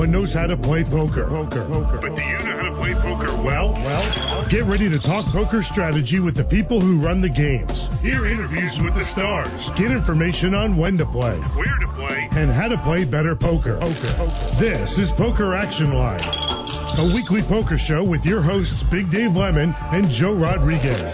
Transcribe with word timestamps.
everyone 0.00 0.24
knows 0.24 0.32
how 0.32 0.46
to 0.46 0.56
play 0.56 0.80
poker. 0.84 1.28
Poker, 1.28 1.68
poker. 1.68 2.00
But 2.00 2.16
do 2.16 2.22
you 2.24 2.38
know 2.40 2.56
how 2.56 2.72
to 2.72 2.76
play 2.80 2.96
poker 3.04 3.36
well? 3.44 3.76
Well, 3.76 4.48
get 4.48 4.64
ready 4.64 4.88
to 4.88 4.96
talk 5.04 5.28
poker 5.28 5.60
strategy 5.72 6.20
with 6.20 6.36
the 6.36 6.48
people 6.48 6.80
who 6.80 7.04
run 7.04 7.20
the 7.20 7.28
games. 7.28 7.68
Hear 8.00 8.24
interviews 8.24 8.72
with 8.80 8.96
the 8.96 9.04
stars. 9.12 9.52
Get 9.76 9.92
information 9.92 10.56
on 10.56 10.80
when 10.80 10.96
to 10.96 11.04
play, 11.04 11.36
where 11.36 11.78
to 11.84 11.88
play, 12.00 12.16
and 12.32 12.48
how 12.48 12.68
to 12.68 12.80
play 12.80 13.04
better 13.04 13.36
poker. 13.36 13.76
Poker. 13.76 14.56
This 14.56 14.88
is 14.96 15.12
Poker 15.20 15.52
Action 15.52 15.92
Line, 15.92 16.24
a 16.96 17.12
weekly 17.12 17.44
poker 17.44 17.76
show 17.84 18.00
with 18.00 18.24
your 18.24 18.40
hosts 18.40 18.80
Big 18.90 19.10
Dave 19.12 19.36
Lemon 19.36 19.74
and 19.92 20.08
Joe 20.16 20.32
Rodriguez. 20.32 21.12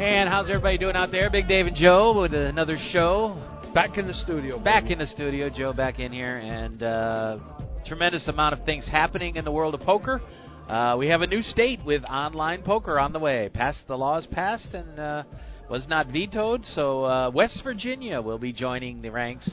And 0.00 0.28
how's 0.28 0.48
everybody 0.48 0.78
doing 0.78 0.96
out 0.96 1.10
there? 1.10 1.28
Big 1.28 1.48
Dave 1.48 1.66
and 1.66 1.76
Joe 1.76 2.18
with 2.18 2.32
another 2.32 2.78
show. 2.92 3.36
Back 3.76 3.98
in 3.98 4.06
the 4.06 4.14
studio. 4.14 4.58
Back 4.58 4.84
baby. 4.84 4.94
in 4.94 4.98
the 5.00 5.06
studio, 5.08 5.50
Joe 5.50 5.74
back 5.74 5.98
in 5.98 6.10
here, 6.10 6.38
and 6.38 6.82
uh, 6.82 7.36
tremendous 7.84 8.26
amount 8.26 8.58
of 8.58 8.64
things 8.64 8.88
happening 8.90 9.36
in 9.36 9.44
the 9.44 9.52
world 9.52 9.74
of 9.74 9.82
poker. 9.82 10.22
Uh, 10.66 10.96
we 10.98 11.08
have 11.08 11.20
a 11.20 11.26
new 11.26 11.42
state 11.42 11.80
with 11.84 12.02
online 12.04 12.62
poker 12.62 12.98
on 12.98 13.12
the 13.12 13.18
way. 13.18 13.50
Passed 13.52 13.86
the 13.86 13.94
laws 13.94 14.26
passed 14.30 14.72
and 14.72 14.98
uh, 14.98 15.24
was 15.68 15.86
not 15.88 16.06
vetoed. 16.06 16.64
So 16.74 17.04
uh, 17.04 17.30
West 17.34 17.60
Virginia 17.62 18.22
will 18.22 18.38
be 18.38 18.50
joining 18.50 19.02
the 19.02 19.10
ranks 19.10 19.46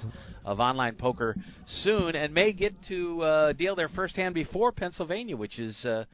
of 0.45 0.61
online 0.61 0.95
poker 0.95 1.35
soon, 1.83 2.15
and 2.15 2.33
may 2.33 2.53
get 2.53 2.73
to 2.87 3.21
uh, 3.23 3.51
deal 3.51 3.75
their 3.75 3.89
first 3.89 4.15
hand 4.15 4.35
before 4.35 4.71
Pennsylvania, 4.71 5.35
which 5.35 5.59
is 5.59 5.75
uh, 5.83 6.05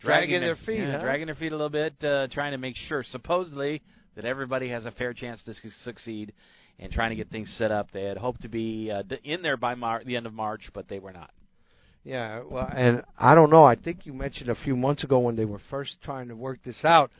Dragging 0.00 0.40
their 0.40 0.56
feet, 0.64 0.78
yeah, 0.78 0.92
huh? 0.92 1.02
dragging 1.02 1.26
their 1.26 1.34
feet 1.34 1.52
a 1.52 1.54
little 1.54 1.68
bit, 1.68 2.02
uh, 2.02 2.28
trying 2.28 2.52
to 2.52 2.58
make 2.58 2.76
sure, 2.88 3.04
supposedly, 3.10 3.82
that 4.16 4.24
everybody 4.24 4.70
has 4.70 4.86
a 4.86 4.90
fair 4.92 5.12
chance 5.12 5.42
to 5.42 5.52
su- 5.52 5.68
succeed, 5.84 6.32
and 6.78 6.92
trying 6.92 7.10
to 7.10 7.16
get 7.16 7.30
things 7.30 7.52
set 7.58 7.70
up. 7.72 7.90
They 7.92 8.04
had 8.04 8.16
hoped 8.16 8.42
to 8.42 8.48
be 8.48 8.90
uh, 8.90 9.02
in 9.24 9.42
there 9.42 9.56
by 9.56 9.74
Mar- 9.74 10.02
the 10.04 10.16
end 10.16 10.26
of 10.26 10.32
March, 10.32 10.62
but 10.72 10.88
they 10.88 10.98
were 10.98 11.12
not. 11.12 11.30
Yeah, 12.04 12.42
well, 12.48 12.70
and 12.74 13.02
I 13.18 13.34
don't 13.34 13.50
know. 13.50 13.64
I 13.64 13.74
think 13.74 14.06
you 14.06 14.12
mentioned 14.12 14.48
a 14.48 14.54
few 14.54 14.76
months 14.76 15.04
ago 15.04 15.18
when 15.18 15.36
they 15.36 15.44
were 15.44 15.60
first 15.68 15.96
trying 16.02 16.28
to 16.28 16.36
work 16.36 16.60
this 16.64 16.82
out, 16.84 17.10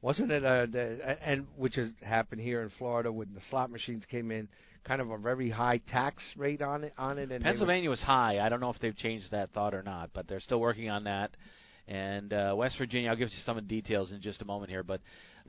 wasn't 0.00 0.30
it? 0.30 0.44
Uh, 0.44 0.66
the, 0.70 1.18
and 1.22 1.46
which 1.56 1.74
has 1.74 1.90
happened 2.02 2.40
here 2.40 2.62
in 2.62 2.70
Florida 2.78 3.12
when 3.12 3.28
the 3.34 3.40
slot 3.50 3.70
machines 3.70 4.04
came 4.10 4.30
in, 4.30 4.48
kind 4.84 5.00
of 5.02 5.10
a 5.10 5.18
very 5.18 5.50
high 5.50 5.78
tax 5.88 6.22
rate 6.36 6.62
on 6.62 6.84
it. 6.84 6.94
On 6.96 7.18
it, 7.18 7.22
and 7.22 7.30
they 7.30 7.36
were- 7.38 7.42
Pennsylvania 7.42 7.90
was 7.90 8.00
high. 8.00 8.38
I 8.40 8.48
don't 8.48 8.60
know 8.60 8.70
if 8.70 8.78
they've 8.78 8.96
changed 8.96 9.32
that 9.32 9.50
thought 9.52 9.74
or 9.74 9.82
not, 9.82 10.10
but 10.14 10.28
they're 10.28 10.40
still 10.40 10.60
working 10.60 10.88
on 10.88 11.04
that. 11.04 11.32
And 11.88 12.32
uh, 12.32 12.54
West 12.56 12.76
Virginia, 12.78 13.10
I'll 13.10 13.16
give 13.16 13.30
you 13.30 13.38
some 13.44 13.58
of 13.58 13.64
the 13.64 13.68
details 13.68 14.12
in 14.12 14.20
just 14.22 14.40
a 14.40 14.44
moment 14.44 14.70
here, 14.70 14.82
but 14.84 15.00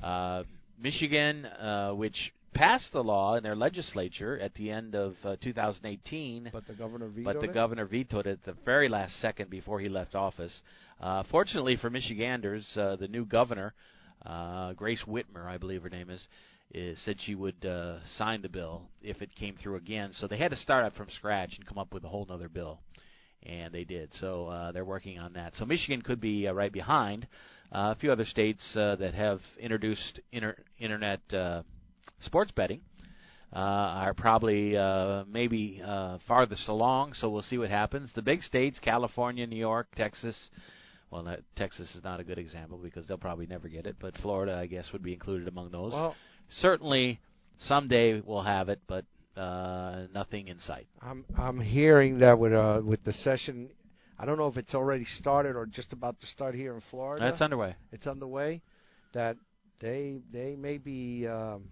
uh, 0.02 0.44
Michigan, 0.82 1.46
uh, 1.46 1.92
which 1.92 2.34
passed 2.54 2.92
the 2.92 3.04
law 3.04 3.36
in 3.36 3.44
their 3.44 3.56
legislature 3.56 4.40
at 4.40 4.54
the 4.56 4.72
end 4.72 4.96
of 4.96 5.16
uh, 5.24 5.36
2018, 5.42 6.50
but 6.52 6.66
the 6.68 6.74
governor 6.74 7.08
vetoed 7.08 7.24
but 7.26 7.42
the 7.42 7.50
it? 7.50 7.54
governor 7.54 7.86
vetoed 7.86 8.28
it 8.28 8.40
at 8.40 8.44
the 8.44 8.56
very 8.66 8.88
last 8.88 9.20
second 9.22 9.50
before 9.50 9.80
he 9.80 9.90
left 9.90 10.16
office. 10.16 10.62
Uh, 11.00 11.24
fortunately 11.32 11.78
for 11.78 11.90
Michiganders, 11.90 12.68
uh, 12.76 12.96
the 12.96 13.08
new 13.08 13.26
governor, 13.26 13.74
uh, 14.26 14.74
Grace 14.74 15.04
Whitmer, 15.08 15.46
I 15.46 15.58
believe 15.58 15.84
her 15.84 15.90
name 15.90 16.10
is, 16.10 16.28
is 16.74 17.00
said 17.04 17.18
she 17.26 17.36
would 17.36 17.66
uh, 17.66 17.98
sign 18.18 18.42
the 18.42 18.50
bill 18.50 18.84
if 19.02 19.22
it 19.22 19.34
came 19.36 19.56
through 19.62 19.78
again. 19.78 20.12
So 20.14 20.28
they 20.28 20.38
had 20.38 20.52
to 20.52 20.58
start 20.58 20.86
up 20.86 20.96
from 20.96 21.08
scratch 21.16 21.54
and 21.56 21.66
come 21.66 21.78
up 21.78 21.94
with 21.94 22.04
a 22.04 22.10
whole 22.10 22.28
other 22.30 22.50
bill, 22.50 22.80
and 23.44 23.74
they 23.74 23.86
did. 23.86 24.10
So 24.20 24.48
uh, 24.48 24.72
they're 24.72 24.86
working 24.86 25.20
on 25.20 25.34
that. 25.34 25.54
So 25.56 25.66
Michigan 25.66 26.02
could 26.02 26.22
be 26.22 26.48
uh, 26.48 26.54
right 26.54 26.72
behind. 26.72 27.28
Uh, 27.72 27.94
a 27.96 27.98
few 28.00 28.12
other 28.12 28.26
states 28.26 28.64
uh, 28.76 28.96
that 28.96 29.14
have 29.14 29.40
introduced 29.60 30.20
inter- 30.32 30.58
internet 30.80 31.22
uh, 31.32 31.62
sports 32.20 32.52
betting 32.52 32.82
uh, 33.54 33.58
are 33.58 34.14
probably 34.14 34.78
uh, 34.78 35.24
maybe 35.28 35.82
uh, 35.86 36.18
farthest 36.28 36.68
along. 36.68 37.14
So 37.14 37.30
we'll 37.30 37.42
see 37.44 37.58
what 37.58 37.70
happens. 37.70 38.12
The 38.14 38.22
big 38.22 38.44
states: 38.44 38.80
California, 38.80 39.48
New 39.48 39.56
York, 39.58 39.88
Texas. 39.96 40.38
Well, 41.12 41.24
not, 41.24 41.40
Texas 41.56 41.96
is 41.96 42.04
not 42.04 42.20
a 42.20 42.24
good 42.24 42.38
example 42.38 42.78
because 42.78 43.08
they'll 43.08 43.18
probably 43.18 43.48
never 43.48 43.68
get 43.68 43.88
it. 43.88 43.96
But 44.00 44.16
Florida, 44.18 44.56
I 44.56 44.68
guess, 44.68 44.92
would 44.94 45.02
be 45.02 45.14
included 45.14 45.48
among 45.48 45.72
those. 45.72 45.94
Well, 45.94 46.16
Certainly, 46.62 47.20
someday 47.60 48.22
we'll 48.22 48.42
have 48.44 48.70
it, 48.70 48.80
but 48.88 49.06
uh, 49.38 50.08
nothing 50.14 50.48
in 50.48 50.60
sight. 50.60 50.88
I'm 51.02 51.26
I'm 51.38 51.60
hearing 51.60 52.20
that 52.20 52.38
with 52.38 52.54
uh 52.54 52.82
with 52.84 53.04
the 53.04 53.14
session, 53.14 53.70
I 54.20 54.26
don't 54.26 54.38
know 54.38 54.48
if 54.48 54.58
it's 54.58 54.76
already 54.76 55.06
started 55.18 55.56
or 55.56 55.66
just 55.66 55.94
about 55.94 56.20
to 56.20 56.28
start 56.28 56.56
here 56.56 56.76
in 56.76 56.82
Florida. 56.92 57.26
That's 57.26 57.42
underway. 57.42 57.76
it's 57.92 58.06
underway. 58.06 58.62
That 59.14 59.38
they 59.82 60.20
they 60.32 60.56
may 60.56 60.78
be 60.78 61.28
um, 61.28 61.64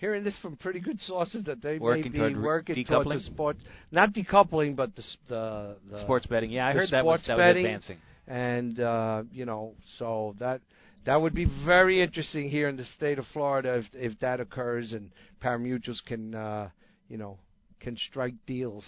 hearing 0.00 0.24
this 0.24 0.36
from 0.40 0.56
pretty 0.56 0.80
good 0.80 1.00
sources 1.02 1.44
that 1.44 1.62
they 1.62 1.78
Working 1.78 2.12
may 2.12 2.28
be 2.30 2.34
working 2.34 2.84
towards 2.84 3.10
the 3.10 3.20
sport, 3.20 3.56
not 3.92 4.12
decoupling, 4.14 4.74
but 4.74 4.96
the 4.96 5.02
the, 5.28 5.76
the 5.90 6.00
sports 6.00 6.26
betting. 6.26 6.50
Yeah, 6.50 6.66
I 6.66 6.72
heard 6.72 6.88
that 6.90 7.04
was 7.04 7.22
that 7.26 7.36
was 7.36 7.56
advancing. 7.56 7.98
and 8.26 8.80
uh, 8.80 9.22
you 9.30 9.44
know 9.44 9.74
so 9.98 10.34
that 10.40 10.60
that 11.06 11.20
would 11.20 11.34
be 11.34 11.46
very 11.64 12.02
interesting 12.02 12.50
here 12.50 12.68
in 12.68 12.76
the 12.76 12.84
state 12.84 13.18
of 13.18 13.26
Florida 13.32 13.74
if 13.76 14.12
if 14.12 14.18
that 14.20 14.40
occurs 14.40 14.92
and 14.92 15.10
parimutuels 15.42 16.00
can 16.06 16.34
uh, 16.34 16.70
you 17.08 17.18
know 17.18 17.38
can 17.80 17.96
strike 18.08 18.34
deals. 18.46 18.84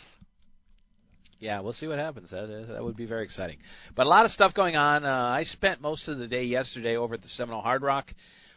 Yeah, 1.39 1.59
we'll 1.59 1.73
see 1.73 1.89
what 1.89 1.99
happens. 1.99 2.31
That 2.31 2.67
that 2.69 2.83
would 2.83 2.97
be 2.97 3.07
very 3.07 3.25
exciting. 3.25 3.59
But 3.97 4.07
a 4.07 4.09
lot 4.09 4.25
of 4.25 4.31
stuff 4.31 4.55
going 4.55 4.77
on. 4.77 5.05
Uh, 5.05 5.09
I 5.09 5.43
spent 5.45 5.81
most 5.81 6.07
of 6.09 6.19
the 6.19 6.29
day 6.29 6.45
yesterday 6.45 6.97
over 6.97 7.15
at 7.15 7.23
the 7.23 7.29
Seminole 7.29 7.63
Hard 7.63 7.83
Rock, 7.83 8.07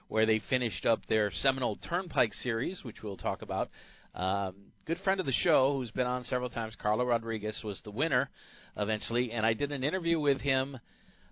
where 0.07 0.25
they 0.25 0.41
finished 0.49 0.85
up 0.85 1.05
their 1.07 1.31
Seminole 1.31 1.77
Turnpike 1.77 2.33
series, 2.33 2.83
which 2.83 3.03
we'll 3.03 3.17
talk 3.17 3.41
about. 3.41 3.69
Um, 4.13 4.55
good 4.85 4.99
friend 5.03 5.19
of 5.19 5.25
the 5.25 5.31
show, 5.31 5.73
who's 5.73 5.91
been 5.91 6.07
on 6.07 6.23
several 6.23 6.49
times, 6.49 6.75
Carlo 6.81 7.05
Rodriguez, 7.05 7.59
was 7.63 7.81
the 7.83 7.91
winner 7.91 8.29
eventually, 8.77 9.31
and 9.31 9.45
I 9.45 9.53
did 9.53 9.71
an 9.71 9.83
interview 9.83 10.19
with 10.19 10.41
him 10.41 10.77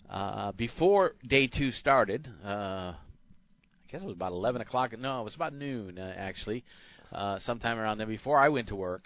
uh, 0.10 0.52
before 0.54 1.16
day 1.28 1.48
two 1.48 1.72
started. 1.72 2.28
Uh, 2.44 2.94
I 2.94 2.96
guess 3.92 4.02
it 4.02 4.06
was 4.06 4.16
about 4.16 4.32
11 4.32 4.62
o'clock. 4.62 4.98
No, 4.98 5.22
it 5.22 5.24
was 5.24 5.36
about 5.36 5.54
noon 5.54 6.00
uh, 6.00 6.14
actually, 6.18 6.64
uh, 7.12 7.40
sometime 7.40 7.78
around 7.78 8.00
then 8.00 8.08
before 8.08 8.40
I 8.40 8.50
went 8.50 8.68
to 8.70 8.76
work 8.76 9.04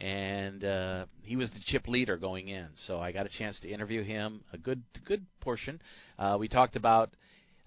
and 0.00 0.64
uh, 0.64 1.06
he 1.22 1.36
was 1.36 1.50
the 1.50 1.60
chip 1.66 1.86
leader 1.86 2.16
going 2.16 2.48
in. 2.48 2.68
So 2.86 3.00
I 3.00 3.12
got 3.12 3.26
a 3.26 3.28
chance 3.38 3.58
to 3.60 3.68
interview 3.68 4.02
him 4.02 4.42
a 4.52 4.58
good 4.58 4.82
good 5.04 5.24
portion. 5.40 5.80
Uh, 6.18 6.36
we 6.38 6.48
talked 6.48 6.76
about 6.76 7.10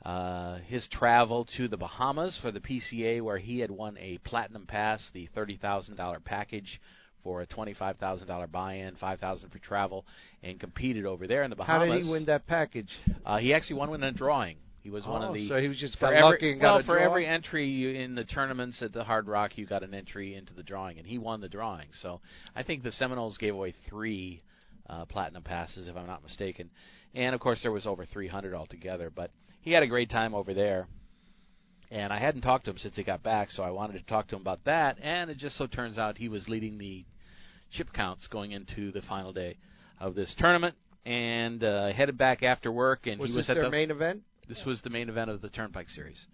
uh, 0.04 0.58
his 0.68 0.88
travel 0.92 1.48
to 1.58 1.68
the 1.68 1.78
Bahamas 1.78 2.38
for 2.42 2.52
the 2.52 2.60
PCA, 2.60 3.22
where 3.22 3.38
he 3.38 3.60
had 3.60 3.72
won 3.72 3.98
a 4.00 4.18
platinum 4.20 4.66
pass, 4.66 5.02
the 5.14 5.28
thirty 5.34 5.58
thousand 5.58 5.96
dollar 5.96 6.20
package 6.20 6.82
for 7.24 7.42
a 7.42 7.46
twenty 7.46 7.74
five 7.74 7.98
thousand 7.98 8.28
dollar 8.28 8.48
buy-in, 8.48 8.96
five 8.96 9.20
thousand 9.20 9.50
for 9.50 9.60
travel, 9.60 10.06
and 10.44 10.60
competed 10.60 11.06
over 11.06 11.26
there 11.28 11.44
in 11.44 11.50
the 11.50 11.56
Bahamas. 11.56 11.88
How 11.88 11.94
did 11.96 12.04
he 12.04 12.10
win 12.12 12.26
that 12.26 12.46
package? 12.48 12.90
Uh, 13.26 13.38
he 13.38 13.54
actually 13.54 13.78
won 13.78 13.94
in 13.94 14.04
a 14.04 14.12
drawing. 14.12 14.58
He 14.82 14.90
was 14.90 15.06
one 15.06 15.24
Oh, 15.24 15.28
of 15.30 15.34
the 15.34 15.48
so 15.48 15.62
he 15.62 15.70
was 15.70 15.78
just 15.78 15.98
for 15.98 16.14
every, 16.14 16.60
well, 16.60 16.80
for 16.80 16.98
draw? 16.98 17.06
every 17.06 17.26
entry 17.26 17.70
you, 17.70 17.92
in 17.92 18.16
the 18.16 18.26
tournaments 18.26 18.82
at 18.82 18.92
the 18.92 19.06
Hard 19.06 19.28
Rock, 19.28 19.58
you 19.58 19.66
got 19.66 19.82
an 19.82 19.94
entry 19.94 20.36
into 20.36 20.54
the 20.54 20.64
drawing, 20.64 20.98
and 20.98 21.08
he 21.08 21.18
won 21.18 21.40
the 21.40 21.48
drawing. 21.48 21.88
So 22.02 22.20
I 22.54 22.64
think 22.64 22.84
the 22.84 22.92
Seminoles 22.92 23.38
gave 23.38 23.54
away 23.54 23.74
three 23.88 24.44
uh, 24.90 25.06
platinum 25.06 25.44
passes, 25.44 25.88
if 25.88 25.96
I'm 25.96 26.08
not 26.08 26.24
mistaken, 26.24 26.70
and 27.14 27.34
of 27.34 27.42
course 27.42 27.60
there 27.62 27.72
was 27.72 27.86
over 27.86 28.06
300 28.06 28.54
altogether. 28.54 29.10
But 29.10 29.32
he 29.62 29.72
had 29.72 29.84
a 29.84 29.88
great 29.88 30.10
time 30.10 30.34
over 30.34 30.54
there, 30.54 30.88
and 31.92 32.12
I 32.12 32.20
hadn't 32.20 32.42
talked 32.42 32.66
to 32.66 32.72
him 32.72 32.78
since 32.78 32.96
he 32.96 33.04
got 33.04 33.24
back, 33.24 33.52
so 33.52 33.64
I 33.64 33.72
wanted 33.72 33.94
to 34.00 34.06
talk 34.06 34.28
to 34.30 34.36
him 34.36 34.42
about 34.42 34.66
that. 34.66 34.98
And 35.02 35.30
it 35.30 35.38
just 35.38 35.58
so 35.58 35.68
turns 35.68 35.98
out 35.98 36.18
he 36.18 36.30
was 36.30 36.48
leading 36.50 36.78
the 36.78 37.06
chip 37.72 37.94
counts 37.94 38.28
going 38.28 38.52
into 38.52 38.92
the 38.92 39.02
final 39.04 39.34
day 39.34 39.58
of 40.00 40.16
this 40.16 40.34
tournament, 40.38 40.76
and 41.06 41.64
uh, 41.64 41.92
headed 41.92 42.18
back 42.18 42.44
after 42.44 42.72
work, 42.72 43.08
and 43.08 43.20
Was 43.20 43.30
he 43.32 43.36
was 43.36 43.46
this 43.48 43.52
at 43.52 43.56
their 43.56 43.66
the 43.66 43.72
main 43.72 43.92
event? 43.92 44.22
this 44.48 44.62
was 44.66 44.82
the 44.82 44.90
main 44.90 45.10
event 45.10 45.30
of 45.30 45.42
the 45.42 45.50
Turnpike 45.50 45.90
Series. 45.90 46.26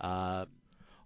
Uh, 0.00 0.46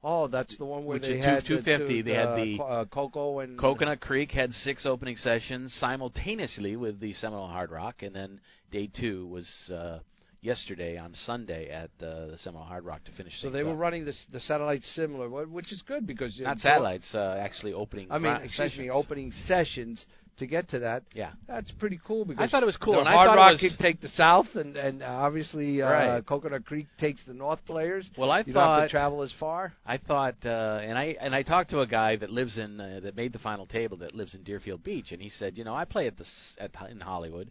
Oh, 0.09 0.29
that's 0.29 0.57
the 0.57 0.65
one 0.65 0.85
where 0.85 1.01
Which 1.01 1.03
they 1.03 1.19
had 1.19 1.45
two- 1.45 1.57
the 1.57 1.63
250, 1.63 2.03
they 2.03 2.13
had 2.13 2.29
uh, 2.29 2.37
the 2.37 2.63
uh, 2.63 2.85
Coco 2.85 3.41
and 3.41 3.59
Coconut 3.59 4.01
Creek 4.01 4.31
had 4.31 4.53
six 4.53 4.87
opening 4.87 5.17
sessions 5.17 5.75
simultaneously 5.81 6.77
with 6.77 7.01
the 7.01 7.13
Seminole 7.15 7.49
Hard 7.49 7.73
Rock, 7.73 8.05
and 8.05 8.15
then 8.15 8.41
day 8.71 8.87
two 8.87 9.27
was 9.27 9.49
uh, 9.69 9.99
yesterday 10.43 10.97
on 10.97 11.13
Sunday 11.25 11.71
at 11.71 11.91
uh, 12.01 12.27
the 12.27 12.37
Seminole 12.39 12.67
Hard 12.67 12.85
Rock 12.85 13.03
to 13.07 13.13
finish. 13.13 13.33
So 13.41 13.51
they 13.51 13.65
were 13.65 13.73
up. 13.73 13.81
running 13.81 14.05
this, 14.05 14.25
the 14.33 14.39
satellites 14.39 14.87
similar, 14.95 15.29
which 15.29 15.73
is 15.73 15.83
good 15.83 16.07
because 16.07 16.37
you 16.39 16.45
not 16.45 16.59
satellites, 16.59 17.13
uh, 17.13 17.41
actually 17.41 17.73
opening. 17.73 18.07
I 18.09 18.19
mean, 18.19 18.33
excuse 18.37 18.55
sessions. 18.71 18.79
me, 18.79 18.91
opening 18.91 19.33
sessions 19.49 20.07
to 20.39 20.47
get 20.47 20.69
to 20.71 20.79
that. 20.81 21.03
Yeah, 21.15 21.33
That's 21.49 21.71
pretty 21.73 21.99
cool 22.07 22.25
because 22.25 22.43
I 22.43 22.49
thought 22.51 22.63
it 22.63 22.67
was 22.67 22.77
cool, 22.77 22.99
and 23.01 23.09
I 23.09 23.13
Hard 23.15 23.29
thought 23.29 23.35
it 23.35 23.41
Rock 23.41 23.53
was- 23.53 23.61
could 23.73 23.79
take 23.81 24.01
the 24.01 24.09
south, 24.09 24.47
and 24.55 24.77
and 24.77 25.03
obviously 25.03 25.81
uh, 25.83 25.91
Right. 25.91 26.27
Coconut 26.27 26.65
Creek 26.67 26.87
takes 26.99 27.23
the 27.27 27.35
north 27.35 27.65
players. 27.67 28.09
Well, 28.19 28.31
I 28.31 28.41
you 28.47 28.53
thought 28.53 28.83
to 28.83 28.89
travel 28.89 29.23
as 29.23 29.33
far. 29.41 29.73
I 29.87 29.97
thought, 29.97 30.37
uh, 30.45 30.81
and 30.83 30.99
I 30.99 31.17
and 31.21 31.35
I 31.35 31.43
talked 31.43 31.71
to 31.71 31.81
a 31.81 31.87
guy 31.87 32.17
that 32.17 32.31
lives 32.31 32.59
in 32.59 32.81
uh, 32.81 33.01
that 33.03 33.17
made 33.17 33.33
the 33.33 33.39
final 33.39 33.67
table 33.67 33.97
that 33.99 34.15
lives 34.15 34.35
in 34.35 34.43
Deerfield 34.43 34.83
Beach, 34.85 35.13
and 35.13 35.23
he 35.23 35.29
said, 35.31 35.57
you 35.57 35.65
know, 35.65 35.75
I 35.75 35.85
play 35.85 36.07
at 36.07 36.17
the 36.17 36.25
s- 36.25 36.57
at 36.59 36.71
in 36.91 37.01
Hollywood, 37.01 37.51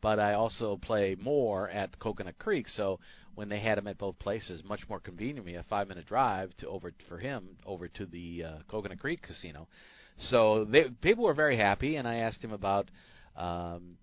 but 0.00 0.18
I 0.18 0.34
also 0.34 0.76
play 0.76 1.16
more 1.20 1.68
at 1.70 1.98
Coconut 1.98 2.38
Creek. 2.38 2.66
So 2.68 2.98
when 3.34 3.48
they 3.48 3.60
had 3.60 3.76
him 3.78 3.86
at 3.86 3.98
both 3.98 4.18
places, 4.18 4.62
much 4.64 4.80
more 4.88 4.98
convenient 4.98 5.46
me 5.46 5.54
a 5.56 5.62
five 5.64 5.88
minute 5.88 6.06
drive 6.06 6.56
to 6.56 6.68
over 6.68 6.92
for 7.08 7.18
him 7.18 7.56
over 7.66 7.86
to 7.88 8.06
the 8.06 8.44
uh, 8.44 8.52
Coconut 8.68 8.98
Creek 8.98 9.22
casino. 9.22 9.68
So 10.18 10.64
they, 10.64 10.84
people 11.02 11.24
were 11.24 11.34
very 11.34 11.56
happy, 11.56 11.96
and 11.96 12.08
I 12.08 12.16
asked 12.16 12.42
him 12.42 12.52
about 12.52 12.90
um, 13.36 13.98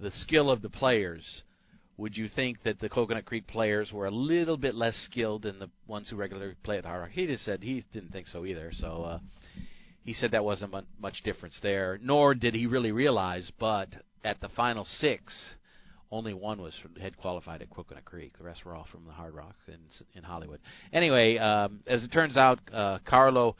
the 0.00 0.10
skill 0.10 0.50
of 0.50 0.62
the 0.62 0.68
players. 0.68 1.42
Would 1.96 2.16
you 2.16 2.28
think 2.28 2.62
that 2.64 2.80
the 2.80 2.88
Coconut 2.88 3.26
Creek 3.26 3.46
players 3.46 3.92
were 3.92 4.06
a 4.06 4.10
little 4.10 4.56
bit 4.56 4.74
less 4.74 4.96
skilled 5.10 5.42
than 5.42 5.58
the 5.58 5.70
ones 5.86 6.08
who 6.08 6.16
regularly 6.16 6.54
play 6.62 6.78
at 6.78 6.82
the 6.82 6.88
Hard 6.88 7.02
Rock? 7.02 7.10
He 7.12 7.26
just 7.26 7.44
said 7.44 7.62
he 7.62 7.84
didn't 7.92 8.12
think 8.12 8.26
so 8.26 8.44
either. 8.44 8.72
So 8.74 9.02
uh, 9.02 9.18
he 10.04 10.12
said 10.12 10.32
that 10.32 10.44
wasn't 10.44 10.74
much 11.00 11.22
difference 11.22 11.58
there, 11.62 11.98
nor 12.02 12.34
did 12.34 12.54
he 12.54 12.66
really 12.66 12.92
realize. 12.92 13.50
But 13.58 13.88
at 14.24 14.40
the 14.40 14.48
final 14.50 14.84
six, 14.84 15.32
only 16.10 16.34
one 16.34 16.60
was 16.60 16.74
from, 16.82 16.94
had 16.96 17.16
qualified 17.16 17.62
at 17.62 17.70
Coconut 17.70 18.04
Creek. 18.04 18.36
The 18.36 18.44
rest 18.44 18.64
were 18.64 18.74
all 18.74 18.86
from 18.90 19.04
the 19.06 19.12
Hard 19.12 19.34
Rock 19.34 19.54
in 19.68 19.78
in 20.14 20.22
Hollywood. 20.22 20.60
Anyway, 20.92 21.38
um, 21.38 21.80
as 21.86 22.02
it 22.02 22.12
turns 22.12 22.36
out, 22.36 22.58
uh, 22.72 22.98
Carlo, 23.04 23.56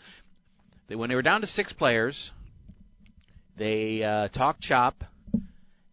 they, 0.93 0.97
when 0.97 1.09
they 1.09 1.15
were 1.15 1.23
down 1.23 1.41
to 1.41 1.47
six 1.47 1.73
players, 1.73 2.33
they 3.57 4.03
uh, 4.03 4.29
talked 4.29 4.61
chop, 4.61 5.03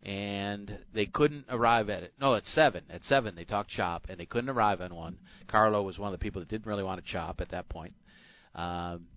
and 0.04 0.78
they 0.94 1.06
couldn't 1.06 1.46
arrive 1.50 1.90
at 1.90 2.04
it. 2.04 2.14
No, 2.20 2.36
at 2.36 2.46
seven. 2.48 2.84
At 2.90 3.04
seven, 3.06 3.34
they 3.36 3.46
talked 3.46 3.70
chop, 3.70 4.08
and 4.10 4.20
they 4.20 4.26
couldn't 4.26 4.50
arrive 4.50 4.82
on 4.82 4.94
one. 4.94 5.18
Carlo 5.48 5.84
was 5.84 5.98
one 5.98 6.14
of 6.14 6.20
the 6.20 6.22
people 6.22 6.42
that 6.42 6.50
didn't 6.50 6.66
really 6.66 6.84
want 6.84 7.04
to 7.04 7.12
chop 7.12 7.40
at 7.40 7.52
that 7.52 7.70
point. 7.70 7.94
Um, 8.56 9.08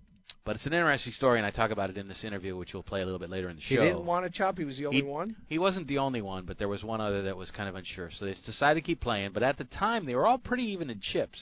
but 0.45 0.55
it's 0.55 0.65
an 0.65 0.73
interesting 0.73 1.11
story, 1.11 1.37
and 1.39 1.45
I 1.45 1.51
talk 1.51 1.71
about 1.71 1.89
it 1.89 1.97
in 1.97 2.07
this 2.07 2.23
interview, 2.23 2.55
which 2.55 2.73
we'll 2.73 2.83
play 2.83 3.01
a 3.01 3.05
little 3.05 3.19
bit 3.19 3.29
later 3.29 3.49
in 3.49 3.57
the 3.57 3.61
show. 3.61 3.81
He 3.81 3.87
didn't 3.89 4.05
want 4.05 4.25
to 4.25 4.31
chop. 4.31 4.57
He 4.57 4.63
was 4.63 4.77
the 4.77 4.85
only 4.85 4.97
he, 4.97 5.03
one. 5.03 5.35
He 5.47 5.59
wasn't 5.59 5.87
the 5.87 5.97
only 5.97 6.21
one, 6.21 6.45
but 6.45 6.57
there 6.57 6.69
was 6.69 6.83
one 6.83 7.01
other 7.01 7.23
that 7.23 7.35
was 7.35 7.51
kind 7.51 7.67
of 7.67 7.75
unsure. 7.75 8.09
So 8.17 8.25
they 8.25 8.35
decided 8.45 8.81
to 8.81 8.85
keep 8.85 9.01
playing. 9.01 9.31
But 9.33 9.43
at 9.43 9.57
the 9.57 9.65
time, 9.65 10.05
they 10.05 10.15
were 10.15 10.27
all 10.27 10.37
pretty 10.37 10.63
even 10.63 10.89
in 10.89 11.01
chips. 11.01 11.41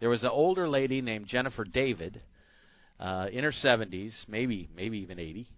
There 0.00 0.08
was 0.08 0.24
an 0.24 0.30
older 0.30 0.68
lady 0.68 1.00
named 1.00 1.26
Jennifer 1.26 1.64
David, 1.64 2.20
uh, 3.00 3.28
in 3.32 3.44
her 3.44 3.52
70s, 3.52 4.12
maybe 4.26 4.68
maybe 4.74 4.98
even 4.98 5.18
80. 5.18 5.48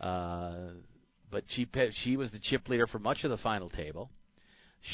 Uh, 0.00 0.54
but 1.30 1.44
she 1.48 1.66
she 2.02 2.16
was 2.16 2.30
the 2.30 2.38
chip 2.38 2.68
leader 2.68 2.86
for 2.86 2.98
much 2.98 3.24
of 3.24 3.30
the 3.30 3.38
final 3.38 3.70
table. 3.70 4.10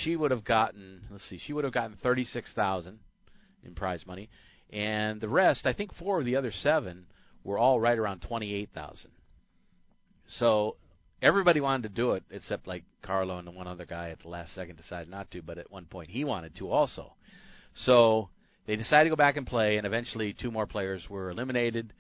She 0.03 0.17
would 0.17 0.31
have 0.31 0.45
gotten 0.45 1.03
let's 1.11 1.29
see, 1.29 1.39
she 1.45 1.53
would 1.53 1.65
have 1.65 1.73
gotten 1.73 1.97
36,000 2.03 2.99
in 3.65 3.75
prize 3.75 4.07
money, 4.07 4.29
and 4.73 5.21
the 5.21 5.29
rest, 5.29 5.67
I 5.67 5.73
think 5.73 5.95
four 5.95 6.19
of 6.19 6.25
the 6.25 6.37
other 6.37 6.53
seven 6.53 7.07
were 7.45 7.59
all 7.59 7.81
right 7.81 7.99
around 7.99 8.21
28,000. 8.21 9.11
So 10.39 10.77
everybody 11.21 11.61
wanted 11.61 11.83
to 11.83 11.89
do 11.89 12.13
it 12.13 12.23
except 12.31 12.67
like 12.67 12.85
Carlo 13.03 13.39
and 13.39 13.47
the 13.47 13.53
one 13.53 13.67
other 13.67 13.85
guy 13.85 14.11
at 14.11 14.21
the 14.21 14.29
last 14.29 14.55
second 14.55 14.77
decided 14.77 15.09
not 15.11 15.31
to, 15.33 15.43
but 15.43 15.59
at 15.59 15.71
one 15.71 15.87
point 15.87 16.11
he 16.11 16.25
wanted 16.25 16.55
to 16.57 16.71
also. 16.71 17.15
So 17.75 18.31
they 18.67 18.77
decided 18.77 19.05
to 19.05 19.11
go 19.11 19.17
back 19.17 19.37
and 19.37 19.47
play, 19.47 19.77
and 19.77 19.87
eventually 19.87 20.33
two 20.39 20.51
more 20.51 20.67
players 20.67 21.03
were 21.09 21.31
eliminated, 21.31 21.93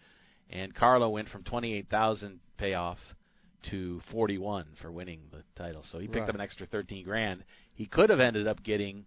and 0.50 0.74
Carlo 0.74 1.08
went 1.08 1.28
from 1.28 1.42
28,000 1.42 2.40
payoff 2.58 2.98
to 3.70 4.00
41 4.12 4.66
for 4.80 4.90
winning 4.90 5.20
the 5.32 5.42
title. 5.60 5.84
So 5.90 5.98
he 5.98 6.06
picked 6.06 6.20
right. 6.20 6.28
up 6.30 6.34
an 6.34 6.40
extra 6.40 6.66
13 6.66 7.04
grand. 7.04 7.44
He 7.74 7.86
could 7.86 8.10
have 8.10 8.20
ended 8.20 8.46
up 8.46 8.62
getting 8.62 9.06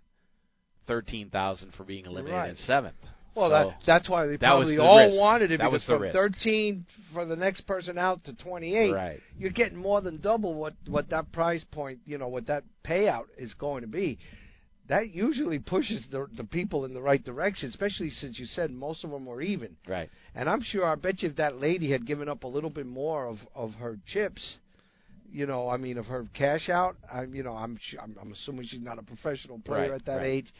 13,000 0.88 1.74
for 1.74 1.84
being 1.84 2.06
eliminated 2.06 2.38
right. 2.38 2.50
in 2.52 2.56
seventh. 2.58 2.96
Well, 3.36 3.50
so 3.50 3.70
that, 3.70 3.78
that's 3.88 4.10
why 4.10 4.28
they 4.28 4.38
that 4.38 4.54
was 4.54 4.66
probably 4.68 4.76
the 4.76 4.84
all 4.84 4.98
risk. 5.00 5.20
wanted 5.20 5.52
it 5.52 5.58
That 5.58 5.72
because 5.72 5.72
was 5.72 5.82
the 5.88 5.94
from 5.94 6.02
risk. 6.04 6.14
13 6.44 6.86
for 7.14 7.26
the 7.26 7.36
next 7.36 7.62
person 7.62 7.98
out 7.98 8.24
to 8.26 8.34
28, 8.34 8.94
Right. 8.94 9.20
you're 9.38 9.50
getting 9.50 9.78
more 9.78 10.02
than 10.02 10.22
double 10.22 10.54
what 10.54 10.74
what 10.88 11.10
that 11.10 11.32
price 11.32 11.64
point, 11.72 12.00
you 12.06 12.20
know, 12.20 12.28
what 12.28 12.46
that 12.48 12.64
payout 12.86 13.26
is 13.38 13.54
going 13.56 13.82
to 13.82 13.88
be. 13.88 14.20
That 14.90 15.14
usually 15.14 15.60
pushes 15.60 16.06
the 16.12 16.28
the 16.36 16.44
people 16.44 16.84
in 16.86 16.94
the 16.94 17.02
right 17.02 17.24
direction, 17.24 17.70
especially 17.70 18.10
since 18.10 18.38
you 18.38 18.46
said 18.46 18.70
most 18.70 19.04
of 19.04 19.12
them 19.12 19.26
were 19.26 19.42
even. 19.42 19.78
Right. 19.88 20.10
And 20.36 20.50
I'm 20.50 20.62
sure, 20.62 20.86
I 20.86 20.96
bet 20.96 21.22
you, 21.22 21.30
if 21.30 21.38
that 21.38 21.62
lady 21.62 21.92
had 21.92 22.06
given 22.06 22.28
up 22.28 22.44
a 22.44 22.48
little 22.48 22.70
bit 22.70 22.86
more 22.86 23.26
of 23.28 23.38
of 23.56 23.74
her 23.76 23.98
chips, 24.08 24.58
you 25.32 25.46
know, 25.46 25.70
I 25.70 25.78
mean, 25.78 25.98
of 25.98 26.06
her 26.08 26.28
cash 26.34 26.70
out, 26.70 26.98
I'm, 27.12 27.34
you 27.34 27.44
know, 27.44 27.54
I'm 27.54 27.78
I'm, 28.02 28.18
I'm 28.20 28.32
assuming 28.34 28.68
she's 28.68 28.82
not 28.82 29.00
a 29.00 29.04
professional 29.04 29.60
player 29.60 29.92
Right, 29.92 30.02
at 30.02 30.06
that 30.06 30.18
right. 30.18 30.26
age. 30.26 30.54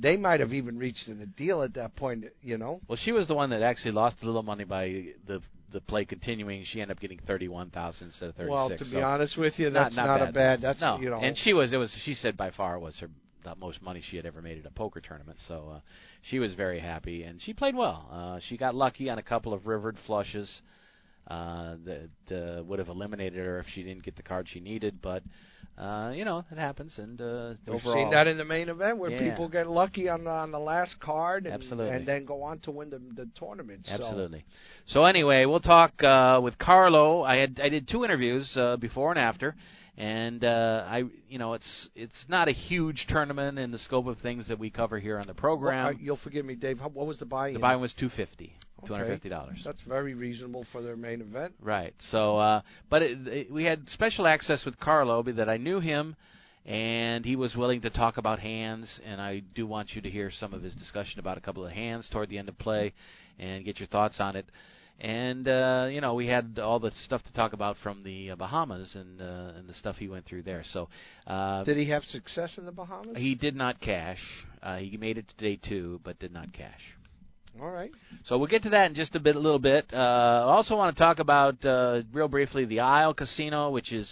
They 0.00 0.16
might 0.16 0.40
have 0.40 0.54
even 0.54 0.78
reached 0.78 1.06
in 1.08 1.20
a 1.20 1.26
deal 1.26 1.62
at 1.62 1.74
that 1.74 1.94
point, 1.96 2.24
you 2.40 2.56
know. 2.56 2.80
Well, 2.88 2.98
she 3.02 3.12
was 3.12 3.28
the 3.28 3.34
one 3.34 3.50
that 3.50 3.60
actually 3.60 3.92
lost 3.92 4.16
a 4.22 4.26
little 4.26 4.42
money 4.42 4.64
by 4.64 5.04
the 5.26 5.42
the 5.72 5.80
play 5.80 6.04
continuing. 6.04 6.64
She 6.64 6.80
ended 6.80 6.96
up 6.96 7.00
getting 7.00 7.18
31,000 7.26 8.06
instead 8.06 8.28
of 8.30 8.34
36. 8.36 8.50
Well, 8.50 8.68
to 8.70 8.76
be 8.76 8.90
so 8.92 9.00
honest 9.02 9.36
with 9.38 9.58
you, 9.58 9.70
not, 9.70 9.84
that's 9.84 9.96
not, 9.96 10.06
not, 10.06 10.18
bad. 10.18 10.28
a 10.28 10.32
bad. 10.32 10.60
That's 10.62 10.80
no. 10.80 10.98
you 11.00 11.10
know. 11.10 11.20
And 11.20 11.36
she 11.36 11.52
was 11.52 11.72
it 11.72 11.76
was 11.76 11.94
she 12.04 12.14
said 12.14 12.36
by 12.36 12.50
far 12.50 12.78
was 12.78 12.98
her 13.00 13.08
the 13.44 13.54
most 13.56 13.82
money 13.82 14.02
she 14.10 14.16
had 14.16 14.26
ever 14.26 14.40
made 14.42 14.58
at 14.58 14.66
a 14.66 14.70
poker 14.70 15.00
tournament. 15.00 15.38
So 15.48 15.72
uh, 15.76 15.80
she 16.22 16.38
was 16.38 16.54
very 16.54 16.80
happy 16.80 17.22
and 17.24 17.40
she 17.40 17.52
played 17.52 17.74
well. 17.76 18.08
Uh, 18.12 18.40
she 18.48 18.56
got 18.56 18.74
lucky 18.74 19.10
on 19.10 19.18
a 19.18 19.22
couple 19.22 19.52
of 19.52 19.66
rivered 19.66 19.96
flushes 20.06 20.62
uh, 21.28 21.76
that 21.84 22.36
uh, 22.36 22.62
would 22.64 22.78
have 22.78 22.88
eliminated 22.88 23.38
her 23.38 23.58
if 23.60 23.66
she 23.74 23.82
didn't 23.82 24.02
get 24.02 24.16
the 24.16 24.22
card 24.22 24.48
she 24.48 24.60
needed. 24.60 25.00
But 25.00 25.22
uh, 25.78 26.12
you 26.14 26.24
know 26.24 26.44
it 26.50 26.58
happens, 26.58 26.98
and 26.98 27.20
uh, 27.20 27.54
We've 27.66 27.76
overall, 27.76 27.94
seen 27.94 28.10
that 28.10 28.26
in 28.26 28.36
the 28.36 28.44
main 28.44 28.68
event 28.68 28.98
where 28.98 29.10
Yeah. 29.10 29.30
people 29.30 29.48
get 29.48 29.68
lucky 29.68 30.08
on 30.08 30.24
the, 30.24 30.30
on 30.30 30.50
the 30.50 30.58
last 30.58 30.98
card 31.00 31.46
and, 31.46 31.54
Absolutely. 31.54 31.96
and 31.96 32.06
then 32.06 32.24
go 32.26 32.42
on 32.42 32.58
to 32.60 32.70
win 32.70 32.90
the 32.90 32.98
the 33.14 33.28
tournament. 33.38 33.86
So- 33.86 33.94
Absolutely. 33.94 34.44
So 34.86 35.04
anyway, 35.04 35.44
we'll 35.46 35.60
talk 35.60 35.92
uh, 36.02 36.40
with 36.42 36.58
Carlo. 36.58 37.22
I 37.22 37.36
had 37.36 37.60
I 37.62 37.68
did 37.68 37.88
two 37.88 38.04
interviews 38.04 38.54
uh, 38.56 38.76
before 38.76 39.10
and 39.10 39.18
after, 39.18 39.54
and 40.02 40.44
uh, 40.44 40.84
I 40.88 41.04
you 41.28 41.38
know 41.38 41.52
it's 41.52 41.88
it's 41.94 42.24
not 42.28 42.48
a 42.48 42.52
huge 42.52 43.06
tournament 43.08 43.58
in 43.58 43.70
the 43.70 43.78
scope 43.78 44.08
of 44.08 44.18
things 44.18 44.48
that 44.48 44.58
we 44.58 44.68
cover 44.68 44.98
here 44.98 45.16
on 45.18 45.26
the 45.28 45.32
Well, 45.32 45.40
program. 45.40 45.86
uh, 45.86 45.90
you'll 46.00 46.18
forgive 46.24 46.44
me, 46.44 46.56
Dave. 46.56 46.80
How, 46.80 46.88
what 46.88 47.06
was 47.06 47.18
the 47.20 47.24
buy-in? 47.24 47.54
the 47.54 47.60
buy-in 47.60 47.80
was 47.80 47.94
two 47.98 48.08
fifty, 48.08 48.56
Okay. 48.78 48.88
two 48.88 48.94
hundred 48.94 49.06
fifty 49.14 49.28
dollars. 49.28 49.62
That's 49.64 49.80
very 49.82 50.14
reasonable 50.14 50.66
for 50.72 50.82
their 50.82 50.96
main 50.96 51.20
event. 51.20 51.54
Right. 51.60 51.94
So, 52.10 52.36
uh, 52.36 52.62
but 52.90 53.02
it, 53.02 53.28
it, 53.28 53.52
we 53.52 53.62
had 53.64 53.88
special 53.90 54.26
access 54.26 54.64
with 54.64 54.76
Carlo 54.80 55.22
that 55.22 55.48
I 55.48 55.56
knew 55.56 55.78
him, 55.78 56.16
and 56.66 57.24
he 57.24 57.36
was 57.36 57.54
willing 57.54 57.82
to 57.82 57.90
talk 57.90 58.16
about 58.16 58.40
hands. 58.40 59.00
And 59.06 59.20
I 59.20 59.42
do 59.54 59.68
want 59.68 59.90
you 59.94 60.02
to 60.02 60.10
hear 60.10 60.32
some 60.36 60.52
of 60.52 60.64
his 60.64 60.74
discussion 60.74 61.20
about 61.20 61.38
a 61.38 61.40
couple 61.40 61.64
of 61.64 61.70
hands 61.70 62.08
toward 62.10 62.28
the 62.28 62.38
end 62.38 62.48
of 62.48 62.58
play, 62.58 62.92
and 63.38 63.64
get 63.64 63.78
your 63.78 63.86
thoughts 63.86 64.16
on 64.18 64.34
it. 64.34 64.46
And 65.00 65.48
uh, 65.48 65.88
you 65.90 66.00
know, 66.00 66.14
we 66.14 66.26
had 66.28 66.58
all 66.62 66.78
the 66.78 66.92
stuff 67.04 67.22
to 67.24 67.32
talk 67.32 67.52
about 67.54 67.76
from 67.82 68.02
the 68.04 68.30
uh, 68.30 68.36
Bahamas 68.36 68.94
and 68.94 69.20
uh, 69.20 69.52
and 69.56 69.68
the 69.68 69.74
stuff 69.74 69.96
he 69.96 70.08
went 70.08 70.24
through 70.26 70.42
there. 70.42 70.62
So, 70.72 70.88
uh, 71.26 71.64
Did 71.64 71.76
he 71.76 71.86
have 71.90 72.04
success 72.04 72.56
in 72.56 72.66
the 72.66 72.72
Bahamas? 72.72 73.16
he 73.16 73.34
did 73.34 73.56
not 73.56 73.80
cash. 73.80 74.20
Uh, 74.62 74.76
he 74.76 74.96
made 74.96 75.18
it 75.18 75.26
to 75.28 75.34
day 75.44 75.58
two, 75.68 76.00
but 76.04 76.18
did 76.20 76.32
not 76.32 76.52
cash. 76.52 76.80
All 77.60 77.70
right. 77.70 77.90
So 78.24 78.38
we'll 78.38 78.46
get 78.46 78.62
to 78.62 78.70
that 78.70 78.86
in 78.86 78.94
just 78.94 79.14
a 79.14 79.20
bit, 79.20 79.36
a 79.36 79.38
little 79.40 79.58
bit. 79.58 79.86
Uh, 79.92 79.96
I 79.96 80.52
also 80.52 80.76
want 80.76 80.96
to 80.96 81.02
talk 81.02 81.18
about 81.18 81.62
uh, 81.64 82.02
real 82.12 82.28
briefly 82.28 82.64
the 82.64 82.80
Isle 82.80 83.12
Casino, 83.12 83.70
which 83.70 83.92
is 83.92 84.10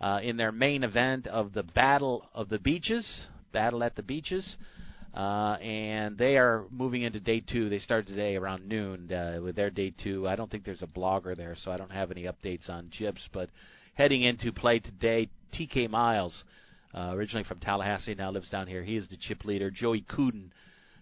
uh, 0.00 0.20
in 0.22 0.36
their 0.36 0.50
main 0.50 0.82
event 0.82 1.26
of 1.28 1.52
the 1.52 1.62
Battle 1.62 2.24
of 2.34 2.48
the 2.48 2.58
Beaches, 2.58 3.06
Battle 3.52 3.84
at 3.84 3.94
the 3.94 4.02
Beaches, 4.02 4.56
uh, 5.16 5.56
and 5.62 6.18
they 6.18 6.36
are 6.36 6.66
moving 6.70 7.00
into 7.02 7.18
day 7.18 7.40
two. 7.40 7.70
They 7.70 7.78
start 7.78 8.06
today 8.06 8.36
around 8.36 8.68
noon 8.68 9.10
uh, 9.10 9.40
with 9.42 9.56
their 9.56 9.70
day 9.70 9.94
two. 10.02 10.28
I 10.28 10.36
don't 10.36 10.50
think 10.50 10.64
there's 10.64 10.82
a 10.82 10.86
blogger 10.86 11.34
there, 11.34 11.56
so 11.58 11.70
I 11.70 11.78
don't 11.78 11.90
have 11.90 12.10
any 12.10 12.24
updates 12.24 12.68
on 12.68 12.90
chips, 12.92 13.26
but 13.32 13.48
heading 13.94 14.22
into 14.22 14.52
play 14.52 14.78
today, 14.78 15.30
TK 15.54 15.88
Miles. 15.88 16.44
Uh, 16.94 17.12
originally 17.14 17.44
from 17.44 17.60
Tallahassee, 17.60 18.14
now 18.14 18.30
lives 18.30 18.50
down 18.50 18.66
here. 18.66 18.82
He 18.82 18.96
is 18.96 19.08
the 19.08 19.16
chip 19.16 19.44
leader. 19.46 19.70
Joey 19.70 20.02
Couden, 20.02 20.50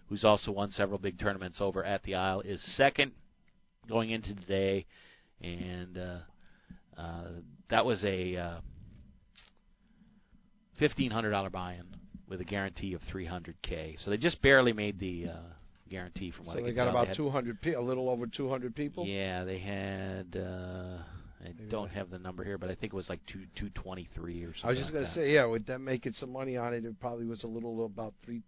who's 0.07 0.23
also 0.23 0.51
won 0.51 0.71
several 0.71 0.97
big 0.97 1.19
tournaments 1.19 1.57
over 1.59 1.83
at 1.83 2.03
the 2.03 2.15
Isle, 2.15 2.39
is 2.41 2.61
second 2.77 3.11
going 3.87 4.11
into 4.11 4.33
today, 4.33 4.85
and 5.41 5.97
uh, 5.97 6.17
uh, 6.97 7.27
that 7.69 7.85
was 7.85 8.01
a 8.05 8.37
uh, 8.37 8.59
fifteen 10.79 11.11
hundred 11.11 11.31
dollar 11.31 11.49
buy-in 11.49 12.04
with 12.29 12.41
a 12.41 12.45
guarantee 12.45 12.93
of 12.93 13.01
three 13.11 13.25
hundred 13.25 13.55
k. 13.61 13.95
So 14.03 14.09
they 14.11 14.17
just 14.17 14.41
barely 14.41 14.73
made 14.73 14.99
the 14.99 15.27
uh, 15.29 15.37
guarantee 15.89 16.31
from 16.31 16.45
what 16.47 16.53
So 16.57 16.59
I 16.63 16.63
they 16.67 16.73
got 16.73 16.85
tell. 16.85 16.91
about 16.93 17.07
had, 17.09 17.17
200, 17.17 17.61
pe- 17.61 17.73
a 17.73 17.81
little 17.81 18.09
over 18.09 18.25
200 18.27 18.75
people. 18.75 19.05
Yeah, 19.05 19.43
they 19.43 19.59
had. 19.59 20.35
Uh, 20.35 20.97
I 21.41 21.49
Maybe 21.49 21.69
don't 21.69 21.89
have 21.91 22.09
the 22.09 22.17
number 22.17 22.43
here, 22.43 22.57
but 22.57 22.69
I 22.71 22.75
think 22.75 22.93
it 22.93 22.95
was 22.95 23.07
like 23.09 23.19
two 23.31 23.41
two 23.55 23.69
twenty 23.69 24.09
three 24.15 24.43
or 24.43 24.53
something. 24.55 24.65
I 24.65 24.69
was 24.69 24.77
just 24.79 24.87
like 24.89 24.93
gonna 25.03 25.05
that. 25.05 25.13
say, 25.13 25.33
yeah, 25.33 25.45
with 25.45 25.65
them 25.67 25.83
making 25.83 26.13
some 26.13 26.31
money 26.31 26.57
on 26.57 26.73
it, 26.73 26.85
it 26.85 26.99
probably 26.99 27.25
was 27.27 27.43
a 27.43 27.47
little 27.47 27.85
about 27.85 28.15
three, 28.23 28.41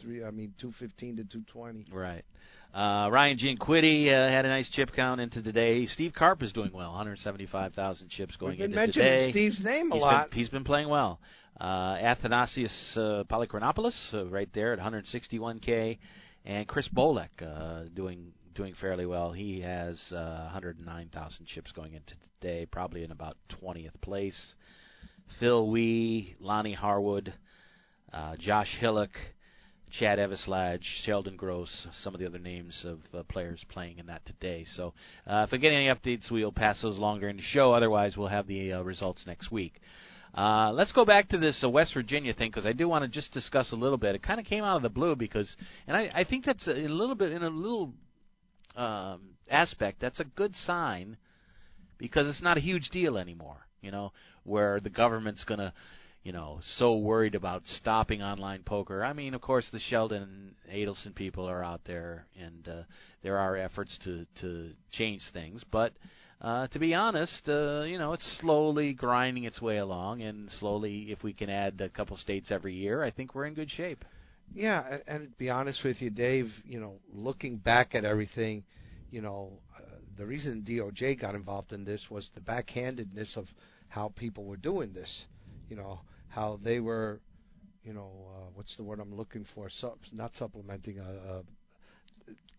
three. 0.00 0.22
I 0.22 0.30
mean, 0.30 0.54
215 0.60 1.16
to 1.16 1.24
220. 1.24 1.86
Right. 1.92 2.24
Uh, 2.72 3.08
Ryan 3.10 3.38
Gianquitti 3.38 4.08
uh, 4.08 4.28
had 4.30 4.44
a 4.44 4.48
nice 4.48 4.68
chip 4.70 4.90
count 4.94 5.20
into 5.20 5.42
today. 5.42 5.86
Steve 5.86 6.12
Carp 6.12 6.42
is 6.42 6.52
doing 6.52 6.70
well, 6.72 6.90
175,000 6.90 8.08
chips 8.10 8.36
going 8.36 8.50
We've 8.52 8.58
been 8.58 8.64
into 8.66 8.76
mentioning 8.76 9.08
today. 9.08 9.30
Steve's 9.30 9.60
name 9.64 9.90
a 9.92 9.94
He's 9.94 10.02
lot. 10.02 10.30
Been, 10.30 10.38
he's 10.38 10.48
been 10.48 10.64
playing 10.64 10.88
well. 10.88 11.20
Uh, 11.60 11.96
Athanasios 11.96 12.96
uh, 12.96 13.24
Polychronopoulos 13.24 13.94
uh, 14.12 14.26
right 14.26 14.48
there 14.54 14.72
at 14.72 14.78
161k, 14.78 15.98
and 16.44 16.66
Chris 16.66 16.88
Bolek 16.94 17.28
uh, 17.40 17.84
doing 17.94 18.32
doing 18.54 18.74
fairly 18.80 19.06
well. 19.06 19.32
He 19.32 19.60
has 19.60 20.00
uh, 20.12 20.44
109,000 20.44 21.46
chips 21.46 21.72
going 21.72 21.94
into 21.94 22.14
today, 22.40 22.66
probably 22.66 23.02
in 23.02 23.10
about 23.10 23.36
20th 23.62 24.00
place. 24.00 24.54
Phil 25.40 25.68
Wee, 25.68 26.36
Lonnie 26.38 26.74
Harwood, 26.74 27.32
Josh 28.38 28.68
Hillock, 28.78 29.10
Chad 29.98 30.18
Eveslage, 30.18 30.82
Sheldon 31.04 31.36
Gross, 31.36 31.86
some 32.02 32.14
of 32.14 32.20
the 32.20 32.26
other 32.26 32.38
names 32.38 32.84
of 32.84 32.98
uh, 33.16 33.22
players 33.24 33.64
playing 33.68 33.98
in 33.98 34.06
that 34.06 34.26
today. 34.26 34.64
So 34.74 34.92
uh, 35.26 35.44
if 35.46 35.52
we 35.52 35.58
get 35.58 35.72
any 35.72 35.86
updates, 35.86 36.30
we'll 36.32 36.50
pass 36.50 36.82
those 36.82 36.96
along 36.96 37.20
during 37.20 37.36
the 37.36 37.42
show. 37.42 37.72
Otherwise, 37.72 38.16
we'll 38.16 38.26
have 38.26 38.48
the 38.48 38.72
uh, 38.72 38.82
results 38.82 39.24
next 39.24 39.52
week. 39.52 39.74
Uh, 40.36 40.72
let's 40.72 40.90
go 40.92 41.04
back 41.04 41.28
to 41.28 41.38
this 41.38 41.60
uh, 41.62 41.68
West 41.68 41.94
Virginia 41.94 42.34
thing 42.34 42.50
because 42.50 42.66
I 42.66 42.72
do 42.72 42.88
want 42.88 43.04
to 43.04 43.08
just 43.08 43.32
discuss 43.32 43.70
a 43.72 43.76
little 43.76 43.98
bit. 43.98 44.16
It 44.16 44.22
kind 44.22 44.40
of 44.40 44.46
came 44.46 44.64
out 44.64 44.76
of 44.76 44.82
the 44.82 44.88
blue 44.88 45.14
because, 45.14 45.54
and 45.86 45.96
I, 45.96 46.10
I 46.12 46.24
think 46.24 46.44
that's 46.44 46.66
a, 46.66 46.72
a 46.72 46.88
little 46.88 47.14
bit 47.14 47.30
in 47.30 47.42
a 47.42 47.50
little 47.50 47.92
um, 48.74 49.20
aspect. 49.48 50.00
That's 50.00 50.18
a 50.18 50.24
good 50.24 50.54
sign 50.66 51.16
because 51.98 52.26
it's 52.26 52.42
not 52.42 52.56
a 52.56 52.60
huge 52.60 52.88
deal 52.90 53.16
anymore. 53.16 53.58
You 53.80 53.92
know, 53.92 54.12
where 54.42 54.80
the 54.80 54.90
government's 54.90 55.44
going 55.44 55.60
to 55.60 55.72
you 56.24 56.32
know, 56.32 56.58
so 56.78 56.96
worried 56.96 57.34
about 57.34 57.62
stopping 57.66 58.22
online 58.22 58.62
poker. 58.62 59.04
I 59.04 59.12
mean, 59.12 59.34
of 59.34 59.42
course, 59.42 59.68
the 59.70 59.78
Sheldon 59.78 60.54
Adelson 60.72 61.14
people 61.14 61.44
are 61.44 61.62
out 61.62 61.82
there, 61.86 62.26
and 62.40 62.66
uh, 62.66 62.82
there 63.22 63.36
are 63.36 63.58
efforts 63.58 63.96
to 64.04 64.26
to 64.40 64.70
change 64.92 65.20
things. 65.34 65.62
But 65.70 65.92
uh, 66.44 66.66
to 66.68 66.78
be 66.78 66.92
honest, 66.92 67.48
uh, 67.48 67.82
you 67.82 67.98
know, 67.98 68.12
it's 68.12 68.38
slowly 68.40 68.92
grinding 68.92 69.44
its 69.44 69.62
way 69.62 69.78
along, 69.78 70.20
and 70.20 70.50
slowly, 70.60 71.06
if 71.10 71.22
we 71.22 71.32
can 71.32 71.48
add 71.48 71.80
a 71.80 71.88
couple 71.88 72.14
states 72.18 72.50
every 72.50 72.74
year, 72.74 73.02
I 73.02 73.10
think 73.10 73.34
we're 73.34 73.46
in 73.46 73.54
good 73.54 73.70
shape. 73.70 74.04
Yeah, 74.52 74.82
and, 74.90 75.02
and 75.06 75.32
to 75.32 75.38
be 75.38 75.48
honest 75.48 75.82
with 75.82 76.02
you, 76.02 76.10
Dave, 76.10 76.50
you 76.66 76.78
know, 76.78 76.96
looking 77.10 77.56
back 77.56 77.94
at 77.94 78.04
everything, 78.04 78.62
you 79.10 79.22
know, 79.22 79.52
uh, 79.74 79.80
the 80.18 80.26
reason 80.26 80.62
DOJ 80.68 81.18
got 81.18 81.34
involved 81.34 81.72
in 81.72 81.82
this 81.82 82.02
was 82.10 82.30
the 82.34 82.42
backhandedness 82.42 83.38
of 83.38 83.46
how 83.88 84.12
people 84.14 84.44
were 84.44 84.58
doing 84.58 84.92
this. 84.92 85.10
You 85.70 85.76
know, 85.76 86.00
how 86.28 86.60
they 86.62 86.78
were, 86.78 87.20
you 87.84 87.94
know, 87.94 88.10
uh, 88.28 88.50
what's 88.52 88.76
the 88.76 88.82
word 88.82 89.00
I'm 89.00 89.16
looking 89.16 89.46
for? 89.54 89.70
Sup, 89.70 89.98
not 90.12 90.32
supplementing, 90.34 91.00
uh, 91.00 91.32
uh, 91.38 91.42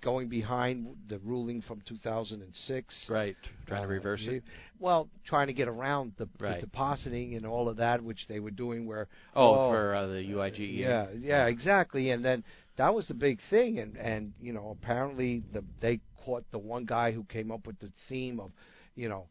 going 0.01 0.27
behind 0.29 0.87
the 1.09 1.19
ruling 1.19 1.61
from 1.61 1.81
2006. 1.87 3.07
Right, 3.09 3.35
trying 3.67 3.81
to 3.81 3.87
uh, 3.87 3.89
reverse 3.89 4.21
it. 4.25 4.43
Well, 4.79 5.07
trying 5.25 5.47
to 5.47 5.53
get 5.53 5.67
around 5.67 6.13
the, 6.17 6.27
right. 6.39 6.59
the 6.59 6.67
depositing 6.67 7.35
and 7.35 7.45
all 7.45 7.69
of 7.69 7.77
that, 7.77 8.03
which 8.03 8.27
they 8.27 8.39
were 8.39 8.51
doing. 8.51 8.85
Where 8.85 9.07
oh, 9.35 9.55
oh 9.55 9.71
for 9.71 9.95
uh, 9.95 10.07
the 10.07 10.23
UIG. 10.23 10.77
Yeah, 10.77 11.07
yeah, 11.17 11.45
exactly. 11.45 12.11
And 12.11 12.23
then 12.23 12.43
that 12.77 12.93
was 12.93 13.07
the 13.07 13.13
big 13.13 13.39
thing, 13.49 13.79
and 13.79 13.95
and 13.97 14.33
you 14.41 14.53
know 14.53 14.77
apparently 14.81 15.43
the 15.53 15.63
they 15.81 15.99
caught 16.25 16.43
the 16.51 16.57
one 16.57 16.85
guy 16.85 17.11
who 17.11 17.23
came 17.25 17.51
up 17.51 17.67
with 17.67 17.79
the 17.79 17.91
theme 18.09 18.39
of, 18.39 18.51
you 18.95 19.07
know, 19.07 19.25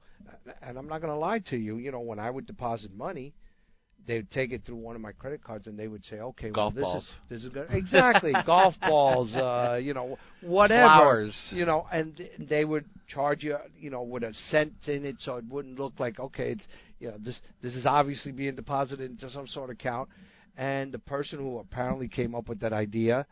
and 0.63 0.79
I'm 0.79 0.87
not 0.87 1.01
going 1.01 1.13
to 1.13 1.19
lie 1.19 1.41
to 1.51 1.57
you, 1.57 1.77
you 1.77 1.91
know, 1.91 2.01
when 2.01 2.19
I 2.19 2.31
would 2.31 2.47
deposit 2.47 2.95
money 2.95 3.35
they 4.07 4.17
would 4.17 4.31
take 4.31 4.53
it 4.53 4.63
through 4.65 4.77
one 4.77 4.95
of 4.95 5.03
my 5.03 5.13
credit 5.13 5.43
cards 5.43 5.67
and 5.67 5.79
they 5.79 5.89
would 5.89 6.05
say, 6.05 6.17
okay, 6.17 6.51
golf 6.51 6.75
well, 6.75 6.83
this 6.83 6.83
balls. 6.83 7.03
is 7.05 7.11
this 7.29 7.45
is 7.45 7.53
good. 7.53 7.67
exactly 7.71 8.33
golf 8.47 8.75
balls, 8.81 9.33
uh, 9.35 9.79
you 9.81 9.95
know, 9.95 10.19
whatever, 10.43 10.83
flowers, 10.83 11.37
you 11.51 11.65
know, 11.65 11.87
and 11.93 12.21
they 12.39 12.65
would 12.65 12.85
charge 13.09 13.43
you, 13.43 13.57
you 13.79 13.91
know, 13.91 14.03
with 14.03 14.23
a 14.23 14.33
cent 14.51 14.73
in 14.87 15.05
it, 15.05 15.17
so 15.21 15.37
it 15.37 15.45
wouldn't 15.49 15.79
look 15.79 15.95
like 15.99 16.21
okay, 16.21 16.53
it's, 16.53 16.65
you 17.01 17.09
know, 17.09 17.17
this 17.19 17.41
this 17.63 17.75
is 17.75 17.87
obviously 17.87 18.33
being 18.33 18.55
deposited 18.55 19.11
into 19.11 19.31
some 19.31 19.47
sort 19.47 19.71
of 19.71 19.75
account, 19.75 20.09
and 20.57 20.93
the 20.93 20.99
person 20.99 21.39
who 21.39 21.59
apparently 21.59 22.09
came 22.09 22.35
up 22.35 22.49
with 22.49 22.61
that 22.61 22.73
idea 22.73 23.27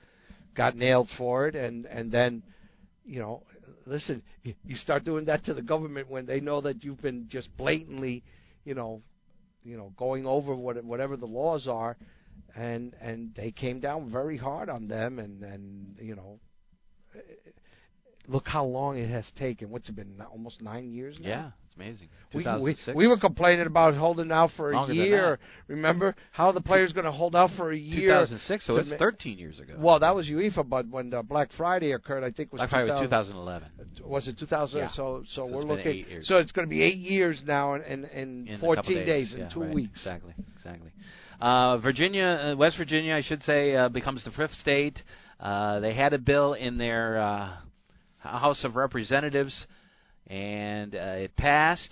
got 0.54 0.76
nailed 0.76 1.08
for 1.18 1.48
it, 1.48 1.54
and 1.54 1.86
and 1.86 2.10
then, 2.10 2.42
you 3.04 3.20
know, 3.20 3.42
listen, 3.86 4.22
you 4.42 4.76
start 4.76 5.04
doing 5.04 5.26
that 5.26 5.44
to 5.44 5.54
the 5.54 5.62
government 5.62 6.08
when 6.08 6.26
they 6.26 6.40
know 6.40 6.60
that 6.60 6.82
you've 6.82 7.00
been 7.02 7.26
just 7.28 7.54
blatantly, 7.56 8.22
you 8.64 8.74
know, 8.74 9.02
you 9.64 9.76
know 9.76 9.92
going 9.96 10.26
over 10.26 10.54
what 10.54 10.82
whatever 10.84 11.16
the 11.16 11.26
laws 11.26 11.66
are, 11.68 11.96
and 12.56 12.94
and 13.00 13.34
they 13.34 13.50
came 13.50 13.80
down 13.80 14.10
very 14.10 14.36
hard 14.36 14.68
on 14.68 14.88
them, 14.88 15.18
and 15.18 15.42
and 15.42 15.96
you 16.00 16.14
know. 16.14 16.38
Look 18.28 18.46
how 18.46 18.64
long 18.64 18.98
it 18.98 19.10
has 19.10 19.28
taken. 19.36 19.68
What's 19.68 19.88
it 19.88 19.96
been? 19.96 20.22
Almost 20.30 20.62
nine 20.62 20.92
years 20.92 21.18
now. 21.20 21.28
It's 21.72 21.76
amazing. 21.76 22.08
We, 22.34 22.44
we, 22.44 22.94
we 22.94 23.08
were 23.08 23.18
complaining 23.18 23.66
about 23.66 23.94
holding 23.94 24.32
out 24.32 24.50
for 24.56 24.72
a 24.72 24.74
Longer 24.74 24.94
year. 24.94 25.38
Remember 25.68 26.14
how 26.30 26.50
the 26.52 26.62
players 26.62 26.92
going 26.92 27.04
to 27.04 27.12
hold 27.12 27.36
out 27.36 27.50
for 27.58 27.72
a 27.72 27.76
year? 27.76 28.12
2006, 28.12 28.66
so 28.66 28.76
it's 28.76 28.90
ma- 28.90 28.96
13 28.96 29.38
years 29.38 29.60
ago. 29.60 29.74
Well, 29.78 29.98
that 30.00 30.14
was 30.14 30.26
UIGEA, 30.26 30.66
but 30.68 30.88
when 30.88 31.10
the 31.10 31.22
Black 31.22 31.50
Friday 31.56 31.92
occurred, 31.92 32.24
I 32.24 32.30
think 32.30 32.52
was 32.52 32.60
Black 32.60 32.70
Friday 32.70 32.90
was 32.90 33.02
2011. 33.02 33.68
Was 34.04 34.28
it 34.28 34.38
2000? 34.38 34.78
Yeah. 34.78 34.88
So 34.92 35.02
so, 35.02 35.46
So 35.46 35.46
we're 35.46 35.64
looking. 35.64 36.04
So 36.22 36.38
it's 36.38 36.52
going 36.52 36.66
to 36.66 36.70
be 36.70 36.82
eight 36.82 36.98
years 36.98 37.42
now, 37.44 37.74
in 37.74 37.82
in, 37.82 38.04
in, 38.04 38.48
in 38.48 38.60
14 38.60 38.82
couple 38.82 38.94
days, 39.06 39.32
in 39.34 39.40
yeah, 39.40 39.48
two 39.48 39.62
right. 39.62 39.74
weeks. 39.74 39.98
Exactly, 40.00 40.34
exactly. 40.56 40.90
Uh, 41.40 41.78
Virginia, 41.78 42.24
uh, 42.24 42.56
West 42.56 42.76
Virginia, 42.78 43.14
I 43.14 43.22
should 43.22 43.42
say, 43.42 43.74
uh, 43.74 43.88
becomes 43.88 44.24
the 44.24 44.30
fifth 44.30 44.54
state. 44.54 45.02
Uh, 45.40 45.80
they 45.80 45.92
had 45.92 46.12
a 46.12 46.18
bill 46.18 46.52
in 46.54 46.78
their 46.78 47.18
uh, 47.18 47.56
House 48.18 48.62
of 48.64 48.76
Representatives, 48.76 49.66
and 50.32 50.94
uh, 50.94 51.16
it 51.18 51.36
passed. 51.36 51.90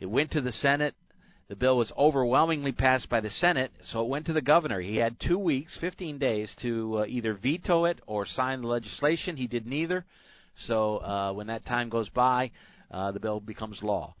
It 0.00 0.06
went 0.06 0.32
to 0.32 0.42
the 0.42 0.52
Senate. 0.52 0.94
The 1.48 1.56
bill 1.56 1.78
was 1.78 1.90
overwhelmingly 1.98 2.72
passed 2.72 3.08
by 3.08 3.20
the 3.20 3.30
Senate, 3.30 3.72
so 3.90 4.02
it 4.02 4.08
went 4.08 4.26
to 4.26 4.34
the 4.34 4.42
governor. 4.42 4.80
He 4.80 4.96
had 4.96 5.16
two 5.18 5.38
weeks, 5.38 5.76
15 5.80 6.18
days, 6.18 6.54
to 6.60 6.98
uh, 6.98 7.06
either 7.06 7.34
veto 7.34 7.86
it 7.86 8.00
or 8.06 8.26
sign 8.26 8.60
the 8.60 8.68
legislation. 8.68 9.36
He 9.36 9.46
did 9.46 9.66
neither. 9.66 10.04
So 10.66 10.98
uh, 10.98 11.32
when 11.32 11.46
that 11.46 11.64
time 11.64 11.88
goes 11.88 12.08
by, 12.10 12.50
uh, 12.90 13.12
the 13.12 13.20
bill 13.20 13.40
becomes 13.40 13.82
law. 13.82 14.14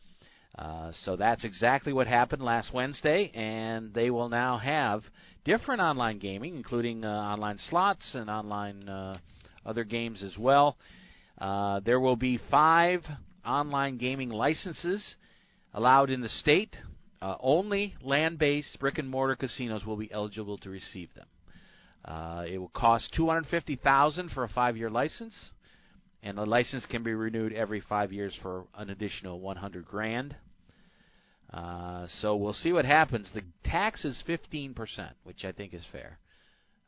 Uh, 0.58 0.90
so 1.04 1.14
that's 1.14 1.44
exactly 1.44 1.92
what 1.92 2.06
happened 2.06 2.42
last 2.42 2.72
Wednesday, 2.72 3.30
and 3.34 3.92
they 3.94 4.10
will 4.10 4.30
now 4.30 4.56
have 4.56 5.02
different 5.44 5.82
online 5.82 6.18
gaming, 6.18 6.56
including 6.56 7.04
uh, 7.04 7.08
online 7.08 7.58
slots 7.68 8.10
and 8.14 8.28
online 8.30 8.88
uh, 8.88 9.16
other 9.66 9.84
games 9.84 10.22
as 10.22 10.36
well. 10.38 10.76
Uh, 11.38 11.80
there 11.80 12.00
will 12.00 12.16
be 12.16 12.40
five 12.50 13.02
online 13.44 13.96
gaming 13.98 14.30
licenses 14.30 15.16
allowed 15.72 16.10
in 16.10 16.20
the 16.20 16.28
state. 16.28 16.76
Uh, 17.22 17.36
only 17.40 17.94
land-based 18.02 18.78
brick-and-mortar 18.80 19.36
casinos 19.36 19.84
will 19.84 19.96
be 19.96 20.10
eligible 20.10 20.56
to 20.56 20.70
receive 20.70 21.12
them. 21.14 21.26
Uh, 22.02 22.44
it 22.48 22.56
will 22.56 22.70
cost 22.70 23.12
two 23.14 23.26
hundred 23.28 23.46
fifty 23.50 23.76
thousand 23.76 24.30
for 24.30 24.42
a 24.42 24.48
five-year 24.48 24.88
license, 24.88 25.50
and 26.22 26.38
the 26.38 26.46
license 26.46 26.86
can 26.86 27.02
be 27.02 27.12
renewed 27.12 27.52
every 27.52 27.80
five 27.82 28.10
years 28.10 28.34
for 28.40 28.64
an 28.74 28.88
additional 28.88 29.38
one 29.38 29.56
hundred 29.56 29.84
grand. 29.84 30.34
Uh, 31.52 32.06
so 32.20 32.36
we'll 32.36 32.54
see 32.54 32.72
what 32.72 32.86
happens. 32.86 33.30
The 33.34 33.42
tax 33.64 34.04
is 34.06 34.22
fifteen 34.26 34.72
percent, 34.72 35.12
which 35.24 35.44
I 35.44 35.52
think 35.52 35.74
is 35.74 35.84
fair. 35.92 36.18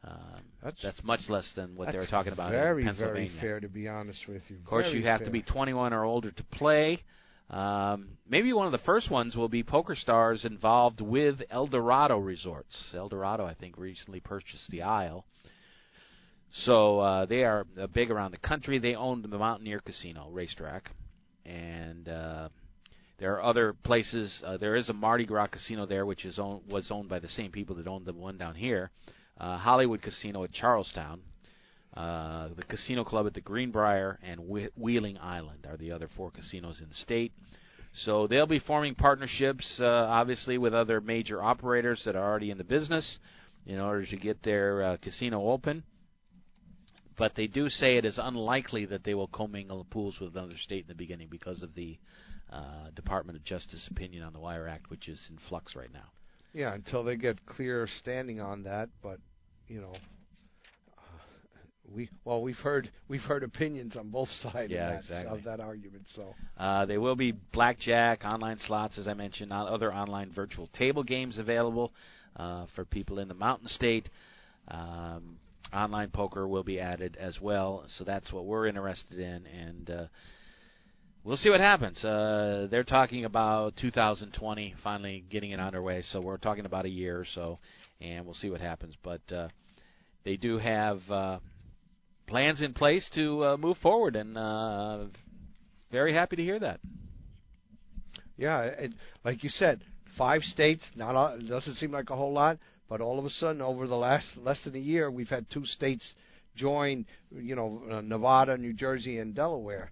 Um, 0.05 0.43
That's- 0.63 0.83
that's 0.83 1.03
much 1.05 1.29
less 1.29 1.53
than 1.55 1.77
what 1.77 1.93
they 1.93 1.99
were 1.99 2.07
talking 2.07 2.33
about 2.33 2.51
very, 2.51 2.83
in 2.83 2.89
Pennsylvania. 2.89 3.29
very 3.31 3.41
fair, 3.41 3.61
to 3.61 3.69
be 3.69 3.89
honest 3.89 4.27
with 4.27 4.43
you. 4.51 4.57
Of 4.57 4.65
course, 4.65 4.87
Very 4.87 4.99
you 4.99 5.05
have 5.07 5.21
fair. 5.21 5.27
to 5.27 5.31
be 5.31 5.43
21 5.43 5.93
or 5.93 6.05
older 6.05 6.31
to 6.33 6.45
play. 6.45 7.03
Um, 7.51 8.17
maybe 8.29 8.53
one 8.53 8.67
of 8.67 8.73
the 8.73 8.79
first 8.79 9.11
ones 9.11 9.37
will 9.37 9.49
be 9.49 9.63
Poker 9.63 9.95
Stars 9.95 10.45
involved 10.45 11.01
with 11.01 11.43
Eldorado 11.51 12.19
Resorts. 12.19 12.93
Eldorado, 12.95 13.45
I 13.45 13.55
think, 13.55 13.77
recently 13.79 14.21
purchased 14.21 14.71
the 14.71 14.83
Isle. 14.83 15.25
So 16.65 17.01
uh, 17.01 17.27
they 17.27 17.45
are 17.45 17.67
uh, 17.81 17.87
big 17.89 18.11
around 18.11 18.33
the 18.33 18.39
country. 18.39 18.79
They 18.79 18.95
own 18.95 19.23
the 19.23 19.29
Mountaineer 19.39 19.81
Casino 19.81 20.29
racetrack, 20.31 20.91
and 21.47 22.09
uh, 22.09 22.49
there 23.19 23.35
are 23.35 23.43
other 23.43 23.73
places. 23.73 24.43
Uh, 24.45 24.57
there 24.59 24.77
is 24.77 24.89
a 24.89 24.93
Mardi 24.93 25.25
Gras 25.27 25.47
casino 25.47 25.87
there, 25.87 26.05
which 26.07 26.25
is 26.25 26.39
owned, 26.39 26.63
was 26.69 26.91
owned 26.91 27.09
by 27.09 27.19
the 27.21 27.29
same 27.29 27.51
people 27.51 27.77
that 27.77 27.87
owned 27.87 28.05
the 28.05 28.13
one 28.13 28.37
down 28.37 28.55
here. 28.55 28.91
Uh, 29.09 29.13
Hollywood 29.59 30.03
Casino 30.03 30.45
at 30.45 30.53
Charlestown. 30.53 31.21
Uh, 31.95 32.49
the 32.57 32.63
Casino 32.63 33.05
Club 33.05 33.27
at 33.27 33.35
the 33.35 33.41
Greenbrier 33.41 34.19
and 34.23 34.41
Whe- 34.41 34.71
Wheeling 34.77 35.19
Island 35.19 35.67
are 35.69 35.77
the 35.77 35.93
other 35.93 36.09
four 36.17 36.31
casinos 36.31 36.81
in 36.81 36.89
the 36.89 36.95
state. 36.95 37.33
So 38.05 38.27
they'll 38.27 38.47
be 38.47 38.61
forming 38.61 38.95
partnerships, 38.95 39.79
uh, 39.79 39.85
obviously, 39.85 40.57
with 40.57 40.73
other 40.73 41.03
major 41.03 41.43
operators 41.43 42.01
that 42.07 42.17
are 42.17 42.25
already 42.25 42.51
in 42.51 42.57
the 42.57 42.65
business 42.65 43.19
in 43.67 43.79
order 43.79 44.07
to 44.07 44.17
get 44.17 44.43
their 44.43 44.83
uh, 44.83 44.97
casino 45.03 45.51
open. 45.51 45.83
But 47.19 47.35
they 47.37 47.47
do 47.47 47.69
say 47.69 47.97
it 47.97 48.07
is 48.07 48.19
unlikely 48.21 48.87
that 48.87 49.05
they 49.05 49.13
will 49.13 49.27
commingle 49.27 49.79
the 49.79 49.91
pools 49.91 50.19
with 50.19 50.35
another 50.35 50.57
state 50.57 50.83
in 50.83 50.89
the 50.89 50.95
beginning 50.95 51.29
because 51.31 51.63
of 51.63 51.75
the 51.75 51.99
uh, 52.51 52.91
Department 52.97 53.37
of 53.37 53.45
Justice 53.45 53.87
opinion 53.91 54.23
on 54.23 54.33
the 54.33 54.41
Wire 54.41 54.67
Act, 54.67 54.89
which 54.89 55.09
is 55.09 55.21
in 55.29 55.39
flux 55.49 55.77
right 55.77 55.93
now. 55.93 56.11
Yeah, 56.55 56.73
until 56.75 57.05
they 57.05 57.17
get 57.17 57.45
clear 57.45 57.87
standing 57.99 58.41
on 58.41 58.63
that. 58.63 58.89
But 59.03 59.19
you 59.73 59.81
know, 59.81 59.95
uh, 60.99 61.01
we 61.95 62.11
well 62.27 62.43
we've 62.43 62.57
heard 62.57 62.91
we've 63.09 63.23
heard 63.23 63.43
opinions 63.43 63.97
on 63.97 64.11
both 64.11 64.29
sides 64.43 64.71
Yeah, 64.71 64.89
of, 64.89 64.93
that, 64.93 64.99
exactly. 64.99 65.39
of 65.39 65.45
that 65.45 65.61
argument. 65.61 66.05
So 66.15 66.35
Uh, 66.59 66.85
there 66.85 67.01
will 67.01 67.17
be 67.17 67.33
blackjack, 67.53 68.23
online 68.25 68.59
slots, 68.67 68.99
as 68.99 69.09
I 69.09 69.15
mentioned, 69.15 69.51
other 69.53 69.93
online 69.93 70.31
virtual 70.31 70.69
table 70.79 71.03
games 71.03 71.39
available 71.39 71.93
uh, 72.37 72.67
for 72.75 72.85
people 72.85 73.19
in 73.19 73.29
the 73.29 73.35
Mountain 73.35 73.69
State. 73.69 74.11
Um, 74.69 75.39
online 75.73 76.11
poker 76.11 76.47
will 76.47 76.63
be 76.65 76.79
added 76.79 77.17
as 77.19 77.41
well, 77.41 77.85
so 77.97 78.05
that's 78.05 78.31
what 78.31 78.45
we're 78.45 78.67
interested 78.67 79.19
in, 79.19 79.47
and 79.47 79.91
uh, 79.91 80.07
we'll 81.25 81.39
see 81.39 81.49
what 81.51 81.61
happens. 81.61 82.05
Uh, 82.05 82.69
they're 82.71 82.85
talking 82.85 83.25
about 83.25 83.75
2020 83.81 84.75
finally 84.85 85.25
getting 85.31 85.51
it 85.53 85.61
underway, 85.61 86.03
so 86.13 86.21
we're 86.21 86.37
talking 86.37 86.67
about 86.67 86.85
a 86.85 86.91
year 86.91 87.19
or 87.19 87.27
so, 87.35 87.59
and 88.01 88.25
we'll 88.25 88.35
see 88.35 88.51
what 88.51 88.61
happens. 88.61 88.95
But 89.03 89.21
uh, 89.33 89.49
they 90.25 90.37
do 90.37 90.59
have 90.59 91.01
uh, 91.11 91.39
plans 92.27 92.63
in 92.63 92.73
place 92.75 93.09
to 93.15 93.45
uh, 93.45 93.57
move 93.57 93.77
forward, 93.79 94.17
and 94.17 94.37
uh, 94.37 95.05
very 95.91 96.15
happy 96.15 96.37
to 96.37 96.43
hear 96.43 96.59
that. 96.59 96.81
Yeah, 98.37 98.71
like 99.25 99.45
you 99.45 99.51
said, 99.51 99.83
five 100.17 100.43
states. 100.43 100.85
Not 100.97 101.39
it 101.39 101.49
doesn't 101.49 101.75
seem 101.75 101.93
like 101.93 102.11
a 102.11 102.17
whole 102.17 102.33
lot, 102.33 102.59
but 102.89 103.01
all 103.01 103.19
of 103.19 103.25
a 103.25 103.31
sudden, 103.31 103.61
over 103.61 103.87
the 103.87 103.97
last 103.97 104.37
less 104.37 104.63
than 104.65 104.75
a 104.75 104.81
year, 104.81 105.11
we've 105.11 105.29
had 105.29 105.47
two 105.51 105.65
states 105.67 106.15
join. 106.57 107.05
You 107.31 107.57
know, 107.57 107.83
uh, 107.91 108.01
Nevada, 108.01 108.57
New 108.57 108.73
Jersey, 108.73 109.19
and 109.19 109.35
Delaware. 109.35 109.91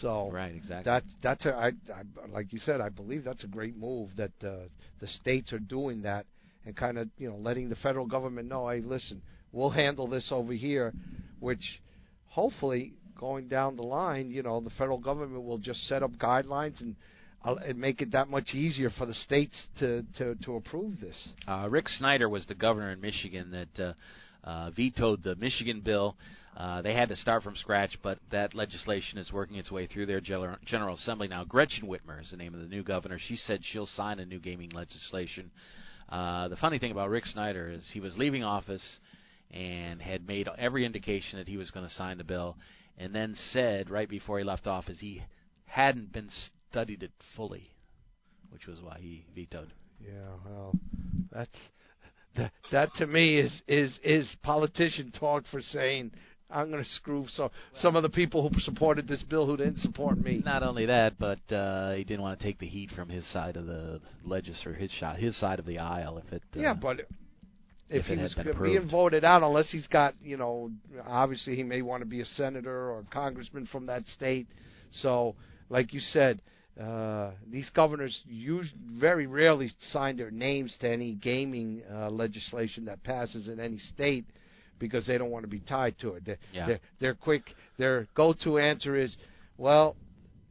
So 0.00 0.30
right, 0.32 0.54
exactly. 0.54 0.90
That 0.90 1.04
that's 1.22 1.46
a 1.46 1.54
I, 1.54 1.66
I 1.92 2.02
like 2.32 2.52
you 2.52 2.58
said. 2.58 2.80
I 2.80 2.88
believe 2.88 3.24
that's 3.24 3.44
a 3.44 3.48
great 3.48 3.76
move 3.76 4.10
that 4.16 4.32
uh, 4.44 4.66
the 5.00 5.06
states 5.06 5.52
are 5.52 5.58
doing 5.58 6.02
that 6.02 6.26
and 6.64 6.76
kind 6.76 6.98
of 6.98 7.08
you 7.16 7.30
know 7.30 7.36
letting 7.36 7.68
the 7.68 7.76
federal 7.76 8.06
government 8.06 8.48
know, 8.48 8.68
hey, 8.68 8.80
listen, 8.80 9.22
we'll 9.52 9.70
handle 9.70 10.06
this 10.06 10.28
over 10.30 10.52
here, 10.52 10.92
which 11.40 11.80
hopefully 12.26 12.94
going 13.18 13.48
down 13.48 13.76
the 13.76 13.82
line, 13.82 14.30
you 14.30 14.42
know, 14.42 14.60
the 14.60 14.70
federal 14.70 14.98
government 14.98 15.42
will 15.42 15.58
just 15.58 15.80
set 15.88 16.02
up 16.02 16.12
guidelines 16.12 16.80
and 16.80 16.96
uh, 17.44 17.54
and 17.66 17.78
make 17.78 18.02
it 18.02 18.12
that 18.12 18.28
much 18.28 18.54
easier 18.54 18.90
for 18.90 19.06
the 19.06 19.14
states 19.14 19.54
to 19.78 20.04
to 20.18 20.34
to 20.36 20.56
approve 20.56 21.00
this. 21.00 21.16
Uh, 21.46 21.66
Rick 21.70 21.88
Snyder 21.88 22.28
was 22.28 22.44
the 22.46 22.54
governor 22.54 22.90
in 22.92 23.00
Michigan 23.00 23.50
that 23.52 23.82
uh, 23.84 23.92
uh, 24.44 24.70
vetoed 24.70 25.22
the 25.22 25.36
Michigan 25.36 25.80
bill. 25.84 26.16
Uh, 26.56 26.80
they 26.80 26.94
had 26.94 27.10
to 27.10 27.16
start 27.16 27.42
from 27.42 27.54
scratch, 27.56 27.98
but 28.02 28.18
that 28.30 28.54
legislation 28.54 29.18
is 29.18 29.30
working 29.30 29.58
its 29.58 29.70
way 29.70 29.86
through 29.86 30.06
their 30.06 30.22
General 30.22 30.94
Assembly 30.94 31.28
now. 31.28 31.44
Gretchen 31.44 31.86
Whitmer 31.86 32.20
is 32.22 32.30
the 32.30 32.38
name 32.38 32.54
of 32.54 32.60
the 32.60 32.66
new 32.66 32.82
governor. 32.82 33.18
She 33.28 33.36
said 33.36 33.60
she'll 33.62 33.86
sign 33.86 34.20
a 34.20 34.24
new 34.24 34.40
gaming 34.40 34.70
legislation. 34.70 35.50
Uh, 36.08 36.48
the 36.48 36.56
funny 36.56 36.78
thing 36.78 36.92
about 36.92 37.10
Rick 37.10 37.26
Snyder 37.26 37.70
is 37.70 37.86
he 37.92 38.00
was 38.00 38.16
leaving 38.16 38.42
office 38.42 38.82
and 39.50 40.00
had 40.00 40.26
made 40.26 40.48
every 40.58 40.84
indication 40.84 41.38
that 41.38 41.48
he 41.48 41.56
was 41.56 41.70
going 41.70 41.86
to 41.86 41.94
sign 41.94 42.18
the 42.18 42.24
bill, 42.24 42.56
and 42.98 43.14
then 43.14 43.34
said 43.52 43.90
right 43.90 44.08
before 44.08 44.38
he 44.38 44.44
left 44.44 44.66
office 44.66 44.98
he 45.00 45.22
hadn't 45.64 46.12
been 46.12 46.30
studied 46.70 47.02
it 47.02 47.12
fully, 47.34 47.70
which 48.50 48.66
was 48.66 48.80
why 48.80 48.98
he 49.00 49.24
vetoed. 49.34 49.72
Yeah, 50.04 50.12
well, 50.44 50.74
that's 51.32 51.58
that. 52.36 52.52
That 52.72 52.94
to 52.96 53.06
me 53.06 53.38
is 53.38 53.62
is 53.66 53.92
is 54.02 54.28
politician 54.42 55.12
talk 55.18 55.44
for 55.50 55.60
saying 55.60 56.12
I'm 56.50 56.70
going 56.70 56.82
to 56.82 56.90
screw 56.90 57.26
some 57.28 57.50
some 57.80 57.96
of 57.96 58.02
the 58.02 58.08
people 58.08 58.48
who 58.48 58.60
supported 58.60 59.08
this 59.08 59.22
bill 59.22 59.46
who 59.46 59.56
didn't 59.56 59.78
support 59.78 60.18
me. 60.18 60.42
Not 60.44 60.62
only 60.62 60.86
that, 60.86 61.18
but 61.18 61.40
uh, 61.52 61.92
he 61.94 62.04
didn't 62.04 62.22
want 62.22 62.38
to 62.38 62.44
take 62.44 62.58
the 62.58 62.66
heat 62.66 62.90
from 62.92 63.08
his 63.08 63.26
side 63.32 63.56
of 63.56 63.66
the 63.66 64.00
legislature, 64.24 64.74
his 64.74 64.90
shot, 64.92 65.18
his 65.18 65.38
side 65.38 65.58
of 65.58 65.66
the 65.66 65.78
aisle. 65.78 66.18
If 66.18 66.32
it 66.32 66.42
uh, 66.56 66.60
yeah, 66.60 66.74
but 66.74 67.00
if, 67.88 68.04
if 68.04 68.06
he 68.06 68.16
was 68.16 68.34
being 68.62 68.88
voted 68.88 69.24
out, 69.24 69.42
unless 69.42 69.70
he's 69.70 69.86
got 69.86 70.14
you 70.22 70.36
know, 70.36 70.70
obviously 71.06 71.56
he 71.56 71.62
may 71.62 71.82
want 71.82 72.02
to 72.02 72.06
be 72.06 72.20
a 72.20 72.24
senator 72.24 72.90
or 72.90 73.00
a 73.00 73.14
congressman 73.14 73.66
from 73.66 73.86
that 73.86 74.06
state. 74.08 74.46
So, 74.90 75.34
like 75.68 75.92
you 75.92 76.00
said, 76.00 76.40
uh, 76.80 77.30
these 77.50 77.70
governors 77.70 78.18
use 78.26 78.66
very 78.98 79.26
rarely 79.26 79.72
sign 79.92 80.16
their 80.16 80.30
names 80.30 80.74
to 80.80 80.90
any 80.90 81.12
gaming 81.12 81.82
uh, 81.92 82.10
legislation 82.10 82.84
that 82.86 83.02
passes 83.02 83.48
in 83.48 83.60
any 83.60 83.78
state 83.78 84.24
because 84.78 85.06
they 85.06 85.16
don't 85.16 85.30
want 85.30 85.44
to 85.44 85.48
be 85.48 85.60
tied 85.60 85.98
to 86.00 86.14
it. 86.14 86.26
They're, 86.26 86.38
yeah. 86.52 86.66
they're, 86.66 86.80
they're 87.00 87.14
quick. 87.14 87.42
Their 87.78 88.08
go-to 88.14 88.58
answer 88.58 88.94
is, 88.94 89.16
well, 89.56 89.96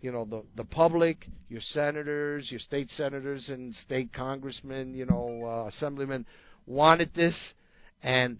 you 0.01 0.11
know, 0.11 0.25
the 0.25 0.43
the 0.55 0.63
public, 0.63 1.27
your 1.49 1.61
senators, 1.61 2.47
your 2.49 2.59
state 2.59 2.89
senators 2.91 3.49
and 3.49 3.73
state 3.75 4.13
congressmen, 4.13 4.93
you 4.93 5.05
know, 5.05 5.41
uh, 5.43 5.67
assemblymen 5.69 6.25
wanted 6.67 7.11
this, 7.15 7.35
and 8.03 8.37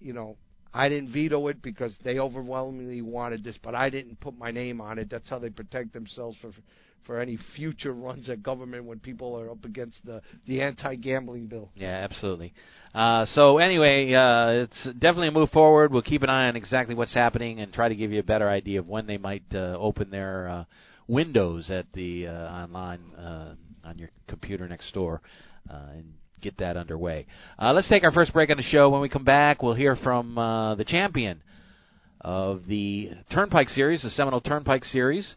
you 0.00 0.12
know, 0.12 0.36
I 0.72 0.88
didn't 0.88 1.12
veto 1.12 1.48
it 1.48 1.62
because 1.62 1.96
they 2.04 2.18
overwhelmingly 2.18 3.02
wanted 3.02 3.42
this, 3.42 3.58
but 3.62 3.74
I 3.74 3.90
didn't 3.90 4.20
put 4.20 4.36
my 4.36 4.50
name 4.50 4.80
on 4.80 4.98
it. 4.98 5.08
That's 5.10 5.28
how 5.28 5.38
they 5.38 5.50
protect 5.50 5.92
themselves 5.92 6.36
for 6.40 6.50
for 7.04 7.20
any 7.20 7.38
future 7.56 7.92
runs 7.92 8.28
at 8.28 8.42
government 8.42 8.84
when 8.84 8.98
people 9.00 9.34
are 9.38 9.50
up 9.50 9.64
against 9.64 10.04
the 10.04 10.20
the 10.46 10.60
anti-gambling 10.60 11.46
bill. 11.46 11.70
Yeah, 11.74 12.06
absolutely. 12.08 12.52
Uh, 12.94 13.24
so 13.32 13.58
anyway, 13.58 14.12
uh, 14.12 14.64
it's 14.64 14.84
definitely 14.98 15.28
a 15.28 15.32
move 15.32 15.50
forward. 15.50 15.90
We'll 15.90 16.02
keep 16.02 16.22
an 16.22 16.30
eye 16.30 16.48
on 16.48 16.56
exactly 16.56 16.94
what's 16.94 17.14
happening 17.14 17.60
and 17.60 17.72
try 17.72 17.88
to 17.88 17.94
give 17.94 18.12
you 18.12 18.20
a 18.20 18.24
better 18.24 18.48
idea 18.48 18.80
of 18.80 18.88
when 18.88 19.06
they 19.06 19.16
might 19.16 19.44
uh, 19.54 19.76
open 19.78 20.10
their 20.10 20.48
uh, 20.48 20.64
windows 21.06 21.70
at 21.70 21.86
the 21.94 22.26
uh, 22.28 22.30
online 22.30 23.00
uh, 23.14 23.54
on 23.84 23.98
your 23.98 24.10
computer 24.26 24.68
next 24.68 24.92
door 24.92 25.22
uh, 25.70 25.92
and 25.92 26.12
get 26.40 26.58
that 26.58 26.76
underway. 26.76 27.26
Uh, 27.58 27.72
let's 27.72 27.88
take 27.88 28.04
our 28.04 28.12
first 28.12 28.32
break 28.32 28.50
on 28.50 28.56
the 28.56 28.62
show. 28.62 28.90
When 28.90 29.00
we 29.00 29.08
come 29.08 29.24
back, 29.24 29.62
we'll 29.62 29.74
hear 29.74 29.96
from 29.96 30.38
uh, 30.38 30.74
the 30.74 30.84
champion 30.84 31.42
of 32.20 32.66
the 32.66 33.10
Turnpike 33.32 33.68
Series, 33.68 34.02
the 34.02 34.10
Seminole 34.10 34.40
Turnpike 34.40 34.84
Series, 34.84 35.34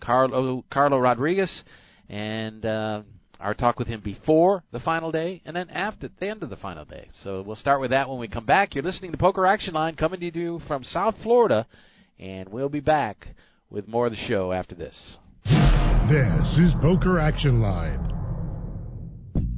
Carlo 0.00 0.64
Carlo 0.70 0.98
Rodriguez, 0.98 1.62
and 2.08 2.64
uh, 2.64 3.02
our 3.40 3.54
talk 3.54 3.78
with 3.78 3.88
him 3.88 4.00
before 4.00 4.62
the 4.72 4.80
final 4.80 5.12
day 5.12 5.42
and 5.44 5.54
then 5.54 5.68
after 5.70 6.08
the 6.18 6.28
end 6.28 6.42
of 6.42 6.50
the 6.50 6.56
final 6.56 6.84
day. 6.84 7.08
So 7.22 7.42
we'll 7.42 7.56
start 7.56 7.80
with 7.80 7.90
that 7.90 8.08
when 8.08 8.18
we 8.18 8.28
come 8.28 8.46
back. 8.46 8.74
You're 8.74 8.84
listening 8.84 9.12
to 9.12 9.18
Poker 9.18 9.46
Action 9.46 9.74
Line 9.74 9.96
coming 9.96 10.20
to 10.20 10.32
you 10.32 10.60
from 10.66 10.84
South 10.84 11.14
Florida, 11.22 11.66
and 12.18 12.48
we'll 12.48 12.68
be 12.68 12.80
back 12.80 13.28
with 13.70 13.88
more 13.88 14.06
of 14.06 14.12
the 14.12 14.26
show 14.28 14.52
after 14.52 14.74
this. 14.74 14.94
This 15.44 16.58
is 16.58 16.72
Poker 16.80 17.18
Action 17.18 17.60
Line. 17.60 18.13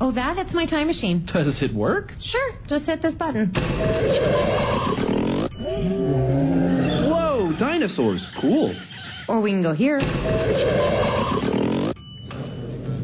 Oh, 0.00 0.12
that? 0.12 0.38
It's 0.38 0.54
my 0.54 0.66
time 0.66 0.88
machine. 0.88 1.26
Does 1.32 1.62
it 1.62 1.74
work? 1.74 2.12
Sure. 2.20 2.52
Just 2.68 2.86
hit 2.86 3.02
this 3.02 3.14
button. 3.14 3.52
Whoa, 7.08 7.54
dinosaurs. 7.58 8.26
Cool. 8.40 8.74
Or 9.28 9.40
we 9.40 9.50
can 9.50 9.62
go 9.62 9.74
here. 9.74 10.00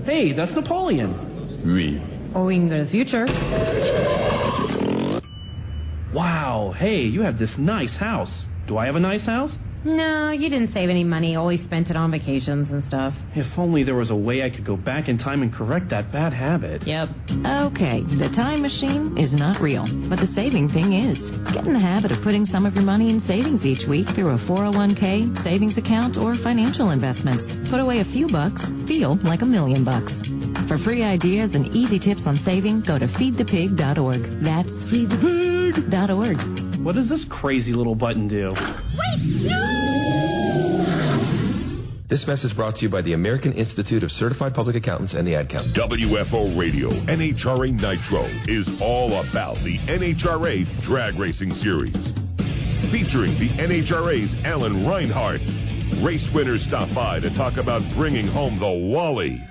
Hey, 0.04 0.32
that's 0.32 0.52
Napoleon. 0.52 1.62
Oui. 1.64 2.02
Or 2.34 2.46
we 2.46 2.56
can 2.56 2.68
go 2.68 2.78
to 2.78 2.84
the 2.84 2.90
future. 2.90 3.26
Wow, 6.14 6.74
hey, 6.76 7.02
you 7.02 7.20
have 7.20 7.38
this 7.38 7.54
nice 7.58 7.94
house. 7.96 8.42
Do 8.66 8.78
I 8.78 8.86
have 8.86 8.96
a 8.96 9.00
nice 9.00 9.24
house? 9.24 9.52
No, 9.88 10.32
you 10.32 10.50
didn't 10.50 10.74
save 10.74 10.90
any 10.90 11.02
money. 11.02 11.34
Always 11.34 11.64
spent 11.64 11.88
it 11.88 11.96
on 11.96 12.10
vacations 12.10 12.68
and 12.68 12.84
stuff. 12.84 13.14
If 13.34 13.46
only 13.58 13.84
there 13.84 13.94
was 13.94 14.10
a 14.10 14.16
way 14.16 14.42
I 14.42 14.50
could 14.50 14.66
go 14.66 14.76
back 14.76 15.08
in 15.08 15.16
time 15.16 15.40
and 15.40 15.50
correct 15.50 15.88
that 15.88 16.12
bad 16.12 16.34
habit. 16.34 16.86
Yep. 16.86 17.08
Okay, 17.72 18.04
the 18.20 18.28
time 18.36 18.60
machine 18.60 19.16
is 19.16 19.32
not 19.32 19.62
real, 19.62 19.88
but 20.10 20.20
the 20.20 20.28
saving 20.34 20.68
thing 20.68 20.92
is. 20.92 21.16
Get 21.54 21.64
in 21.64 21.72
the 21.72 21.80
habit 21.80 22.12
of 22.12 22.22
putting 22.22 22.44
some 22.44 22.66
of 22.66 22.74
your 22.74 22.84
money 22.84 23.08
in 23.08 23.20
savings 23.20 23.64
each 23.64 23.88
week 23.88 24.06
through 24.14 24.28
a 24.36 24.38
401k, 24.44 25.42
savings 25.42 25.78
account, 25.78 26.18
or 26.18 26.36
financial 26.44 26.90
investments. 26.90 27.48
Put 27.70 27.80
away 27.80 28.00
a 28.00 28.12
few 28.12 28.28
bucks, 28.28 28.60
feel 28.86 29.16
like 29.24 29.40
a 29.40 29.46
million 29.48 29.86
bucks. 29.88 30.12
For 30.68 30.76
free 30.84 31.02
ideas 31.02 31.54
and 31.54 31.64
easy 31.74 31.98
tips 31.98 32.26
on 32.26 32.36
saving, 32.44 32.84
go 32.86 32.98
to 32.98 33.06
feedthepig.org. 33.16 34.44
That's 34.44 34.68
feedthepig.org. 34.92 36.67
What 36.82 36.94
does 36.94 37.08
this 37.08 37.24
crazy 37.28 37.72
little 37.72 37.96
button 37.96 38.28
do? 38.28 38.50
Wait, 38.52 39.20
no! 39.42 39.88
This 42.08 42.24
message 42.26 42.54
brought 42.56 42.76
to 42.76 42.82
you 42.82 42.88
by 42.88 43.02
the 43.02 43.12
American 43.14 43.52
Institute 43.52 44.02
of 44.04 44.10
Certified 44.12 44.54
Public 44.54 44.76
Accountants 44.76 45.12
and 45.12 45.26
the 45.26 45.34
Ad 45.34 45.50
Council. 45.50 45.72
WFO 45.74 46.56
Radio 46.58 46.88
NHRA 46.88 47.72
Nitro 47.72 48.24
is 48.46 48.66
all 48.80 49.20
about 49.28 49.56
the 49.64 49.76
NHRA 49.90 50.64
Drag 50.86 51.18
Racing 51.18 51.52
Series. 51.54 51.92
Featuring 52.94 53.36
the 53.36 53.50
NHRA's 53.58 54.32
Alan 54.46 54.86
Reinhart, 54.86 55.40
Race 56.02 56.26
winners 56.32 56.64
stop 56.68 56.88
by 56.94 57.18
to 57.20 57.28
talk 57.36 57.58
about 57.58 57.82
bringing 57.98 58.28
home 58.28 58.58
the 58.58 58.90
Wally. 58.94 59.42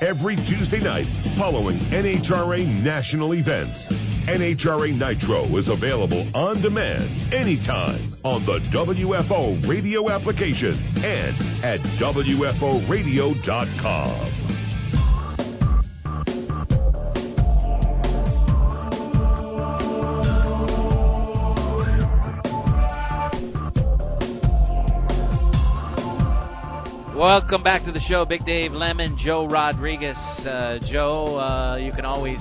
Every 0.00 0.36
Tuesday 0.36 0.80
night 0.82 1.06
following 1.38 1.78
NHRA 1.78 2.66
national 2.82 3.34
events. 3.34 4.11
NHRA 4.28 4.94
Nitro 4.94 5.56
is 5.58 5.66
available 5.68 6.30
on 6.34 6.62
demand 6.62 7.34
anytime 7.34 8.14
on 8.22 8.46
the 8.46 8.60
WFO 8.72 9.68
radio 9.68 10.08
application 10.10 10.78
and 11.02 11.64
at 11.64 11.80
WFOradio.com. 12.00 14.38
Welcome 27.16 27.62
back 27.62 27.84
to 27.84 27.92
the 27.92 28.00
show, 28.00 28.24
Big 28.24 28.44
Dave 28.44 28.72
Lemon, 28.72 29.16
Joe 29.18 29.46
Rodriguez. 29.46 30.16
Uh, 30.46 30.78
Joe, 30.90 31.38
uh, 31.38 31.76
you 31.76 31.92
can 31.92 32.04
always 32.04 32.40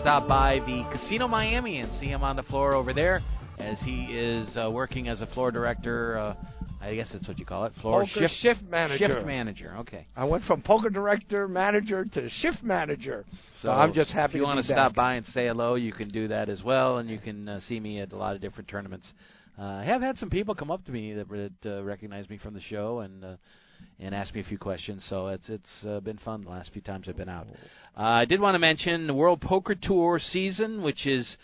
stop 0.00 0.28
by 0.28 0.60
the 0.60 0.84
Casino 0.90 1.28
Miami 1.28 1.78
and 1.80 1.92
see 2.00 2.06
him 2.06 2.22
on 2.22 2.36
the 2.36 2.42
floor 2.44 2.74
over 2.74 2.92
there 2.92 3.22
as 3.58 3.78
he 3.80 4.04
is 4.04 4.56
uh, 4.56 4.70
working 4.70 5.08
as 5.08 5.20
a 5.20 5.26
floor 5.26 5.50
director. 5.50 6.18
Uh, 6.18 6.34
I 6.80 6.94
guess 6.94 7.08
that's 7.12 7.26
what 7.26 7.38
you 7.38 7.44
call 7.44 7.64
it. 7.64 7.72
Floor 7.80 8.06
shift, 8.06 8.34
shift 8.40 8.62
manager. 8.62 9.08
Shift 9.08 9.26
manager. 9.26 9.74
Okay. 9.78 10.06
I 10.14 10.24
went 10.24 10.44
from 10.44 10.62
poker 10.62 10.90
director, 10.90 11.48
manager 11.48 12.04
to 12.04 12.28
shift 12.28 12.62
manager. 12.62 13.24
So 13.60 13.70
I'm 13.70 13.92
just 13.92 14.10
happy 14.10 14.32
If 14.32 14.34
you 14.36 14.40
to 14.42 14.46
want 14.46 14.58
to 14.58 14.64
stop 14.64 14.92
back. 14.92 14.96
by 14.96 15.14
and 15.14 15.26
say 15.26 15.46
hello, 15.46 15.74
you 15.74 15.92
can 15.92 16.08
do 16.08 16.28
that 16.28 16.48
as 16.48 16.62
well, 16.62 16.98
and 16.98 17.08
you 17.08 17.18
can 17.18 17.48
uh, 17.48 17.60
see 17.66 17.80
me 17.80 18.00
at 18.00 18.12
a 18.12 18.16
lot 18.16 18.34
of 18.36 18.42
different 18.42 18.68
tournaments. 18.68 19.10
Uh, 19.58 19.62
I 19.62 19.84
have 19.84 20.02
had 20.02 20.18
some 20.18 20.28
people 20.28 20.54
come 20.54 20.70
up 20.70 20.84
to 20.84 20.92
me 20.92 21.14
that, 21.14 21.28
that 21.28 21.78
uh, 21.78 21.82
recognize 21.82 22.28
me 22.28 22.38
from 22.38 22.52
the 22.54 22.60
show 22.60 23.00
and 23.00 23.24
uh, 23.24 23.36
and 24.00 24.14
ask 24.14 24.34
me 24.34 24.40
a 24.40 24.44
few 24.44 24.58
questions. 24.58 25.04
So 25.08 25.28
it's 25.28 25.48
it's 25.48 25.84
uh, 25.88 26.00
been 26.00 26.18
fun 26.18 26.44
the 26.44 26.50
last 26.50 26.72
few 26.72 26.82
times 26.82 27.06
I've 27.08 27.16
been 27.16 27.28
out. 27.28 27.46
Uh, 27.96 28.02
I 28.02 28.24
did 28.24 28.40
want 28.40 28.54
to 28.54 28.58
mention 28.58 29.06
the 29.06 29.14
World 29.14 29.40
Poker 29.40 29.74
Tour 29.74 30.18
season, 30.18 30.82
which 30.82 31.06
is 31.06 31.36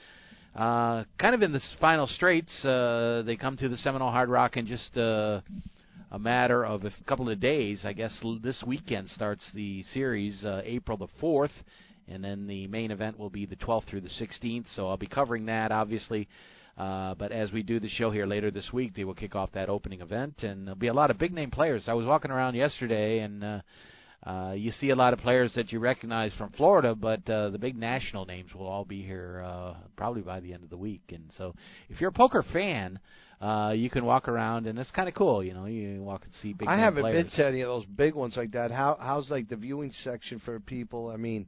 uh, 0.54 1.04
kind 1.18 1.34
of 1.34 1.42
in 1.42 1.52
the 1.52 1.60
final 1.80 2.06
straits. 2.06 2.64
Uh, 2.64 3.22
they 3.24 3.36
come 3.36 3.56
to 3.56 3.68
the 3.68 3.76
Seminole 3.78 4.10
Hard 4.10 4.28
Rock 4.28 4.56
in 4.56 4.66
just 4.66 4.96
uh, 4.96 5.40
a 6.10 6.18
matter 6.18 6.64
of 6.64 6.84
a 6.84 6.92
couple 7.06 7.30
of 7.30 7.40
days. 7.40 7.84
I 7.84 7.94
guess 7.94 8.14
l- 8.22 8.38
this 8.42 8.62
weekend 8.66 9.08
starts 9.08 9.42
the 9.54 9.82
series, 9.94 10.44
uh, 10.44 10.60
April 10.64 10.98
the 10.98 11.08
4th, 11.22 11.50
and 12.06 12.22
then 12.22 12.46
the 12.46 12.66
main 12.66 12.90
event 12.90 13.18
will 13.18 13.30
be 13.30 13.46
the 13.46 13.56
12th 13.56 13.88
through 13.88 14.02
the 14.02 14.10
16th. 14.10 14.66
So 14.76 14.88
I'll 14.88 14.98
be 14.98 15.06
covering 15.06 15.46
that, 15.46 15.72
obviously. 15.72 16.28
Uh, 16.76 17.14
but 17.14 17.32
as 17.32 17.52
we 17.52 17.62
do 17.62 17.78
the 17.78 17.88
show 17.88 18.10
here 18.10 18.26
later 18.26 18.50
this 18.50 18.72
week, 18.72 18.94
they 18.94 19.04
will 19.04 19.14
kick 19.14 19.34
off 19.34 19.50
that 19.52 19.68
opening 19.68 20.00
event, 20.00 20.42
and 20.42 20.66
there'll 20.66 20.78
be 20.78 20.88
a 20.88 20.94
lot 20.94 21.10
of 21.10 21.18
big 21.18 21.32
name 21.32 21.50
players. 21.50 21.84
I 21.86 21.94
was 21.94 22.06
walking 22.06 22.30
around 22.30 22.54
yesterday, 22.54 23.18
and 23.18 23.44
uh, 23.44 23.60
uh, 24.24 24.54
you 24.56 24.70
see 24.72 24.90
a 24.90 24.96
lot 24.96 25.12
of 25.12 25.18
players 25.18 25.52
that 25.54 25.70
you 25.72 25.80
recognize 25.80 26.32
from 26.38 26.50
Florida, 26.52 26.94
but 26.94 27.28
uh, 27.28 27.50
the 27.50 27.58
big 27.58 27.76
national 27.76 28.24
names 28.24 28.54
will 28.54 28.66
all 28.66 28.84
be 28.84 29.02
here 29.02 29.42
uh, 29.44 29.74
probably 29.96 30.22
by 30.22 30.40
the 30.40 30.52
end 30.52 30.62
of 30.62 30.70
the 30.70 30.76
week. 30.76 31.02
And 31.10 31.24
so, 31.36 31.54
if 31.90 32.00
you're 32.00 32.10
a 32.10 32.12
poker 32.12 32.44
fan, 32.52 32.98
uh, 33.42 33.74
you 33.76 33.90
can 33.90 34.04
walk 34.04 34.28
around, 34.28 34.66
and 34.66 34.78
it's 34.78 34.90
kind 34.92 35.08
of 35.08 35.14
cool. 35.14 35.42
You 35.42 35.52
know, 35.52 35.66
you 35.66 36.00
walk 36.00 36.22
and 36.24 36.32
see 36.40 36.52
big. 36.52 36.68
I 36.68 36.78
haven't 36.78 37.02
players. 37.02 37.24
been 37.24 37.32
to 37.36 37.46
any 37.48 37.60
of 37.62 37.68
those 37.68 37.84
big 37.84 38.14
ones 38.14 38.36
like 38.36 38.52
that. 38.52 38.70
How 38.70 38.96
how's 39.00 39.28
like 39.28 39.48
the 39.48 39.56
viewing 39.56 39.92
section 40.04 40.40
for 40.44 40.60
people? 40.60 41.10
I 41.10 41.16
mean, 41.16 41.46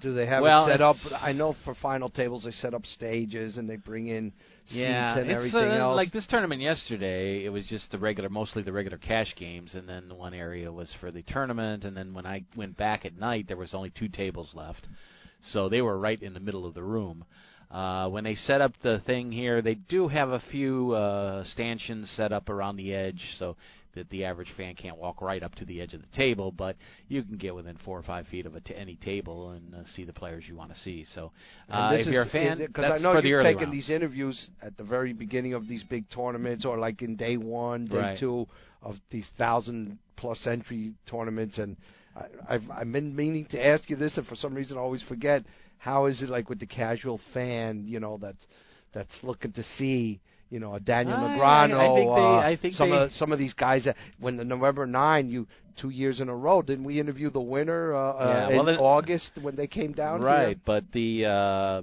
do 0.00 0.14
they 0.14 0.26
have 0.26 0.42
Well, 0.42 0.66
it 0.66 0.72
set 0.72 0.80
up? 0.80 0.96
I 1.20 1.32
know 1.32 1.54
for 1.64 1.74
final 1.74 2.08
tables 2.08 2.44
they 2.44 2.50
set 2.50 2.74
up 2.74 2.84
stages 2.86 3.58
and 3.58 3.68
they 3.68 3.76
bring 3.76 4.08
in 4.08 4.32
seats 4.66 4.78
yeah, 4.78 5.18
and 5.18 5.30
it's, 5.30 5.36
everything 5.36 5.70
uh, 5.70 5.84
else. 5.84 5.96
Like 5.96 6.12
this 6.12 6.26
tournament 6.28 6.60
yesterday, 6.60 7.44
it 7.44 7.50
was 7.50 7.66
just 7.68 7.90
the 7.90 7.98
regular, 7.98 8.28
mostly 8.28 8.62
the 8.62 8.72
regular 8.72 8.98
cash 8.98 9.34
games, 9.36 9.74
and 9.74 9.88
then 9.88 10.08
the 10.08 10.14
one 10.14 10.34
area 10.34 10.72
was 10.72 10.92
for 11.00 11.10
the 11.10 11.22
tournament. 11.22 11.84
And 11.84 11.96
then 11.96 12.14
when 12.14 12.26
I 12.26 12.44
went 12.56 12.76
back 12.76 13.04
at 13.04 13.18
night, 13.18 13.48
there 13.48 13.56
was 13.56 13.74
only 13.74 13.90
two 13.90 14.08
tables 14.08 14.50
left, 14.54 14.86
so 15.52 15.68
they 15.68 15.82
were 15.82 15.98
right 15.98 16.20
in 16.20 16.34
the 16.34 16.40
middle 16.40 16.66
of 16.66 16.74
the 16.74 16.82
room. 16.82 17.24
Uh, 17.70 18.08
when 18.08 18.24
they 18.24 18.34
set 18.34 18.60
up 18.60 18.72
the 18.82 19.00
thing 19.06 19.32
here, 19.32 19.60
they 19.60 19.74
do 19.74 20.08
have 20.08 20.30
a 20.30 20.42
few 20.50 20.92
uh, 20.92 21.44
stanchions 21.44 22.10
set 22.16 22.32
up 22.32 22.48
around 22.48 22.76
the 22.76 22.94
edge, 22.94 23.20
so 23.38 23.56
that 23.96 24.08
the 24.10 24.24
average 24.24 24.52
fan 24.56 24.74
can't 24.76 24.96
walk 24.96 25.20
right 25.20 25.42
up 25.42 25.54
to 25.56 25.64
the 25.64 25.80
edge 25.80 25.92
of 25.94 26.00
the 26.00 26.16
table, 26.16 26.52
but 26.52 26.76
you 27.08 27.22
can 27.24 27.36
get 27.36 27.54
within 27.54 27.76
four 27.84 27.98
or 27.98 28.02
five 28.02 28.26
feet 28.28 28.46
of 28.46 28.54
a 28.54 28.60
t- 28.60 28.74
any 28.74 28.94
table 28.96 29.50
and 29.50 29.74
uh, 29.74 29.78
see 29.94 30.04
the 30.04 30.12
players 30.12 30.44
you 30.46 30.54
want 30.54 30.72
to 30.72 30.78
see. 30.80 31.04
So, 31.14 31.32
uh, 31.68 31.90
if 31.98 32.06
you're 32.06 32.22
a 32.22 32.28
fan, 32.28 32.58
because 32.58 32.84
I 32.92 32.98
know 32.98 33.12
for 33.14 33.26
you're 33.26 33.40
early 33.40 33.52
taking 33.54 33.68
rounds. 33.70 33.72
these 33.72 33.90
interviews 33.90 34.48
at 34.62 34.76
the 34.76 34.84
very 34.84 35.12
beginning 35.12 35.54
of 35.54 35.66
these 35.66 35.82
big 35.82 36.08
tournaments, 36.10 36.64
or 36.64 36.78
like 36.78 37.02
in 37.02 37.16
day 37.16 37.36
one, 37.36 37.86
day 37.86 37.96
Right. 37.96 38.18
two 38.18 38.46
of 38.82 38.96
these 39.10 39.28
thousand 39.36 39.98
plus 40.16 40.46
entry 40.46 40.92
tournaments. 41.10 41.58
And 41.58 41.76
I, 42.14 42.54
I've 42.54 42.70
I've 42.70 42.92
been 42.92 43.14
meaning 43.16 43.46
to 43.50 43.66
ask 43.66 43.90
you 43.90 43.96
this, 43.96 44.16
and 44.16 44.26
for 44.26 44.36
some 44.36 44.54
reason 44.54 44.78
I 44.78 44.80
always 44.80 45.02
forget. 45.02 45.42
How 45.78 46.06
is 46.06 46.22
it 46.22 46.30
like 46.30 46.48
with 46.48 46.58
the 46.58 46.66
casual 46.66 47.20
fan? 47.34 47.84
You 47.86 48.00
know, 48.00 48.18
that's 48.20 48.46
that's 48.92 49.14
looking 49.22 49.52
to 49.52 49.62
see. 49.78 50.20
You 50.50 50.60
know, 50.60 50.74
a 50.74 50.80
Daniel 50.80 51.16
I- 51.16 51.20
Negreanu. 51.20 51.74
I 51.74 51.94
they- 52.00 52.06
uh, 52.08 52.48
I 52.50 52.56
think 52.60 52.74
some 52.74 52.90
they- 52.90 52.96
of 52.96 53.12
some 53.12 53.32
of 53.32 53.38
these 53.38 53.52
guys. 53.54 53.84
That, 53.84 53.96
when 54.20 54.36
the 54.36 54.44
November 54.44 54.86
nine, 54.86 55.28
you 55.28 55.46
two 55.76 55.90
years 55.90 56.20
in 56.20 56.28
a 56.28 56.34
row, 56.36 56.62
didn't 56.62 56.84
we 56.84 56.98
interview 57.00 57.30
the 57.30 57.40
winner 57.40 57.94
uh, 57.94 57.98
Yeah, 57.98 58.46
uh, 58.46 58.50
well, 58.50 58.68
in 58.68 58.74
it- 58.76 58.80
August 58.80 59.32
when 59.42 59.56
they 59.56 59.66
came 59.66 59.92
down? 59.92 60.20
here? 60.20 60.28
Right, 60.28 60.58
but 60.64 60.84
the 60.92 61.26
uh, 61.26 61.82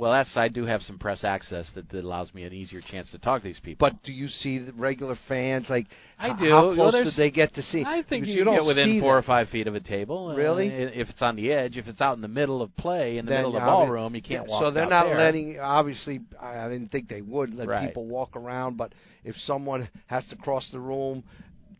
well, 0.00 0.12
that's 0.12 0.34
I 0.34 0.48
do 0.48 0.64
have 0.64 0.80
some 0.82 0.98
press 0.98 1.24
access 1.24 1.70
that, 1.74 1.88
that 1.90 2.04
allows 2.04 2.32
me 2.32 2.44
an 2.44 2.52
easier 2.54 2.80
chance 2.80 3.10
to 3.10 3.18
talk 3.18 3.42
to 3.42 3.48
these 3.48 3.60
people. 3.60 3.86
But 3.88 4.02
do 4.02 4.12
you 4.12 4.28
see 4.28 4.58
the 4.58 4.72
regular 4.72 5.16
fans 5.28 5.66
like? 5.68 5.86
I 6.18 6.30
h- 6.32 6.38
do. 6.38 6.48
How 6.50 6.66
Well, 6.68 6.74
close 6.74 7.04
do 7.04 7.10
they 7.16 7.30
get 7.30 7.54
to 7.54 7.62
see? 7.62 7.84
I 7.86 8.02
think 8.02 8.22
Because 8.24 8.28
you, 8.34 8.44
don't 8.44 8.54
get 8.56 8.64
within 8.64 8.92
see 8.92 9.00
four 9.00 9.18
or 9.18 9.22
five 9.22 9.50
feet 9.50 9.66
of 9.66 9.74
a 9.74 9.80
table. 9.80 10.30
uh, 10.30 10.36
Really? 10.36 10.68
if 10.68 11.10
it's 11.10 11.20
on 11.20 11.36
the 11.36 11.52
edge, 11.52 11.76
if 11.76 11.86
it's 11.86 12.00
out 12.00 12.16
in 12.16 12.22
the 12.22 12.28
middle 12.28 12.62
of 12.62 12.74
play, 12.78 13.18
in 13.18 13.26
the 13.26 13.30
Then, 13.30 13.38
middle 13.40 13.56
of 13.56 13.60
the 13.62 13.66
yeah, 13.66 13.72
I 13.74 13.78
mean, 13.78 13.86
ballroom, 13.88 14.14
you 14.14 14.22
can't 14.22 14.46
yeah, 14.46 14.50
walk. 14.50 14.62
So 14.62 14.70
they're 14.70 14.84
out 14.84 14.90
not 14.90 15.04
there. 15.06 15.18
letting. 15.18 15.60
Obviously, 15.60 16.20
I 16.40 16.60
I 16.60 16.68
didn't 16.70 16.90
think 16.92 17.08
they 17.08 17.20
would 17.20 17.54
let 17.54 17.68
Right. 17.68 17.86
people 17.88 18.06
walk 18.06 18.36
around. 18.36 18.76
But 18.78 18.92
if 19.24 19.36
someone 19.44 19.86
has 20.06 20.24
to 20.28 20.36
cross 20.36 20.66
the 20.72 20.80
room, 20.80 21.24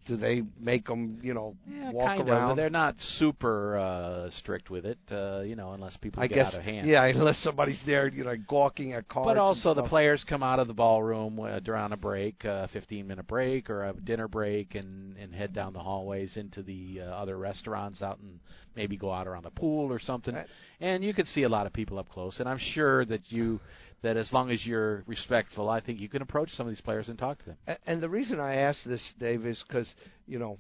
do 0.07 0.17
they 0.17 0.43
make 0.59 0.87
them? 0.87 1.19
You 1.23 1.35
know, 1.35 1.57
Yeah, 1.69 1.93
walk 1.93 2.17
kind 2.17 2.29
around. 2.29 2.51
of. 2.53 2.57
They're 2.57 2.71
not 2.71 2.95
super 3.19 3.77
uh, 3.77 4.31
strict 4.39 4.71
with 4.71 4.85
it, 4.87 4.99
uh, 5.11 5.41
you 5.41 5.57
know, 5.57 5.73
unless 5.73 5.97
people 5.99 6.23
I 6.23 6.27
get 6.27 6.35
guess. 6.37 6.47
out 6.49 6.55
of 6.57 6.63
hand. 6.63 6.89
Yeah, 6.89 7.05
unless 7.15 7.39
somebody's 7.43 7.79
there, 7.87 8.09
you 8.09 8.25
know, 8.25 8.35
gawking 8.49 8.93
at 8.95 9.09
cards. 9.09 9.27
But 9.27 9.37
also 9.37 9.75
the 9.75 9.83
players 9.85 10.25
come 10.29 10.43
out 10.43 10.59
of 10.59 10.67
the 10.69 10.75
ballroom 10.75 11.39
uh, 11.41 11.61
during 11.61 11.93
a 11.93 11.97
break, 11.97 12.45
a 12.45 12.69
15 12.73 13.07
minute 13.07 13.27
break 13.27 13.71
or 13.71 13.85
a 13.85 13.93
dinner 13.93 14.29
break, 14.29 14.75
and 14.75 15.17
and 15.17 15.35
head 15.35 15.53
down 15.53 15.73
the 15.73 15.81
hallways 15.81 16.37
into 16.37 16.63
the 16.63 17.01
uh, 17.03 17.05
other 17.05 17.37
restaurants 17.37 18.03
out 18.03 18.19
and 18.21 18.41
maybe 18.77 18.97
go 18.97 19.11
out 19.13 19.27
around 19.27 19.45
the 19.45 19.51
pool 19.51 19.93
or 19.93 19.99
something. 19.99 20.35
Right. 20.35 20.47
And 20.81 21.05
you 21.05 21.13
can 21.13 21.27
see 21.27 21.43
a 21.43 21.49
lot 21.49 21.67
of 21.67 21.73
people 21.73 21.99
up 21.99 22.09
close. 22.09 22.41
And 22.41 22.49
I'm 22.49 22.59
sure 22.73 23.05
that 23.07 23.21
you 23.31 23.61
that 24.03 24.17
as 24.17 24.33
long 24.33 24.51
as 24.51 24.65
you're 24.65 25.05
respectful, 25.07 25.69
I 25.69 25.81
think 25.81 26.01
you 26.01 26.09
can 26.09 26.23
approach 26.23 26.51
some 26.51 26.67
of 26.67 26.73
these 26.73 26.81
players 26.81 27.09
and 27.09 27.19
talk 27.19 27.39
to 27.41 27.45
them. 27.47 27.77
And 27.87 28.03
the 28.03 28.09
reason 28.09 28.41
I 28.41 28.57
ask 28.57 28.83
this, 28.85 29.13
Dave, 29.19 29.47
is 29.47 29.63
because 29.67 29.93
you 30.27 30.39
know, 30.39 30.59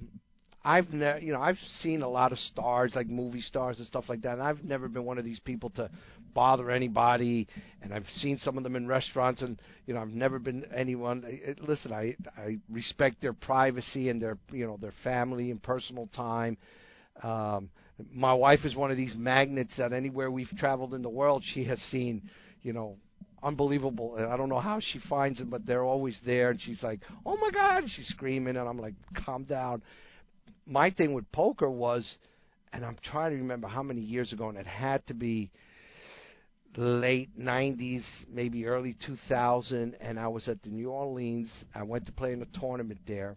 I've 0.62 0.90
never, 0.90 1.18
you 1.18 1.32
know, 1.32 1.40
I've 1.40 1.58
seen 1.80 2.02
a 2.02 2.08
lot 2.08 2.32
of 2.32 2.38
stars, 2.38 2.92
like 2.94 3.08
movie 3.08 3.40
stars 3.40 3.78
and 3.78 3.86
stuff 3.86 4.04
like 4.08 4.22
that, 4.22 4.34
and 4.34 4.42
I've 4.42 4.62
never 4.62 4.88
been 4.88 5.04
one 5.04 5.18
of 5.18 5.24
these 5.24 5.40
people 5.40 5.70
to 5.70 5.90
bother 6.34 6.70
anybody. 6.70 7.48
And 7.82 7.94
I've 7.94 8.06
seen 8.16 8.36
some 8.38 8.58
of 8.58 8.64
them 8.64 8.76
in 8.76 8.86
restaurants, 8.86 9.40
and 9.40 9.60
you 9.86 9.94
know, 9.94 10.00
I've 10.00 10.08
never 10.08 10.38
been 10.38 10.66
anyone. 10.74 11.24
Listen, 11.66 11.92
I 11.92 12.16
I 12.36 12.58
respect 12.70 13.22
their 13.22 13.32
privacy 13.32 14.10
and 14.10 14.20
their, 14.20 14.36
you 14.52 14.66
know, 14.66 14.76
their 14.76 14.94
family 15.02 15.50
and 15.50 15.62
personal 15.62 16.08
time. 16.14 16.58
Um, 17.22 17.70
my 18.12 18.32
wife 18.32 18.60
is 18.64 18.74
one 18.74 18.90
of 18.90 18.96
these 18.96 19.14
magnets 19.16 19.74
that 19.78 19.92
anywhere 19.92 20.30
we've 20.30 20.50
traveled 20.58 20.94
in 20.94 21.02
the 21.02 21.08
world, 21.08 21.42
she 21.54 21.64
has 21.64 21.78
seen, 21.90 22.28
you 22.62 22.72
know, 22.72 22.96
unbelievable. 23.42 24.16
And 24.16 24.26
I 24.26 24.36
don't 24.36 24.48
know 24.48 24.60
how 24.60 24.80
she 24.80 25.00
finds 25.08 25.38
them, 25.38 25.50
but 25.50 25.66
they're 25.66 25.84
always 25.84 26.18
there. 26.24 26.50
And 26.50 26.60
she's 26.60 26.82
like, 26.82 27.00
"Oh 27.24 27.36
my 27.36 27.50
God!" 27.50 27.84
She's 27.88 28.08
screaming, 28.08 28.56
and 28.56 28.68
I'm 28.68 28.78
like, 28.78 28.94
"Calm 29.24 29.44
down." 29.44 29.82
My 30.66 30.90
thing 30.90 31.14
with 31.14 31.30
poker 31.32 31.70
was, 31.70 32.18
and 32.72 32.84
I'm 32.84 32.96
trying 33.02 33.32
to 33.32 33.36
remember 33.36 33.68
how 33.68 33.82
many 33.82 34.00
years 34.00 34.32
ago, 34.32 34.48
and 34.48 34.58
it 34.58 34.66
had 34.66 35.06
to 35.08 35.14
be 35.14 35.50
late 36.76 37.36
90s, 37.38 38.04
maybe 38.28 38.66
early 38.66 38.96
2000, 39.04 39.96
and 40.00 40.20
I 40.20 40.28
was 40.28 40.46
at 40.48 40.62
the 40.62 40.70
New 40.70 40.90
Orleans. 40.90 41.50
I 41.74 41.82
went 41.82 42.06
to 42.06 42.12
play 42.12 42.32
in 42.32 42.42
a 42.42 42.58
tournament 42.60 43.00
there, 43.06 43.36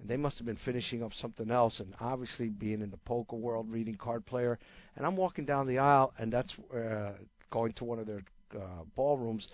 and 0.00 0.08
they 0.08 0.16
must 0.16 0.38
have 0.38 0.46
been 0.46 0.58
finishing 0.64 1.02
up 1.02 1.12
something 1.20 1.50
else. 1.50 1.78
And 1.80 1.94
obviously, 2.00 2.48
being 2.48 2.80
in 2.80 2.90
the 2.90 2.96
poker 2.98 3.36
world, 3.36 3.70
reading 3.70 3.96
card 3.96 4.24
player, 4.24 4.58
and 4.96 5.04
I'm 5.04 5.16
walking 5.16 5.44
down 5.44 5.66
the 5.66 5.78
aisle, 5.78 6.14
and 6.18 6.32
that's 6.32 6.52
uh, 6.74 7.12
going 7.50 7.72
to 7.74 7.84
one 7.84 7.98
of 7.98 8.06
their 8.06 8.22
uh, 8.54 8.84
ballrooms, 8.96 9.46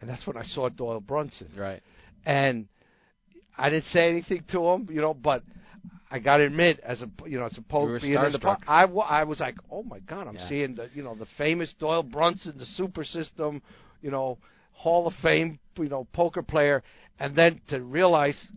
and 0.00 0.08
that's 0.08 0.26
when 0.26 0.36
I 0.36 0.42
saw 0.42 0.68
Doyle 0.68 1.00
Brunson. 1.00 1.48
Right. 1.56 1.82
And 2.24 2.66
I 3.56 3.70
didn't 3.70 3.86
say 3.86 4.08
anything 4.08 4.44
to 4.52 4.64
him, 4.66 4.88
you 4.90 5.00
know, 5.00 5.14
but 5.14 5.42
I 6.10 6.18
got 6.18 6.38
to 6.38 6.44
admit, 6.44 6.80
as 6.80 7.02
a 7.02 7.10
you 7.28 7.38
know, 7.38 7.46
as 7.46 7.56
a 7.56 7.62
poker 7.62 8.00
being 8.00 8.14
in 8.14 8.32
the 8.32 8.38
starstruck. 8.38 8.62
I, 8.66 8.84
I 8.84 9.24
was 9.24 9.40
like, 9.40 9.56
oh 9.70 9.82
my 9.82 10.00
god, 10.00 10.26
I'm 10.26 10.34
Yeah. 10.34 10.48
seeing 10.48 10.74
the 10.74 10.88
you 10.92 11.02
know 11.02 11.14
the 11.14 11.26
famous 11.38 11.74
Doyle 11.78 12.02
Brunson, 12.02 12.58
the 12.58 12.66
super 12.66 13.04
system, 13.04 13.62
you 14.02 14.10
know, 14.10 14.38
Hall 14.72 15.06
of 15.06 15.14
Fame, 15.22 15.58
you 15.76 15.88
know, 15.88 16.06
poker 16.12 16.42
player, 16.42 16.82
and 17.20 17.36
then 17.36 17.60
to 17.68 17.80
realize 17.82 18.48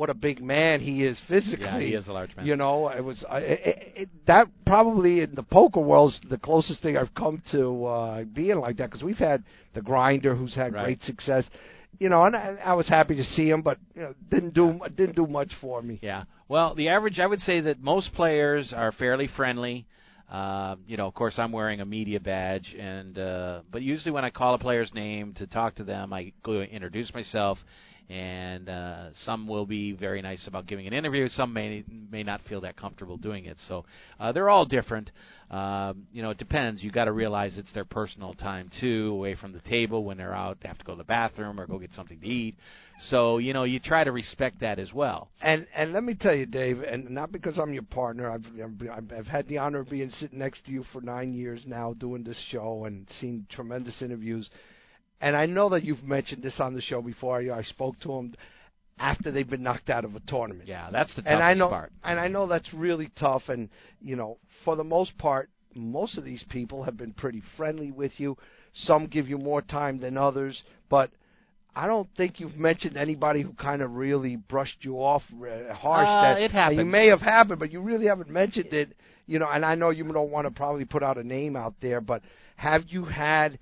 what 0.00 0.08
a 0.08 0.14
big 0.14 0.40
man 0.42 0.80
he 0.80 1.04
is 1.04 1.20
physically. 1.28 1.66
Yeah, 1.66 1.78
he 1.78 1.92
is 1.92 2.08
a 2.08 2.12
large 2.12 2.34
man. 2.34 2.46
You 2.46 2.56
know, 2.56 2.88
it 2.88 3.04
was 3.04 3.22
I 3.28 3.38
it, 3.40 3.92
it, 4.02 4.08
that 4.26 4.46
probably 4.64 5.20
in 5.20 5.34
the 5.34 5.42
poker 5.42 5.80
world's 5.80 6.18
the 6.30 6.38
closest 6.38 6.82
thing 6.82 6.96
I've 6.96 7.14
come 7.14 7.42
to 7.52 7.84
uh, 7.84 8.24
being 8.24 8.58
like 8.60 8.78
that 8.78 8.88
because 8.88 9.02
we've 9.02 9.18
had 9.18 9.44
the 9.74 9.82
grinder 9.82 10.34
who's 10.34 10.54
had 10.54 10.72
Right. 10.72 10.84
great 10.84 11.02
success. 11.02 11.44
You 11.98 12.08
know, 12.08 12.24
and 12.24 12.34
I, 12.34 12.56
I 12.64 12.72
was 12.72 12.88
happy 12.88 13.14
to 13.16 13.24
see 13.24 13.50
him, 13.50 13.60
but 13.60 13.76
you 13.94 14.00
know, 14.00 14.14
didn't 14.30 14.54
do 14.54 14.80
didn't 14.96 15.16
do 15.16 15.26
much 15.26 15.52
for 15.60 15.82
me. 15.82 15.98
Yeah. 16.00 16.24
Well, 16.48 16.74
the 16.74 16.88
average, 16.88 17.18
I 17.20 17.26
would 17.26 17.40
say 17.40 17.60
that 17.60 17.82
most 17.82 18.14
players 18.14 18.72
are 18.74 18.92
fairly 18.92 19.28
friendly. 19.36 19.86
Uh, 20.30 20.76
you 20.86 20.96
know, 20.96 21.08
of 21.08 21.14
course, 21.14 21.34
I'm 21.38 21.52
wearing 21.52 21.80
a 21.82 21.84
media 21.84 22.20
badge, 22.20 22.74
and 22.78 23.18
uh, 23.18 23.60
but 23.70 23.82
usually 23.82 24.12
when 24.12 24.24
I 24.24 24.30
call 24.30 24.54
a 24.54 24.58
player's 24.58 24.94
name 24.94 25.34
to 25.34 25.46
talk 25.46 25.74
to 25.74 25.84
them, 25.84 26.12
I 26.14 26.32
go 26.42 26.52
introduce 26.62 27.12
myself, 27.12 27.58
and 28.10 28.68
uh, 28.68 29.10
some 29.24 29.46
will 29.46 29.66
be 29.66 29.92
very 29.92 30.20
nice 30.20 30.44
about 30.48 30.66
giving 30.66 30.88
an 30.88 30.92
interview. 30.92 31.28
Some 31.28 31.52
may 31.52 31.84
may 32.10 32.24
not 32.24 32.40
feel 32.48 32.60
that 32.62 32.76
comfortable 32.76 33.16
doing 33.16 33.44
it. 33.44 33.56
So 33.68 33.84
uh, 34.18 34.32
they're 34.32 34.48
all 34.50 34.64
different. 34.64 35.12
Um, 35.48 36.06
you 36.12 36.20
know, 36.20 36.30
it 36.30 36.38
depends. 36.38 36.82
You 36.82 36.90
got 36.90 37.04
to 37.04 37.12
realize 37.12 37.56
it's 37.56 37.72
their 37.72 37.84
personal 37.84 38.34
time 38.34 38.68
too, 38.80 39.10
away 39.12 39.36
from 39.36 39.52
the 39.52 39.60
table 39.60 40.04
when 40.04 40.16
they're 40.16 40.34
out. 40.34 40.58
They 40.60 40.68
have 40.68 40.78
to 40.78 40.84
go 40.84 40.94
to 40.94 40.98
the 40.98 41.04
bathroom 41.04 41.60
or 41.60 41.68
go 41.68 41.78
get 41.78 41.92
something 41.92 42.18
to 42.18 42.26
eat. 42.26 42.56
So 43.10 43.38
you 43.38 43.52
know, 43.52 43.62
you 43.62 43.78
try 43.78 44.02
to 44.02 44.10
respect 44.10 44.58
that 44.60 44.80
as 44.80 44.92
well. 44.92 45.28
And 45.40 45.68
and 45.76 45.92
let 45.92 46.02
me 46.02 46.14
tell 46.14 46.34
you, 46.34 46.46
Dave, 46.46 46.82
and 46.82 47.10
not 47.10 47.30
because 47.30 47.58
I'm 47.58 47.72
your 47.72 47.84
partner, 47.84 48.28
I've 48.28 48.44
I've, 49.16 49.26
had 49.28 49.46
the 49.46 49.58
honor 49.58 49.78
of 49.80 49.88
being 49.88 50.10
sitting 50.18 50.40
next 50.40 50.66
to 50.66 50.72
you 50.72 50.84
for 50.92 51.00
nine 51.00 51.32
years 51.32 51.62
now, 51.64 51.92
doing 51.92 52.24
this 52.24 52.42
show 52.50 52.86
and 52.86 53.06
seen 53.20 53.46
tremendous 53.50 54.02
interviews. 54.02 54.50
And 55.20 55.36
I 55.36 55.46
know 55.46 55.68
that 55.70 55.84
you've 55.84 56.02
mentioned 56.02 56.42
this 56.42 56.58
on 56.60 56.74
the 56.74 56.80
show 56.80 57.02
before. 57.02 57.38
I 57.38 57.62
spoke 57.62 58.00
to 58.00 58.12
him 58.12 58.34
after 58.98 59.30
they've 59.30 59.48
been 59.48 59.62
knocked 59.62 59.90
out 59.90 60.04
of 60.04 60.14
a 60.14 60.20
tournament. 60.20 60.68
Yeah, 60.68 60.88
that's 60.90 61.14
the 61.14 61.22
toughest 61.22 61.34
and 61.34 61.42
I 61.42 61.54
know, 61.54 61.68
part. 61.68 61.92
And 62.04 62.20
I 62.20 62.28
know 62.28 62.46
that's 62.46 62.72
really 62.72 63.10
tough. 63.18 63.42
And 63.48 63.68
you 64.00 64.16
know, 64.16 64.38
for 64.64 64.76
the 64.76 64.84
most 64.84 65.16
part, 65.18 65.50
most 65.74 66.18
of 66.18 66.24
these 66.24 66.44
people 66.50 66.84
have 66.84 66.96
been 66.96 67.12
pretty 67.12 67.42
friendly 67.56 67.90
with 67.90 68.12
you. 68.18 68.36
Some 68.72 69.06
give 69.06 69.28
you 69.28 69.38
more 69.38 69.62
time 69.62 69.98
than 69.98 70.16
others, 70.16 70.62
but 70.88 71.10
I 71.74 71.86
don't 71.86 72.08
think 72.16 72.40
you've 72.40 72.56
mentioned 72.56 72.96
anybody 72.96 73.42
who 73.42 73.52
kind 73.52 73.82
of 73.82 73.94
really 73.94 74.36
brushed 74.36 74.78
you 74.80 74.96
off 74.96 75.22
uh, 75.32 75.74
harsh. 75.74 76.06
Uh, 76.06 76.22
that 76.22 76.42
it 76.42 76.50
happens. 76.50 76.78
You 76.78 76.84
may 76.84 77.08
have 77.08 77.20
happened, 77.20 77.58
but 77.58 77.72
you 77.72 77.80
really 77.80 78.06
haven't 78.06 78.30
mentioned 78.30 78.72
it. 78.72 78.94
You 79.26 79.38
know, 79.38 79.48
and 79.48 79.64
I 79.64 79.76
know 79.76 79.90
you 79.90 80.04
don't 80.04 80.30
want 80.30 80.46
to 80.46 80.50
probably 80.50 80.84
put 80.84 81.02
out 81.02 81.18
a 81.18 81.24
name 81.24 81.56
out 81.56 81.74
there, 81.80 82.00
but 82.00 82.22
have 82.56 82.82
you 82.88 83.04
had 83.04 83.58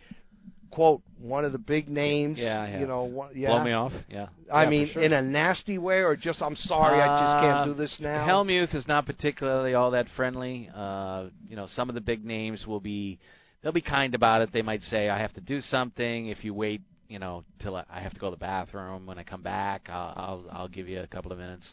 quote 0.70 1.02
one 1.18 1.44
of 1.44 1.52
the 1.52 1.58
big 1.58 1.88
names? 1.88 2.38
Yeah, 2.38 2.66
have. 2.66 2.80
You 2.80 2.86
know, 2.86 3.04
one, 3.04 3.30
yeah. 3.34 3.48
Blow 3.48 3.64
me 3.64 3.72
off. 3.72 3.92
Yeah. 4.08 4.28
I 4.52 4.64
Yeah, 4.64 4.70
mean, 4.70 4.90
sure. 4.92 5.02
in 5.02 5.12
a 5.12 5.22
nasty 5.22 5.78
way, 5.78 5.98
or 6.02 6.16
just 6.16 6.42
I'm 6.42 6.56
sorry, 6.56 7.00
I 7.00 7.06
just 7.06 7.42
can't 7.42 7.58
Uh, 7.58 7.64
do 7.66 7.74
this 7.74 7.96
now. 8.00 8.24
Helmuth 8.24 8.74
is 8.74 8.86
not 8.86 9.06
particularly 9.06 9.74
all 9.74 9.90
that 9.92 10.06
friendly. 10.16 10.70
Uh, 10.74 11.28
you 11.48 11.56
know, 11.56 11.66
some 11.68 11.88
of 11.88 11.94
the 11.94 12.00
big 12.00 12.24
names 12.24 12.66
will 12.66 12.80
be 12.80 13.18
they'll 13.62 13.72
be 13.72 13.80
kind 13.80 14.14
about 14.14 14.42
it. 14.42 14.52
They 14.52 14.62
might 14.62 14.82
say, 14.82 15.08
"I 15.08 15.18
have 15.18 15.32
to 15.34 15.40
do 15.40 15.60
something. 15.60 16.28
If 16.28 16.44
you 16.44 16.54
wait, 16.54 16.80
you 17.08 17.18
know, 17.18 17.44
till 17.60 17.76
I 17.76 17.84
I 17.90 18.00
have 18.00 18.14
to 18.14 18.20
go 18.20 18.28
to 18.28 18.36
the 18.36 18.40
bathroom. 18.40 19.06
When 19.06 19.18
I 19.18 19.22
come 19.24 19.42
back, 19.42 19.88
I'll 19.88 20.14
I'll, 20.16 20.44
I'll 20.52 20.68
give 20.68 20.88
you 20.88 21.00
a 21.00 21.06
couple 21.06 21.32
of 21.32 21.38
minutes." 21.38 21.72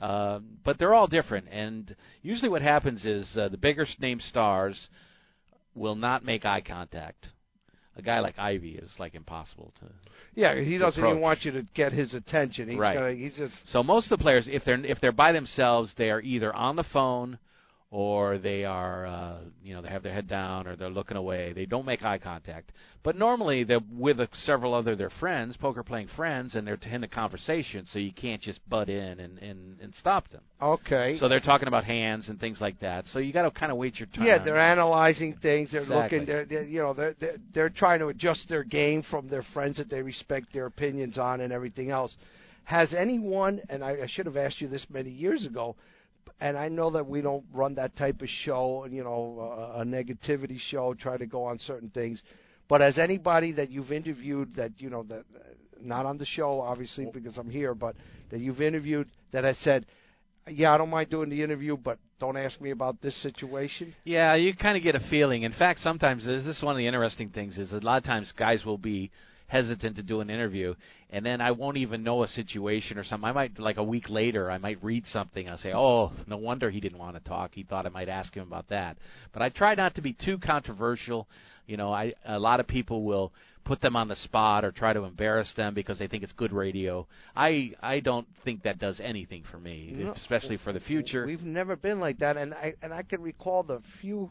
Uh, 0.00 0.40
but 0.64 0.78
they're 0.78 0.94
all 0.94 1.06
different, 1.06 1.46
and 1.48 1.94
usually 2.22 2.48
what 2.48 2.60
happens 2.60 3.04
is 3.04 3.36
uh, 3.36 3.48
the 3.48 3.56
bigger 3.56 3.86
name 4.00 4.18
stars 4.20 4.88
will 5.76 5.94
not 5.94 6.24
make 6.24 6.44
eye 6.44 6.60
contact. 6.60 7.28
A 7.96 8.02
guy 8.02 8.20
like 8.20 8.38
Ivey 8.38 8.72
is 8.72 8.90
like 8.98 9.14
impossible 9.14 9.72
to 9.80 9.86
yeah, 10.34 10.58
he 10.60 10.78
doesn't 10.78 11.04
even 11.04 11.20
want 11.20 11.44
you 11.44 11.52
to 11.52 11.62
get 11.74 11.92
his 11.92 12.14
attention. 12.14 12.68
He's 12.68 12.78
Right. 12.78 12.94
gonna, 12.94 13.12
he's 13.12 13.36
just 13.36 13.70
So 13.70 13.82
most 13.82 14.10
of 14.10 14.18
the 14.18 14.22
players, 14.22 14.48
if 14.50 14.64
they're 14.64 14.82
if 14.84 15.00
they're 15.00 15.12
by 15.12 15.32
themselves, 15.32 15.92
they 15.96 16.10
are 16.10 16.20
either 16.20 16.54
on 16.54 16.76
the 16.76 16.84
phone 16.84 17.38
or 17.92 18.38
they 18.38 18.64
are 18.64 19.06
uh, 19.06 19.36
you 19.62 19.74
know 19.74 19.82
they 19.82 19.90
have 19.90 20.02
their 20.02 20.14
head 20.14 20.26
down 20.26 20.66
or 20.66 20.76
they're 20.76 20.88
looking 20.88 21.18
away. 21.18 21.52
They 21.52 21.66
don't 21.66 21.84
make 21.84 22.02
eye 22.02 22.16
contact. 22.16 22.72
But 23.04 23.16
normally 23.16 23.64
they're 23.64 23.80
with 23.92 24.18
uh, 24.18 24.28
several 24.32 24.72
other 24.72 24.96
their 24.96 25.10
friends, 25.20 25.58
poker 25.58 25.82
playing 25.82 26.08
friends, 26.16 26.54
and 26.54 26.66
they're 26.66 26.78
in 26.90 27.04
a 27.04 27.08
conversation, 27.08 27.84
so 27.92 27.98
you 27.98 28.12
can't 28.12 28.40
just 28.40 28.66
butt 28.68 28.88
in 28.88 29.20
and 29.20 29.38
and, 29.38 29.78
and 29.80 29.94
stop 29.94 30.26
them. 30.30 30.40
okay. 30.60 31.18
So 31.20 31.28
they're 31.28 31.40
talking 31.40 31.68
about 31.68 31.84
hands 31.84 32.30
and 32.30 32.40
things 32.40 32.62
like 32.62 32.80
that. 32.80 33.04
So 33.08 33.18
you 33.18 33.30
got 33.30 33.42
to 33.42 33.50
kind 33.50 33.70
of 33.70 33.76
wait 33.76 33.98
your 33.98 34.08
turn. 34.08 34.24
Yeah, 34.24 34.42
they're 34.42 34.58
analyzing 34.58 35.36
things. 35.42 35.70
They're 35.72 35.82
Exactly. 35.82 36.20
looking. 36.20 36.26
They're, 36.26 36.44
they're 36.46 36.64
you 36.64 36.80
know 36.80 36.94
they're, 36.94 37.14
they're 37.20 37.36
they're 37.54 37.68
trying 37.70 37.98
to 37.98 38.06
adjust 38.06 38.48
their 38.48 38.64
game 38.64 39.04
from 39.10 39.28
their 39.28 39.44
friends 39.52 39.76
that 39.76 39.90
they 39.90 40.00
respect 40.00 40.46
their 40.54 40.64
opinions 40.64 41.18
on 41.18 41.42
and 41.42 41.52
everything 41.52 41.90
else. 41.90 42.16
Has 42.64 42.94
anyone? 42.96 43.60
And 43.68 43.84
I, 43.84 43.90
I 43.90 44.06
should 44.08 44.24
have 44.24 44.38
asked 44.38 44.62
you 44.62 44.68
this 44.68 44.86
many 44.88 45.10
years 45.10 45.44
ago. 45.44 45.76
And 46.40 46.56
I 46.56 46.68
know 46.68 46.90
that 46.90 47.06
we 47.06 47.20
don't 47.20 47.44
run 47.52 47.74
that 47.76 47.96
type 47.96 48.20
of 48.20 48.28
show, 48.44 48.86
you 48.90 49.04
know, 49.04 49.72
a, 49.76 49.80
a 49.80 49.84
negativity 49.84 50.58
show, 50.70 50.94
try 50.94 51.16
to 51.16 51.26
go 51.26 51.44
on 51.44 51.58
certain 51.60 51.90
things. 51.90 52.22
But 52.68 52.82
as 52.82 52.98
anybody 52.98 53.52
that 53.52 53.70
you've 53.70 53.92
interviewed 53.92 54.54
that 54.56 54.72
you 54.78 54.90
know 54.90 55.02
that 55.04 55.24
uh, 55.34 55.38
not 55.80 56.06
on 56.06 56.18
the 56.18 56.26
show, 56.26 56.60
obviously 56.60 57.06
because 57.12 57.36
I'm 57.36 57.50
here, 57.50 57.74
but 57.74 57.96
that 58.30 58.40
you've 58.40 58.62
interviewed 58.62 59.08
that 59.32 59.44
has 59.44 59.58
said, 59.58 59.86
yeah, 60.48 60.72
I 60.72 60.78
don't 60.78 60.90
mind 60.90 61.10
doing 61.10 61.28
the 61.28 61.42
interview, 61.42 61.76
but 61.76 61.98
don't 62.18 62.36
ask 62.36 62.60
me 62.60 62.70
about 62.70 63.00
this 63.00 63.20
situation. 63.22 63.94
Yeah, 64.04 64.34
you 64.34 64.56
kind 64.56 64.76
of 64.76 64.82
get 64.82 64.94
a 64.94 65.00
feeling. 65.10 65.42
In 65.42 65.52
fact, 65.52 65.80
sometimes 65.80 66.24
this 66.24 66.44
this 66.44 66.56
is 66.56 66.62
one 66.62 66.74
of 66.74 66.78
the 66.78 66.86
interesting 66.86 67.30
things 67.30 67.58
is 67.58 67.72
a 67.72 67.78
lot 67.78 67.98
of 67.98 68.04
times 68.04 68.32
guys 68.36 68.64
will 68.64 68.78
be 68.78 69.10
hesitant 69.52 69.96
to 69.96 70.02
do 70.02 70.20
an 70.22 70.30
interview, 70.30 70.74
and 71.10 71.26
then 71.26 71.42
I 71.42 71.50
won't 71.50 71.76
even 71.76 72.02
know 72.02 72.22
a 72.22 72.28
situation 72.28 72.96
or 72.96 73.04
something. 73.04 73.28
I 73.28 73.32
might 73.32 73.58
like 73.58 73.76
a 73.76 73.82
week 73.82 74.08
later, 74.08 74.50
I 74.50 74.56
might 74.56 74.82
read 74.82 75.06
something. 75.06 75.46
I'll 75.46 75.58
say, 75.58 75.74
"Oh, 75.74 76.10
no 76.26 76.38
wonder 76.38 76.70
he 76.70 76.80
didn't 76.80 76.98
want 76.98 77.16
to 77.16 77.28
talk. 77.28 77.50
He 77.54 77.62
thought 77.62 77.84
I 77.84 77.90
might 77.90 78.08
ask 78.08 78.34
him 78.34 78.44
about 78.44 78.68
that." 78.68 78.96
But 79.30 79.42
I 79.42 79.50
try 79.50 79.74
not 79.74 79.94
to 79.96 80.00
be 80.00 80.14
too 80.14 80.38
controversial. 80.38 81.28
You 81.66 81.76
know, 81.76 81.92
I 81.92 82.14
a 82.24 82.38
lot 82.38 82.60
of 82.60 82.66
people 82.66 83.04
will 83.04 83.30
put 83.64 83.82
them 83.82 83.94
on 83.94 84.08
the 84.08 84.16
spot 84.16 84.64
or 84.64 84.72
try 84.72 84.94
to 84.94 85.04
embarrass 85.04 85.52
them 85.54 85.74
because 85.74 85.98
they 85.98 86.08
think 86.08 86.22
it's 86.22 86.32
good 86.32 86.54
radio. 86.54 87.06
I 87.36 87.72
I 87.82 88.00
don't 88.00 88.26
think 88.44 88.62
that 88.62 88.78
does 88.78 89.00
anything 89.00 89.42
for 89.50 89.58
me, 89.58 89.92
No. 89.94 90.12
especially 90.12 90.56
for 90.56 90.72
the 90.72 90.80
future. 90.80 91.26
We've 91.26 91.42
never 91.42 91.76
been 91.76 92.00
like 92.00 92.18
that, 92.20 92.38
and 92.38 92.54
I 92.54 92.72
and 92.80 92.94
I 92.94 93.02
can 93.02 93.20
recall 93.20 93.64
the 93.64 93.82
few 94.00 94.30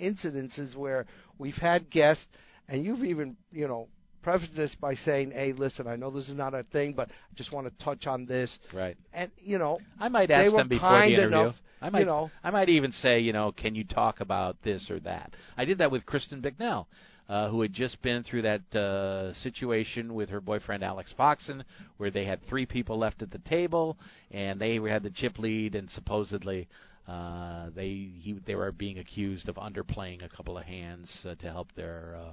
incidences 0.00 0.74
where 0.74 1.06
we've 1.38 1.54
had 1.54 1.88
guests, 1.88 2.26
and 2.68 2.84
you've 2.84 3.04
even 3.04 3.36
you 3.52 3.68
know 3.68 3.86
prefaced 4.26 4.56
this 4.56 4.74
by 4.80 4.94
saying, 4.96 5.30
"Hey, 5.30 5.52
listen, 5.52 5.86
I 5.86 5.94
know 5.94 6.10
this 6.10 6.28
is 6.28 6.34
not 6.34 6.52
a 6.52 6.64
thing, 6.64 6.94
but 6.94 7.08
I 7.08 7.34
just 7.36 7.52
want 7.52 7.68
to 7.68 7.84
touch 7.84 8.08
on 8.08 8.26
this." 8.26 8.58
Right. 8.74 8.96
And 9.14 9.30
you 9.38 9.56
know, 9.56 9.78
I 10.00 10.08
might 10.08 10.32
ask 10.32 10.52
them 10.52 10.68
before 10.68 10.88
kind 10.88 11.12
the 11.12 11.18
interview. 11.18 11.38
enough, 11.38 11.54
I 11.80 11.90
might, 11.90 12.00
you 12.00 12.06
know, 12.06 12.30
I 12.42 12.50
might 12.50 12.68
even 12.68 12.90
say, 12.90 13.20
you 13.20 13.32
know, 13.32 13.52
can 13.52 13.76
you 13.76 13.84
talk 13.84 14.20
about 14.20 14.56
this 14.64 14.90
or 14.90 14.98
that? 15.00 15.30
I 15.56 15.64
did 15.64 15.78
that 15.78 15.92
with 15.92 16.04
Kristen 16.06 16.40
Bicknell, 16.40 16.88
uh, 17.28 17.50
who 17.50 17.60
had 17.60 17.72
just 17.72 18.02
been 18.02 18.24
through 18.24 18.42
that 18.42 18.74
uh, 18.74 19.32
situation 19.34 20.12
with 20.12 20.28
her 20.30 20.40
boyfriend 20.40 20.82
Alex 20.82 21.14
Foxen, 21.16 21.62
where 21.98 22.10
they 22.10 22.24
had 22.24 22.44
three 22.48 22.66
people 22.66 22.98
left 22.98 23.22
at 23.22 23.30
the 23.30 23.38
table, 23.38 23.96
and 24.32 24.60
they 24.60 24.74
had 24.74 25.04
the 25.04 25.10
chip 25.10 25.38
lead, 25.38 25.76
and 25.76 25.88
supposedly 25.90 26.66
uh, 27.06 27.70
they 27.76 28.10
he, 28.20 28.40
they 28.44 28.56
were 28.56 28.72
being 28.72 28.98
accused 28.98 29.48
of 29.48 29.54
underplaying 29.54 30.24
a 30.24 30.28
couple 30.28 30.58
of 30.58 30.64
hands 30.64 31.08
uh, 31.24 31.36
to 31.36 31.46
help 31.46 31.68
their. 31.76 32.16
Uh, 32.20 32.32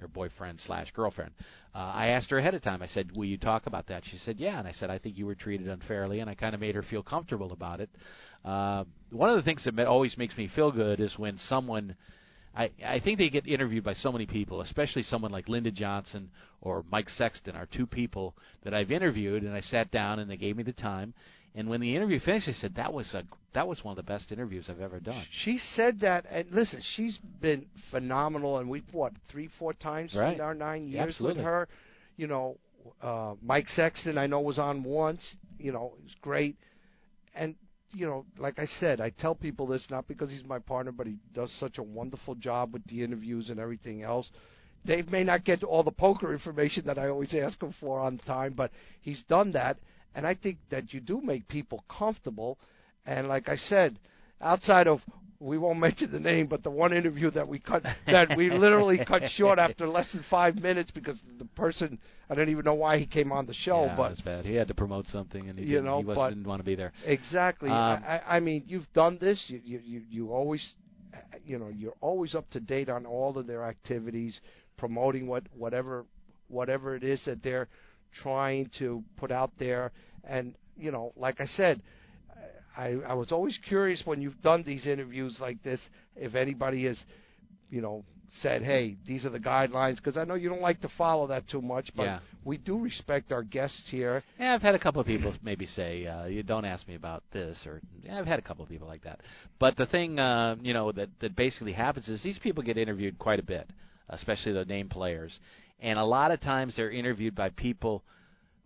their 0.00 0.08
boyfriend 0.08 0.58
slash 0.66 0.90
girlfriend. 0.92 1.30
Uh, 1.74 1.78
I 1.78 2.08
asked 2.08 2.30
her 2.30 2.38
ahead 2.38 2.54
of 2.54 2.62
time. 2.62 2.82
I 2.82 2.88
said, 2.88 3.16
"Will 3.16 3.26
you 3.26 3.38
talk 3.38 3.66
about 3.66 3.86
that?" 3.86 4.02
She 4.10 4.18
said, 4.18 4.40
"Yeah." 4.40 4.58
And 4.58 4.66
I 4.66 4.72
said, 4.72 4.90
"I 4.90 4.98
think 4.98 5.16
you 5.16 5.26
were 5.26 5.36
treated 5.36 5.68
unfairly," 5.68 6.20
and 6.20 6.28
I 6.28 6.34
kind 6.34 6.54
of 6.54 6.60
made 6.60 6.74
her 6.74 6.82
feel 6.82 7.02
comfortable 7.02 7.52
about 7.52 7.80
it. 7.80 7.90
Uh, 8.44 8.84
one 9.10 9.30
of 9.30 9.36
the 9.36 9.42
things 9.42 9.64
that 9.64 9.86
always 9.86 10.16
makes 10.18 10.36
me 10.36 10.48
feel 10.48 10.72
good 10.72 11.00
is 11.00 11.16
when 11.16 11.38
someone. 11.38 11.94
I, 12.52 12.72
I 12.84 12.98
think 12.98 13.18
they 13.18 13.30
get 13.30 13.46
interviewed 13.46 13.84
by 13.84 13.94
so 13.94 14.10
many 14.10 14.26
people, 14.26 14.60
especially 14.60 15.04
someone 15.04 15.30
like 15.30 15.48
Linda 15.48 15.70
Johnson 15.70 16.30
or 16.60 16.84
Mike 16.90 17.08
Sexton 17.10 17.54
are 17.54 17.66
two 17.66 17.86
people 17.86 18.34
that 18.64 18.74
I've 18.74 18.90
interviewed, 18.90 19.44
and 19.44 19.54
I 19.54 19.60
sat 19.60 19.92
down 19.92 20.18
and 20.18 20.28
they 20.28 20.36
gave 20.36 20.56
me 20.56 20.64
the 20.64 20.72
time. 20.72 21.14
And 21.54 21.68
when 21.68 21.80
the 21.80 21.96
interview 21.96 22.20
finished, 22.20 22.46
they 22.46 22.52
said 22.52 22.74
that 22.76 22.92
was 22.92 23.12
a 23.14 23.24
that 23.52 23.66
was 23.66 23.82
one 23.82 23.90
of 23.92 23.96
the 23.96 24.04
best 24.04 24.30
interviews 24.30 24.66
I've 24.68 24.80
ever 24.80 25.00
done. 25.00 25.24
she 25.42 25.58
said 25.74 25.98
that. 26.00 26.24
And 26.30 26.46
listen, 26.52 26.80
she's 26.94 27.18
been 27.40 27.66
phenomenal, 27.90 28.58
and 28.58 28.70
we've 28.70 28.84
what 28.92 29.12
three, 29.30 29.48
four 29.58 29.72
times 29.72 30.14
Right. 30.14 30.34
in 30.34 30.40
our 30.40 30.54
nine 30.54 30.86
years 30.86 31.08
absolutely. 31.08 31.38
with 31.38 31.44
her. 31.44 31.68
You 32.16 32.28
know, 32.28 32.56
uh, 33.02 33.34
Mike 33.42 33.66
Sexton, 33.68 34.16
I 34.18 34.26
know 34.26 34.40
was 34.40 34.58
on 34.60 34.84
once. 34.84 35.36
You 35.58 35.72
know, 35.72 35.94
it 35.98 36.04
was 36.04 36.14
great. 36.22 36.56
And 37.34 37.56
you 37.92 38.06
know, 38.06 38.24
like 38.38 38.60
I 38.60 38.66
said, 38.78 39.00
I 39.00 39.10
tell 39.10 39.34
people 39.34 39.66
this 39.66 39.84
not 39.90 40.06
because 40.06 40.30
he's 40.30 40.44
my 40.44 40.60
partner, 40.60 40.92
but 40.92 41.08
he 41.08 41.16
does 41.34 41.52
such 41.58 41.78
a 41.78 41.82
wonderful 41.82 42.36
job 42.36 42.72
with 42.72 42.84
the 42.84 43.02
interviews 43.02 43.50
and 43.50 43.58
everything 43.58 44.04
else. 44.04 44.30
Dave 44.86 45.10
may 45.10 45.24
not 45.24 45.44
get 45.44 45.64
all 45.64 45.82
the 45.82 45.90
poker 45.90 46.32
information 46.32 46.84
that 46.86 46.98
I 46.98 47.08
always 47.08 47.34
ask 47.34 47.60
him 47.60 47.74
for 47.80 47.98
on 47.98 48.18
time, 48.18 48.54
but 48.56 48.70
he's 49.00 49.22
done 49.28 49.50
that, 49.52 49.76
and 50.14 50.26
I 50.26 50.34
think 50.34 50.58
that 50.70 50.92
you 50.92 51.00
do 51.00 51.20
make 51.20 51.48
people 51.48 51.84
comfortable. 51.88 52.58
And 53.06 53.28
like 53.28 53.48
I 53.48 53.56
said, 53.56 53.98
outside 54.40 54.86
of 54.86 55.00
we 55.42 55.56
won't 55.56 55.78
mention 55.78 56.12
the 56.12 56.20
name, 56.20 56.46
but 56.46 56.62
the 56.62 56.70
one 56.70 56.92
interview 56.92 57.30
that 57.30 57.48
we 57.48 57.58
cut 57.58 57.82
that 58.06 58.36
we 58.36 58.50
literally 58.50 59.02
cut 59.06 59.22
short 59.36 59.58
after 59.58 59.88
less 59.88 60.06
than 60.12 60.22
five 60.30 60.56
minutes 60.56 60.90
because 60.90 61.16
the 61.38 61.46
person 61.46 61.98
I 62.28 62.34
don't 62.34 62.50
even 62.50 62.64
know 62.64 62.74
why 62.74 62.98
he 62.98 63.06
came 63.06 63.32
on 63.32 63.46
the 63.46 63.54
show, 63.54 63.86
yeah, 63.86 63.96
but 63.96 64.04
it 64.04 64.10
was 64.10 64.20
bad. 64.20 64.44
He 64.44 64.54
had 64.54 64.68
to 64.68 64.74
promote 64.74 65.06
something, 65.06 65.48
and 65.48 65.58
he 65.58 65.64
You 65.64 65.70
didn't, 65.76 65.86
know, 65.86 65.98
he 66.00 66.04
was, 66.04 66.30
didn't 66.30 66.46
want 66.46 66.60
to 66.60 66.64
be 66.64 66.74
there. 66.74 66.92
Exactly. 67.06 67.70
Um, 67.70 67.76
I, 67.76 68.18
I 68.18 68.36
I 68.36 68.40
mean, 68.40 68.64
you've 68.66 68.92
done 68.92 69.16
this. 69.18 69.42
You, 69.48 69.60
you 69.64 69.80
you 69.82 70.02
you 70.10 70.32
always, 70.32 70.74
you 71.44 71.58
know, 71.58 71.68
you're 71.74 71.96
always 72.02 72.34
up 72.34 72.48
to 72.50 72.60
date 72.60 72.90
on 72.90 73.06
all 73.06 73.38
of 73.38 73.46
their 73.46 73.64
activities, 73.64 74.38
promoting 74.76 75.26
what 75.26 75.44
whatever 75.56 76.04
whatever 76.48 76.94
it 76.96 77.02
is 77.02 77.20
that 77.24 77.42
they're 77.42 77.68
trying 78.22 78.70
to 78.78 79.02
put 79.16 79.30
out 79.30 79.52
there. 79.58 79.92
And 80.24 80.54
you 80.76 80.90
know, 80.90 81.12
like 81.16 81.40
I 81.40 81.46
said, 81.46 81.82
I 82.76 82.96
I 83.06 83.14
was 83.14 83.32
always 83.32 83.58
curious 83.68 84.02
when 84.04 84.20
you've 84.22 84.40
done 84.42 84.62
these 84.64 84.86
interviews 84.86 85.38
like 85.40 85.62
this 85.62 85.80
if 86.16 86.34
anybody 86.34 86.84
has, 86.84 86.98
you 87.68 87.80
know, 87.80 88.04
said, 88.42 88.62
"Hey, 88.62 88.96
these 89.06 89.24
are 89.24 89.30
the 89.30 89.40
guidelines," 89.40 89.96
because 89.96 90.16
I 90.16 90.24
know 90.24 90.34
you 90.34 90.48
don't 90.48 90.60
like 90.60 90.80
to 90.82 90.88
follow 90.96 91.26
that 91.28 91.48
too 91.48 91.60
much, 91.60 91.90
but 91.96 92.04
Yeah. 92.04 92.20
we 92.44 92.56
do 92.58 92.78
respect 92.78 93.32
our 93.32 93.42
guests 93.42 93.88
here. 93.90 94.22
Yeah, 94.38 94.54
I've 94.54 94.62
had 94.62 94.74
a 94.74 94.78
couple 94.78 95.00
of 95.00 95.06
people 95.06 95.34
maybe 95.42 95.66
say, 95.66 96.06
uh, 96.06 96.26
"You 96.26 96.42
don't 96.42 96.64
ask 96.64 96.86
me 96.86 96.94
about 96.94 97.24
this," 97.32 97.66
or 97.66 97.80
yeah, 98.02 98.18
I've 98.18 98.26
had 98.26 98.38
a 98.38 98.42
couple 98.42 98.62
of 98.62 98.70
people 98.70 98.86
like 98.86 99.02
that. 99.02 99.20
But 99.58 99.76
the 99.76 99.86
thing, 99.86 100.18
uh, 100.18 100.56
you 100.60 100.72
know, 100.72 100.92
that 100.92 101.08
that 101.20 101.34
basically 101.36 101.72
happens 101.72 102.08
is 102.08 102.22
these 102.22 102.38
people 102.38 102.62
get 102.62 102.78
interviewed 102.78 103.18
quite 103.18 103.40
a 103.40 103.44
bit, 103.44 103.68
especially 104.08 104.52
the 104.52 104.64
name 104.64 104.88
players, 104.88 105.38
and 105.80 105.98
a 105.98 106.04
lot 106.04 106.30
of 106.30 106.40
times 106.40 106.74
they're 106.76 106.90
interviewed 106.90 107.34
by 107.34 107.50
people 107.50 108.02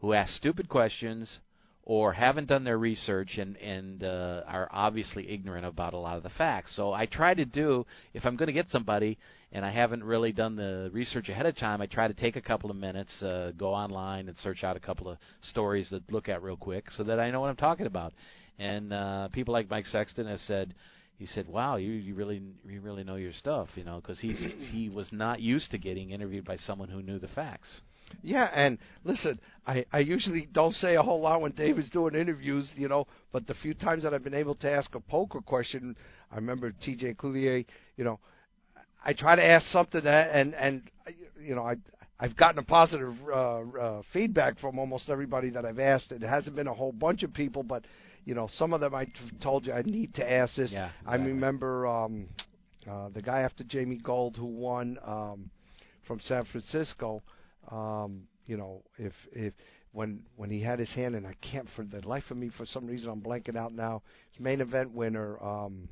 who 0.00 0.12
ask 0.12 0.34
stupid 0.34 0.68
questions 0.68 1.38
or 1.86 2.14
haven't 2.14 2.48
done 2.48 2.64
their 2.64 2.78
research 2.78 3.36
and 3.36 3.56
and 3.58 4.02
uh, 4.02 4.42
are 4.46 4.68
obviously 4.72 5.30
ignorant 5.30 5.66
about 5.66 5.94
a 5.94 5.98
lot 5.98 6.16
of 6.16 6.22
the 6.22 6.30
facts. 6.30 6.74
So 6.76 6.92
I 6.92 7.06
try 7.06 7.34
to 7.34 7.44
do 7.44 7.86
if 8.14 8.24
I'm 8.24 8.36
going 8.36 8.46
to 8.46 8.52
get 8.52 8.68
somebody 8.70 9.18
and 9.52 9.64
I 9.64 9.70
haven't 9.70 10.02
really 10.02 10.32
done 10.32 10.56
the 10.56 10.90
research 10.92 11.28
ahead 11.28 11.46
of 11.46 11.56
time, 11.56 11.80
I 11.80 11.86
try 11.86 12.08
to 12.08 12.14
take 12.14 12.36
a 12.36 12.40
couple 12.40 12.70
of 12.70 12.76
minutes, 12.76 13.22
uh, 13.22 13.52
go 13.56 13.72
online 13.72 14.28
and 14.28 14.36
search 14.38 14.64
out 14.64 14.76
a 14.76 14.80
couple 14.80 15.08
of 15.08 15.18
stories 15.50 15.90
to 15.90 16.02
look 16.10 16.28
at 16.28 16.42
real 16.42 16.56
quick 16.56 16.86
so 16.96 17.04
that 17.04 17.20
I 17.20 17.30
know 17.30 17.40
what 17.40 17.50
I'm 17.50 17.56
talking 17.56 17.86
about. 17.86 18.12
And 18.58 18.92
uh, 18.92 19.28
people 19.28 19.52
like 19.52 19.70
Mike 19.70 19.86
Sexton 19.86 20.26
have 20.26 20.40
said. 20.40 20.74
He 21.18 21.26
said, 21.26 21.48
"Wow, 21.48 21.76
you 21.76 21.92
you 21.92 22.14
really 22.14 22.42
you 22.68 22.80
really 22.80 23.04
know 23.04 23.16
your 23.16 23.32
stuff, 23.32 23.68
you 23.76 23.84
know, 23.84 23.96
because 23.96 24.18
he's 24.20 24.38
he 24.72 24.88
was 24.88 25.08
not 25.12 25.40
used 25.40 25.70
to 25.70 25.78
getting 25.78 26.10
interviewed 26.10 26.44
by 26.44 26.56
someone 26.56 26.88
who 26.88 27.02
knew 27.02 27.18
the 27.18 27.28
facts." 27.28 27.80
Yeah, 28.22 28.50
and 28.54 28.78
listen, 29.04 29.40
I 29.66 29.84
I 29.92 30.00
usually 30.00 30.48
don't 30.52 30.74
say 30.74 30.96
a 30.96 31.02
whole 31.02 31.20
lot 31.20 31.40
when 31.40 31.52
Dave 31.52 31.78
is 31.78 31.88
doing 31.90 32.14
interviews, 32.14 32.70
you 32.76 32.88
know, 32.88 33.06
but 33.32 33.46
the 33.46 33.54
few 33.54 33.74
times 33.74 34.02
that 34.02 34.12
I've 34.12 34.24
been 34.24 34.34
able 34.34 34.56
to 34.56 34.70
ask 34.70 34.94
a 34.94 35.00
poker 35.00 35.40
question, 35.40 35.96
I 36.32 36.36
remember 36.36 36.72
T.J. 36.72 37.14
Cloutier, 37.14 37.64
you 37.96 38.04
know, 38.04 38.18
I 39.04 39.12
try 39.12 39.36
to 39.36 39.44
ask 39.44 39.66
something 39.66 40.02
that 40.02 40.34
and 40.34 40.54
and 40.54 40.82
you 41.40 41.54
know 41.54 41.62
I. 41.62 41.76
I've 42.20 42.36
gotten 42.36 42.60
a 42.60 42.62
positive 42.62 43.12
uh, 43.28 43.58
uh, 43.58 44.02
feedback 44.12 44.60
from 44.60 44.78
almost 44.78 45.10
everybody 45.10 45.50
that 45.50 45.64
I've 45.64 45.80
asked. 45.80 46.12
It 46.12 46.22
hasn't 46.22 46.54
been 46.54 46.68
a 46.68 46.72
whole 46.72 46.92
bunch 46.92 47.24
of 47.24 47.34
people, 47.34 47.64
but 47.64 47.84
you 48.24 48.34
know, 48.34 48.48
some 48.56 48.72
of 48.72 48.80
them 48.80 48.94
I 48.94 49.04
t- 49.06 49.12
told 49.42 49.66
you 49.66 49.72
I 49.72 49.82
need 49.82 50.14
to 50.14 50.30
ask 50.30 50.54
this. 50.56 50.70
Yeah, 50.72 50.90
I 51.06 51.16
remember 51.16 51.86
um, 51.86 52.28
uh, 52.90 53.08
the 53.12 53.22
guy 53.22 53.40
after 53.40 53.64
Jamie 53.64 53.98
Gold 54.02 54.36
who 54.36 54.46
won 54.46 54.98
um, 55.04 55.50
from 56.06 56.20
San 56.20 56.44
Francisco. 56.44 57.22
Um, 57.70 58.22
you 58.46 58.56
know, 58.56 58.82
if 58.98 59.12
if 59.32 59.52
when 59.92 60.20
when 60.36 60.50
he 60.50 60.60
had 60.60 60.78
his 60.78 60.92
hand, 60.94 61.14
and 61.14 61.26
I 61.26 61.34
can't 61.40 61.68
for 61.76 61.84
the 61.84 62.06
life 62.06 62.24
of 62.30 62.36
me 62.36 62.50
for 62.56 62.66
some 62.66 62.86
reason 62.86 63.10
I'm 63.10 63.20
blanking 63.20 63.56
out 63.56 63.72
now. 63.72 64.02
His 64.32 64.42
main 64.44 64.60
event 64.60 64.92
winner, 64.92 65.38
um, 65.42 65.88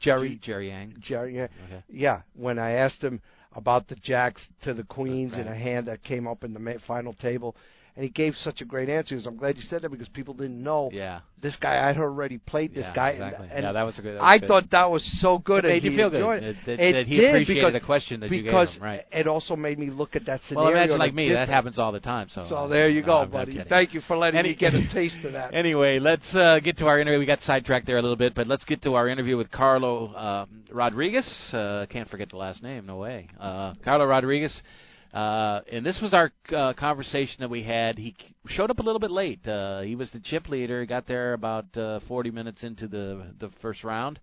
Jerry 0.00 0.38
Jerry 0.42 0.68
Yang. 0.68 0.96
Jerry, 1.00 1.36
yeah, 1.36 1.48
Okay. 1.66 1.82
yeah. 1.88 2.22
When 2.34 2.58
I 2.58 2.72
asked 2.72 3.02
him 3.02 3.20
about 3.54 3.88
the 3.88 3.96
jacks 3.96 4.46
to 4.62 4.74
the 4.74 4.84
queens 4.84 5.32
in 5.34 5.46
Right. 5.46 5.52
a 5.52 5.54
hand 5.54 5.88
that 5.88 6.02
came 6.02 6.26
up 6.26 6.44
in 6.44 6.52
the 6.52 6.60
ma- 6.60 6.78
final 6.86 7.14
table, 7.14 7.56
and 7.96 8.02
he 8.04 8.10
gave 8.10 8.34
such 8.36 8.60
a 8.60 8.64
great 8.64 8.88
answer. 8.88 9.16
He 9.16 9.24
I'm 9.26 9.36
glad 9.36 9.56
you 9.56 9.62
said 9.62 9.82
that 9.82 9.90
because 9.90 10.08
people 10.08 10.34
didn't 10.34 10.62
know 10.62 10.90
Yeah. 10.92 11.20
this 11.40 11.56
guy. 11.56 11.88
I'd 11.88 11.96
already 11.98 12.36
played 12.38 12.74
this 12.74 12.84
Yeah, 12.84 12.94
guy, 12.94 13.08
exactly. 13.10 13.46
and, 13.46 13.52
and 13.56 13.64
Yeah, 13.64 13.72
that 13.72 13.82
was 13.84 13.98
a 13.98 14.02
good- 14.02 14.14
was 14.14 14.22
I 14.22 14.38
good. 14.38 14.48
thought 14.48 14.70
that 14.70 14.90
was 14.90 15.02
so 15.20 15.38
good. 15.38 15.64
It 15.64 15.68
and 15.68 15.74
made 15.74 15.84
you 15.84 15.90
he 15.92 15.96
feel 15.96 16.10
good. 16.10 16.16
enjoyed 16.20 16.42
That- 16.42 16.64
that- 16.66 16.80
it 16.80 16.92
that 16.92 17.06
he 17.06 17.16
did 17.16 17.28
appreciated 17.30 17.54
because, 17.60 17.72
the 17.72 17.80
question 17.80 18.20
that 18.20 18.30
you 18.30 18.42
gave 18.42 18.52
him, 18.52 18.82
right. 18.82 19.02
it 19.10 19.26
also 19.26 19.56
made 19.56 19.78
me 19.78 19.88
look 19.90 20.14
at 20.14 20.26
that 20.26 20.40
Well, 20.54 20.66
scenario. 20.66 20.76
imagine 20.76 20.98
like 20.98 21.14
me, 21.14 21.32
that 21.32 21.48
happens 21.48 21.78
all 21.78 21.92
the 21.92 22.00
time. 22.00 22.28
So, 22.28 22.44
So 22.48 22.56
uh, 22.56 22.66
there 22.68 22.88
you 22.88 23.00
no, 23.00 23.06
go, 23.06 23.16
I'm 23.22 23.30
buddy. 23.30 23.58
Thank 23.68 23.94
you 23.94 24.02
for 24.02 24.16
letting 24.18 24.38
Any- 24.38 24.50
me 24.50 24.54
get 24.56 24.74
a 24.74 24.86
taste 24.92 25.24
of 25.24 25.32
that. 25.32 25.54
Anyway, 25.66 25.98
let's 25.98 26.34
uh, 26.34 26.60
get 26.60 26.76
to 26.78 26.86
our 26.86 27.00
interview. 27.00 27.18
We 27.18 27.26
got 27.26 27.40
sidetracked 27.40 27.86
there 27.86 27.96
a 27.96 28.02
little 28.02 28.16
bit, 28.16 28.34
but 28.34 28.46
let's 28.46 28.64
get 28.64 28.82
to 28.82 28.94
our 28.94 29.08
interview 29.08 29.36
with 29.38 29.50
Carlo 29.50 30.12
uh, 30.12 30.46
Rodriguez. 30.70 31.26
Uh, 31.54 31.86
can't 31.88 32.08
forget 32.10 32.28
the 32.28 32.36
last 32.36 32.62
name. 32.62 32.84
No 32.86 32.96
way. 32.96 33.28
Uh, 33.40 33.72
Carlo 33.82 34.04
Rodriguez. 34.04 34.62
Uh, 35.12 35.60
and 35.72 35.84
this 35.84 35.98
was 36.02 36.12
our 36.12 36.30
uh, 36.54 36.72
conversation 36.74 37.36
that 37.40 37.50
we 37.50 37.62
had. 37.62 37.98
He 37.98 38.14
showed 38.48 38.70
up 38.70 38.78
a 38.78 38.82
little 38.82 39.00
bit 39.00 39.10
late. 39.10 39.46
Uh, 39.46 39.80
he 39.80 39.96
was 39.96 40.10
the 40.10 40.20
chip 40.20 40.48
leader. 40.48 40.80
He 40.80 40.86
got 40.86 41.06
there 41.06 41.32
about 41.32 41.74
uh, 41.76 42.00
40 42.06 42.30
minutes 42.30 42.62
into 42.62 42.86
the 42.86 43.26
the 43.38 43.50
first 43.62 43.82
round 43.84 44.20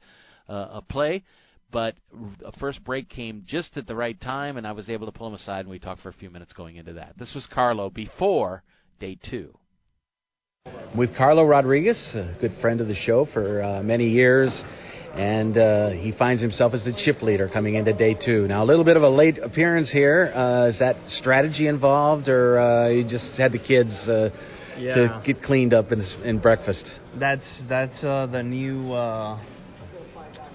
uh, 0.47 0.51
of 0.51 0.87
play. 0.87 1.23
But 1.71 1.95
a 2.45 2.51
first 2.59 2.83
break 2.83 3.09
came 3.09 3.43
just 3.47 3.77
at 3.77 3.87
the 3.87 3.95
right 3.95 4.19
time, 4.21 4.57
and 4.57 4.67
I 4.67 4.73
was 4.73 4.89
able 4.89 5.07
to 5.07 5.11
pull 5.11 5.27
him 5.27 5.33
aside, 5.33 5.61
and 5.61 5.69
we 5.69 5.79
talked 5.79 6.01
for 6.01 6.09
a 6.09 6.13
few 6.13 6.29
minutes 6.29 6.53
going 6.53 6.75
into 6.75 6.93
that. 6.93 7.17
This 7.17 7.31
was 7.33 7.47
Carlo 7.51 7.89
before 7.89 8.61
day 8.99 9.17
two. 9.29 9.55
with 10.95 11.15
Carlo 11.17 11.43
Rodriguez, 11.45 11.97
a 12.13 12.37
good 12.39 12.53
friend 12.61 12.79
of 12.79 12.87
the 12.87 12.95
show 12.95 13.25
for 13.33 13.63
uh, 13.63 13.81
many 13.81 14.07
years, 14.07 14.51
and 15.13 15.57
uh, 15.57 15.89
he 15.91 16.11
finds 16.11 16.41
himself 16.41 16.73
as 16.73 16.83
the 16.83 16.93
chip 17.05 17.21
leader 17.21 17.47
coming 17.47 17.75
into 17.75 17.93
day 17.93 18.15
two. 18.15 18.47
Now, 18.47 18.63
a 18.63 18.65
little 18.65 18.83
bit 18.83 18.97
of 18.97 19.03
a 19.03 19.09
late 19.09 19.37
appearance 19.37 19.91
here. 19.91 20.31
Uh, 20.33 20.69
is 20.69 20.79
that 20.79 20.95
strategy 21.07 21.67
involved, 21.67 22.27
or 22.27 22.59
uh, 22.59 22.89
you 22.89 23.03
just 23.03 23.37
had 23.37 23.51
the 23.51 23.59
kids 23.59 23.91
uh, 24.09 24.29
Yeah. 24.77 24.95
to 24.95 25.21
get 25.25 25.43
cleaned 25.43 25.73
up 25.73 25.91
in, 25.91 26.01
in 26.23 26.39
breakfast? 26.39 26.89
That's 27.19 27.61
that's 27.69 28.03
uh, 28.03 28.25
the 28.25 28.41
new 28.41 28.91
uh, 28.91 29.39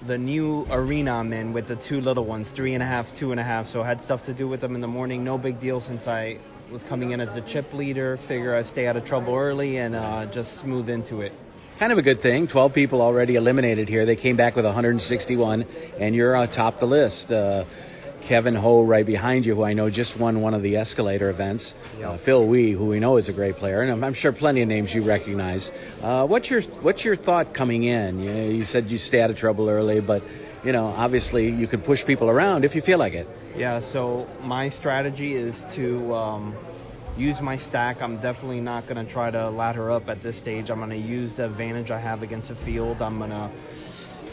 the 0.07 0.17
new 0.17 0.65
arena 0.69 1.13
I'm 1.13 1.31
in 1.31 1.53
with 1.53 1.67
the 1.69 1.77
two 1.87 2.01
little 2.01 2.25
ones, 2.25 2.47
three 2.55 2.73
and 2.73 2.83
a 2.83 2.85
half, 2.85 3.05
two 3.17 3.31
and 3.31 3.39
a 3.39 3.43
half. 3.43 3.65
So 3.67 3.81
I 3.81 3.87
had 3.87 4.01
stuff 4.03 4.21
to 4.25 4.33
do 4.33 4.49
with 4.49 4.59
them 4.59 4.75
in 4.75 4.81
the 4.81 4.87
morning. 4.87 5.23
No 5.23 5.37
big 5.37 5.61
deal 5.61 5.79
since 5.79 6.05
I 6.05 6.37
was 6.69 6.81
coming 6.89 7.11
in 7.11 7.21
as 7.21 7.29
the 7.29 7.49
chip 7.53 7.73
leader. 7.73 8.17
Figure 8.27 8.57
I 8.57 8.63
stay 8.63 8.87
out 8.87 8.97
of 8.97 9.05
trouble 9.05 9.35
early 9.35 9.77
and 9.77 9.95
uh, 9.95 10.25
just 10.33 10.59
smooth 10.59 10.89
into 10.89 11.21
it. 11.21 11.31
Kind 11.79 11.93
of 11.93 11.97
a 11.97 12.01
good 12.01 12.21
thing. 12.21 12.49
12 12.51 12.73
people 12.73 13.01
already 13.01 13.35
eliminated 13.35 13.87
here. 13.87 14.05
They 14.05 14.17
came 14.17 14.35
back 14.35 14.57
with 14.57 14.65
161, 14.65 15.61
and 15.61 16.13
you're 16.13 16.35
atop 16.35 16.81
the 16.81 16.85
list. 16.85 17.31
Uh, 17.31 17.63
Kevin 18.27 18.53
Ho 18.53 18.85
right 18.85 19.05
behind 19.05 19.45
you, 19.45 19.55
who 19.55 19.63
I 19.63 19.71
know 19.71 19.89
just 19.89 20.19
won 20.19 20.41
one 20.41 20.53
of 20.53 20.61
the 20.61 20.75
escalator 20.75 21.29
events. 21.29 21.73
Uh, 22.03 22.17
Phil 22.25 22.45
Wee, 22.45 22.73
who 22.73 22.87
we 22.87 22.99
know 22.99 23.15
is 23.15 23.29
a 23.29 23.31
great 23.31 23.55
player, 23.55 23.81
and 23.81 23.93
I'm, 23.93 24.03
I'm 24.03 24.13
sure 24.13 24.33
plenty 24.33 24.61
of 24.61 24.67
names 24.67 24.89
you 24.93 25.07
recognize. 25.07 25.65
Uh, 26.01 26.27
what's 26.27 26.49
your 26.49 26.61
What's 26.81 27.05
your 27.05 27.15
thought 27.15 27.55
coming 27.55 27.83
in? 27.83 28.19
You, 28.19 28.57
you 28.57 28.65
said 28.65 28.89
you 28.89 28.97
stay 28.97 29.21
out 29.21 29.29
of 29.29 29.37
trouble 29.37 29.69
early, 29.69 30.01
but 30.01 30.21
you 30.65 30.73
know 30.73 30.87
obviously 30.87 31.49
you 31.49 31.69
could 31.69 31.85
push 31.85 31.99
people 32.05 32.29
around 32.29 32.65
if 32.65 32.75
you 32.75 32.81
feel 32.81 32.99
like 32.99 33.13
it. 33.13 33.25
Yeah, 33.55 33.89
so 33.93 34.27
my 34.41 34.69
strategy 34.71 35.33
is 35.33 35.55
to 35.77 36.13
um, 36.13 36.68
use 37.19 37.37
my 37.41 37.57
stack. 37.69 37.97
I'm 38.01 38.15
definitely 38.21 38.61
not 38.61 38.87
going 38.87 39.05
to 39.05 39.11
try 39.11 39.29
to 39.29 39.49
ladder 39.49 39.91
up 39.91 40.07
at 40.07 40.23
this 40.23 40.39
stage. 40.39 40.69
I'm 40.69 40.79
going 40.79 40.89
to 40.89 40.95
use 40.95 41.35
the 41.35 41.49
advantage 41.49 41.91
I 41.91 41.99
have 41.99 42.21
against 42.21 42.47
the 42.47 42.55
field. 42.65 43.01
I'm 43.01 43.17
going 43.17 43.31
to 43.31 43.51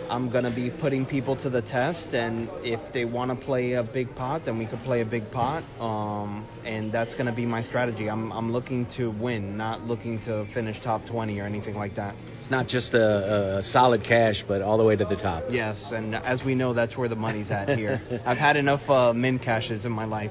I'm 0.08 0.30
going 0.30 0.44
to 0.44 0.54
be 0.54 0.70
putting 0.80 1.04
people 1.04 1.34
to 1.42 1.50
the 1.50 1.62
test, 1.62 2.14
and 2.14 2.48
if 2.62 2.80
they 2.94 3.04
want 3.04 3.36
to 3.36 3.44
play 3.44 3.72
a 3.72 3.82
big 3.82 4.14
pot, 4.14 4.42
then 4.44 4.56
we 4.56 4.66
could 4.66 4.78
play 4.80 5.00
a 5.00 5.04
big 5.04 5.30
pot, 5.32 5.64
um, 5.80 6.46
and 6.64 6.92
that's 6.92 7.12
going 7.14 7.26
to 7.26 7.34
be 7.34 7.44
my 7.44 7.64
strategy. 7.64 8.08
I'm, 8.08 8.30
I'm 8.30 8.52
looking 8.52 8.86
to 8.96 9.08
win, 9.08 9.56
not 9.56 9.82
looking 9.82 10.20
to 10.26 10.46
finish 10.54 10.76
top 10.84 11.02
20 11.10 11.40
or 11.40 11.44
anything 11.44 11.74
like 11.74 11.96
that. 11.96 12.14
It's 12.40 12.50
not 12.50 12.68
just 12.68 12.94
a, 12.94 13.58
a 13.58 13.62
solid 13.72 14.04
cash, 14.04 14.36
but 14.46 14.62
all 14.62 14.78
the 14.78 14.84
way 14.84 14.94
to 14.94 15.04
the 15.04 15.16
top. 15.16 15.44
Yes, 15.50 15.76
and 15.92 16.14
as 16.14 16.40
we 16.46 16.54
know, 16.54 16.72
that's 16.72 16.96
where 16.96 17.08
the 17.08 17.16
money's 17.16 17.50
at 17.50 17.70
here. 17.70 18.00
I've 18.26 18.38
had 18.38 18.56
enough 18.56 18.88
uh, 18.88 19.12
min 19.12 19.40
cashes 19.40 19.84
in 19.84 19.90
my 19.90 20.04
life. 20.04 20.30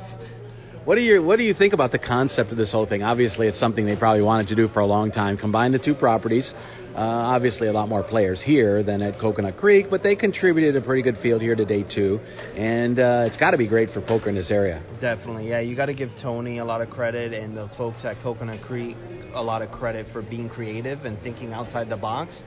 What 0.85 0.95
do 0.95 1.01
you 1.01 1.23
What 1.23 1.37
do 1.37 1.43
you 1.43 1.55
think 1.55 1.73
about 1.73 1.91
the 1.91 1.97
concept 1.97 2.51
of 2.51 2.57
this 2.57 2.71
whole 2.71 2.85
thing? 2.85 3.01
Obviously, 3.01 3.47
it's 3.47 3.59
something 3.59 3.87
they 3.87 3.95
probably 3.95 4.21
wanted 4.21 4.49
to 4.49 4.55
do 4.55 4.67
for 4.67 4.81
a 4.81 4.85
long 4.85 5.11
time. 5.11 5.35
Combine 5.35 5.71
the 5.71 5.79
two 5.79 5.95
properties. 5.95 6.53
Uh, 6.93 6.99
obviously, 6.99 7.67
a 7.67 7.73
lot 7.73 7.89
more 7.89 8.03
players 8.03 8.39
here 8.45 8.83
than 8.83 9.01
at 9.01 9.19
Coconut 9.19 9.57
Creek, 9.57 9.87
but 9.89 10.03
they 10.03 10.15
contributed 10.15 10.75
a 10.75 10.85
pretty 10.85 11.01
good 11.01 11.17
field 11.23 11.41
here 11.41 11.55
today 11.55 11.83
too, 11.83 12.19
and 12.55 12.99
uh, 12.99 13.25
it's 13.25 13.35
got 13.35 13.51
to 13.51 13.57
be 13.57 13.67
great 13.67 13.89
for 13.89 14.01
poker 14.01 14.29
in 14.29 14.35
this 14.35 14.51
area. 14.51 14.81
Definitely, 15.01 15.49
yeah. 15.49 15.59
You 15.59 15.75
got 15.75 15.87
to 15.87 15.95
give 15.95 16.09
Tony 16.21 16.59
a 16.59 16.65
lot 16.65 16.81
of 16.81 16.91
credit 16.91 17.33
and 17.33 17.57
the 17.57 17.67
folks 17.77 18.05
at 18.05 18.21
Coconut 18.21 18.61
Creek 18.61 18.95
a 19.33 19.41
lot 19.41 19.63
of 19.63 19.71
credit 19.71 20.05
for 20.13 20.21
being 20.21 20.49
creative 20.49 21.03
and 21.03 21.19
thinking 21.23 21.51
outside 21.51 21.89
the 21.89 21.97
box. 21.97 22.39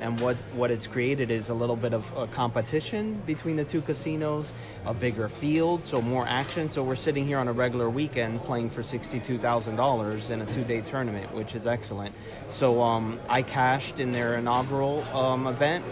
And 0.00 0.20
what 0.20 0.36
what 0.54 0.70
it's 0.70 0.86
created 0.88 1.30
is 1.30 1.48
a 1.48 1.54
little 1.54 1.76
bit 1.76 1.94
of 1.94 2.02
a 2.14 2.26
competition 2.34 3.22
between 3.26 3.56
the 3.56 3.64
two 3.64 3.80
casinos, 3.82 4.46
a 4.84 4.92
bigger 4.92 5.30
field, 5.40 5.82
so 5.90 6.02
more 6.02 6.26
action. 6.28 6.70
So 6.74 6.84
we're 6.84 6.96
sitting 6.96 7.26
here 7.26 7.38
on 7.38 7.48
a 7.48 7.52
regular 7.52 7.88
weekend 7.88 8.40
playing 8.42 8.70
for 8.70 8.82
sixty-two 8.82 9.38
thousand 9.38 9.76
dollars 9.76 10.28
in 10.30 10.42
a 10.42 10.46
two-day 10.54 10.82
tournament, 10.90 11.34
which 11.34 11.54
is 11.54 11.66
excellent. 11.66 12.14
So 12.60 12.80
um, 12.82 13.20
I 13.28 13.42
cashed 13.42 13.98
in 13.98 14.12
their 14.12 14.36
inaugural 14.36 15.02
um, 15.16 15.46
event 15.46 15.84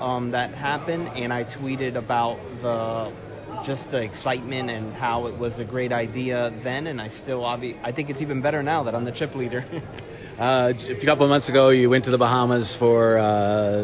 um, 0.00 0.30
that 0.30 0.54
happened, 0.54 1.08
and 1.08 1.32
I 1.32 1.44
tweeted 1.44 1.96
about 1.96 2.38
the 2.62 3.30
just 3.66 3.82
the 3.90 3.98
excitement 3.98 4.70
and 4.70 4.94
how 4.94 5.26
it 5.26 5.38
was 5.38 5.52
a 5.58 5.64
great 5.64 5.92
idea 5.92 6.50
then, 6.64 6.86
and 6.86 7.00
I 7.00 7.08
still 7.22 7.42
obvi- 7.42 7.78
I 7.84 7.92
think 7.92 8.08
it's 8.08 8.22
even 8.22 8.40
better 8.40 8.62
now 8.62 8.84
that 8.84 8.94
I'm 8.94 9.04
the 9.04 9.12
chip 9.12 9.34
leader. 9.34 9.64
Uh, 10.40 10.72
a 10.72 11.04
couple 11.04 11.26
of 11.26 11.28
months 11.28 11.50
ago, 11.50 11.68
you 11.68 11.90
went 11.90 12.02
to 12.06 12.10
the 12.10 12.16
Bahamas 12.16 12.74
for 12.78 13.18
uh, 13.18 13.82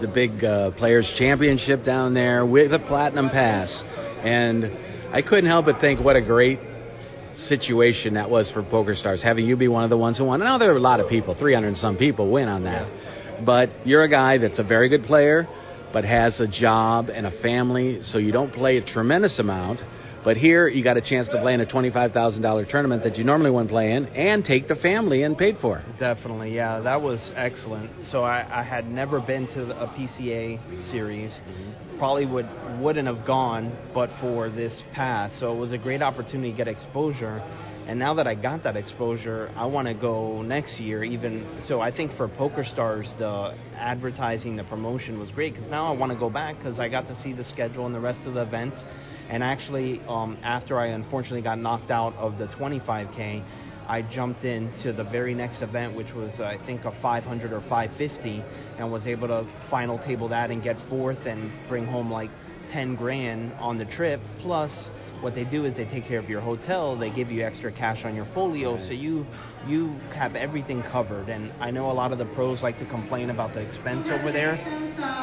the 0.00 0.10
big 0.12 0.42
uh, 0.42 0.72
Players 0.72 1.08
Championship 1.16 1.84
down 1.84 2.12
there 2.12 2.44
with 2.44 2.72
a 2.72 2.80
Platinum 2.80 3.28
Pass, 3.28 3.68
and 4.24 4.64
I 5.14 5.22
couldn't 5.22 5.46
help 5.46 5.66
but 5.66 5.80
think 5.80 6.00
what 6.00 6.16
a 6.16 6.20
great 6.20 6.58
situation 7.46 8.14
that 8.14 8.28
was 8.28 8.50
for 8.52 8.64
Poker 8.64 8.96
Stars, 8.96 9.22
having 9.22 9.46
you 9.46 9.56
be 9.56 9.68
one 9.68 9.84
of 9.84 9.90
the 9.90 9.96
ones 9.96 10.18
who 10.18 10.24
won. 10.24 10.40
Now 10.40 10.58
there 10.58 10.72
are 10.72 10.76
a 10.76 10.80
lot 10.80 10.98
of 10.98 11.08
people, 11.08 11.36
300 11.38 11.68
and 11.68 11.76
some 11.76 11.96
people 11.96 12.32
win 12.32 12.48
on 12.48 12.64
that, 12.64 13.44
but 13.46 13.86
you're 13.86 14.02
a 14.02 14.10
guy 14.10 14.38
that's 14.38 14.58
a 14.58 14.64
very 14.64 14.88
good 14.88 15.04
player. 15.04 15.46
but 15.92 16.04
has 16.04 16.38
a 16.40 16.48
job 16.48 17.10
and 17.10 17.26
a 17.26 17.42
family, 17.42 18.00
so 18.06 18.18
you 18.18 18.32
don't 18.32 18.52
play 18.52 18.76
a 18.78 18.84
tremendous 18.84 19.38
amount. 19.38 19.78
But 20.26 20.36
here, 20.36 20.66
you 20.66 20.82
got 20.82 20.96
a 20.96 21.00
chance 21.00 21.28
to 21.28 21.40
play 21.40 21.54
in 21.54 21.60
a 21.60 21.66
$25,000 21.66 22.68
tournament 22.68 23.04
that 23.04 23.16
you 23.16 23.22
normally 23.22 23.52
wouldn't 23.52 23.70
play 23.70 23.92
in 23.92 24.06
and 24.06 24.44
take 24.44 24.66
the 24.66 24.74
family 24.74 25.22
and 25.22 25.38
paid 25.38 25.58
for. 25.62 25.84
Definitely, 26.00 26.52
yeah, 26.52 26.80
that 26.80 27.00
was 27.00 27.20
excellent. 27.36 27.92
So 28.10 28.24
I, 28.24 28.44
I 28.50 28.64
had 28.64 28.90
never 28.90 29.20
been 29.20 29.46
to 29.54 29.70
a 29.80 29.86
PCA 29.86 30.90
series. 30.90 31.30
Mm-hmm. 31.30 31.98
Probably 31.98 32.26
would 32.26 32.48
wouldn't 32.80 33.06
have 33.06 33.24
gone, 33.24 33.78
but 33.94 34.10
for 34.20 34.50
this 34.50 34.82
pass. 34.92 35.30
So 35.38 35.52
it 35.52 35.58
was 35.60 35.70
a 35.70 35.78
great 35.78 36.02
opportunity 36.02 36.50
to 36.50 36.56
get 36.56 36.66
exposure. 36.66 37.38
And 37.86 37.96
now 37.96 38.14
that 38.14 38.26
I 38.26 38.34
got 38.34 38.64
that 38.64 38.74
exposure, 38.74 39.52
I 39.54 39.66
want 39.66 39.86
to 39.86 39.94
go 39.94 40.42
next 40.42 40.80
year. 40.80 41.04
Even 41.04 41.62
so, 41.68 41.80
I 41.80 41.96
think 41.96 42.10
for 42.16 42.26
Poker 42.26 42.64
Stars, 42.64 43.08
the 43.20 43.56
advertising, 43.76 44.56
the 44.56 44.64
promotion 44.64 45.20
was 45.20 45.30
great 45.30 45.54
because 45.54 45.70
now 45.70 45.86
I 45.86 45.96
want 45.96 46.10
to 46.10 46.18
go 46.18 46.28
back 46.28 46.56
because 46.58 46.80
I 46.80 46.88
got 46.88 47.06
to 47.06 47.22
see 47.22 47.32
the 47.32 47.44
schedule 47.44 47.86
and 47.86 47.94
the 47.94 48.00
rest 48.00 48.26
of 48.26 48.34
the 48.34 48.42
events. 48.42 48.76
And 49.28 49.42
actually, 49.42 50.00
um, 50.08 50.38
after 50.42 50.78
I 50.78 50.88
unfortunately 50.88 51.42
got 51.42 51.58
knocked 51.58 51.90
out 51.90 52.14
of 52.16 52.38
the 52.38 52.46
25k, 52.46 53.42
I 53.88 54.02
jumped 54.02 54.44
into 54.44 54.92
the 54.92 55.04
very 55.04 55.34
next 55.34 55.62
event, 55.62 55.94
which 55.94 56.12
was 56.12 56.40
I 56.40 56.58
think 56.66 56.84
a 56.84 56.92
500 57.00 57.52
or 57.52 57.60
550, 57.62 58.44
and 58.78 58.90
was 58.90 59.06
able 59.06 59.28
to 59.28 59.46
final 59.70 59.98
table 60.00 60.28
that 60.28 60.50
and 60.50 60.62
get 60.62 60.76
fourth 60.88 61.24
and 61.26 61.50
bring 61.68 61.86
home 61.86 62.10
like 62.10 62.30
10 62.72 62.96
grand 62.96 63.52
on 63.60 63.78
the 63.78 63.84
trip. 63.84 64.20
Plus, 64.42 64.72
what 65.22 65.34
they 65.34 65.44
do 65.44 65.64
is 65.64 65.76
they 65.76 65.86
take 65.86 66.06
care 66.06 66.18
of 66.18 66.28
your 66.28 66.40
hotel, 66.40 66.96
they 66.98 67.10
give 67.10 67.30
you 67.30 67.44
extra 67.44 67.72
cash 67.72 68.04
on 68.04 68.14
your 68.14 68.28
folio, 68.34 68.76
so 68.86 68.92
you 68.92 69.24
you 69.66 69.88
have 70.14 70.36
everything 70.36 70.82
covered. 70.92 71.28
And 71.28 71.50
I 71.60 71.70
know 71.70 71.90
a 71.90 71.92
lot 71.92 72.12
of 72.12 72.18
the 72.18 72.26
pros 72.34 72.62
like 72.62 72.78
to 72.78 72.86
complain 72.86 73.30
about 73.30 73.54
the 73.54 73.60
expense 73.60 74.06
over 74.10 74.30
there, 74.30 74.54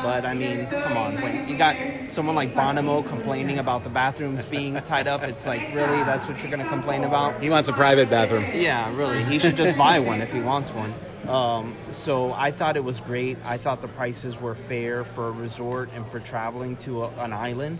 but 0.04 0.26
I 0.26 0.34
mean, 0.34 0.68
come 0.70 0.98
on, 0.98 1.22
when 1.22 1.48
you 1.48 1.58
got 1.58 1.76
someone 2.14 2.36
like 2.36 2.50
Bonomo 2.54 3.08
complaining 3.08 3.60
about 3.60 3.84
the 3.84 3.90
bathrooms 3.90 4.44
being 4.52 4.74
tied 4.74 5.08
up, 5.08 5.22
it's 5.24 5.46
like 5.46 5.62
really 5.74 6.04
that's 6.04 6.28
what 6.28 6.38
you're 6.40 6.52
going 6.52 6.64
to 6.64 6.70
complain 6.70 7.04
about? 7.04 7.42
He 7.42 7.50
wants 7.50 7.70
a 7.70 7.74
private 7.74 8.10
bathroom. 8.10 8.46
Yeah, 8.62 8.96
really. 8.96 9.24
He 9.24 9.40
should 9.40 9.56
just 9.56 9.78
buy 9.78 10.00
one 10.00 10.22
if 10.22 10.30
he 10.30 10.42
wants 10.42 10.70
one. 10.72 10.94
Um, 11.24 11.78
so 12.06 12.34
I 12.34 12.52
thought 12.52 12.76
it 12.76 12.84
was 12.84 13.00
great. 13.06 13.38
I 13.46 13.58
thought 13.58 13.82
the 13.82 13.88
prices 13.90 14.36
were 14.42 14.58
fair 14.68 15.06
for 15.16 15.30
a 15.30 15.32
resort 15.32 15.90
and 15.90 16.06
for 16.12 16.20
traveling 16.20 16.78
to 16.86 17.04
a, 17.04 17.24
an 17.24 17.32
island 17.32 17.80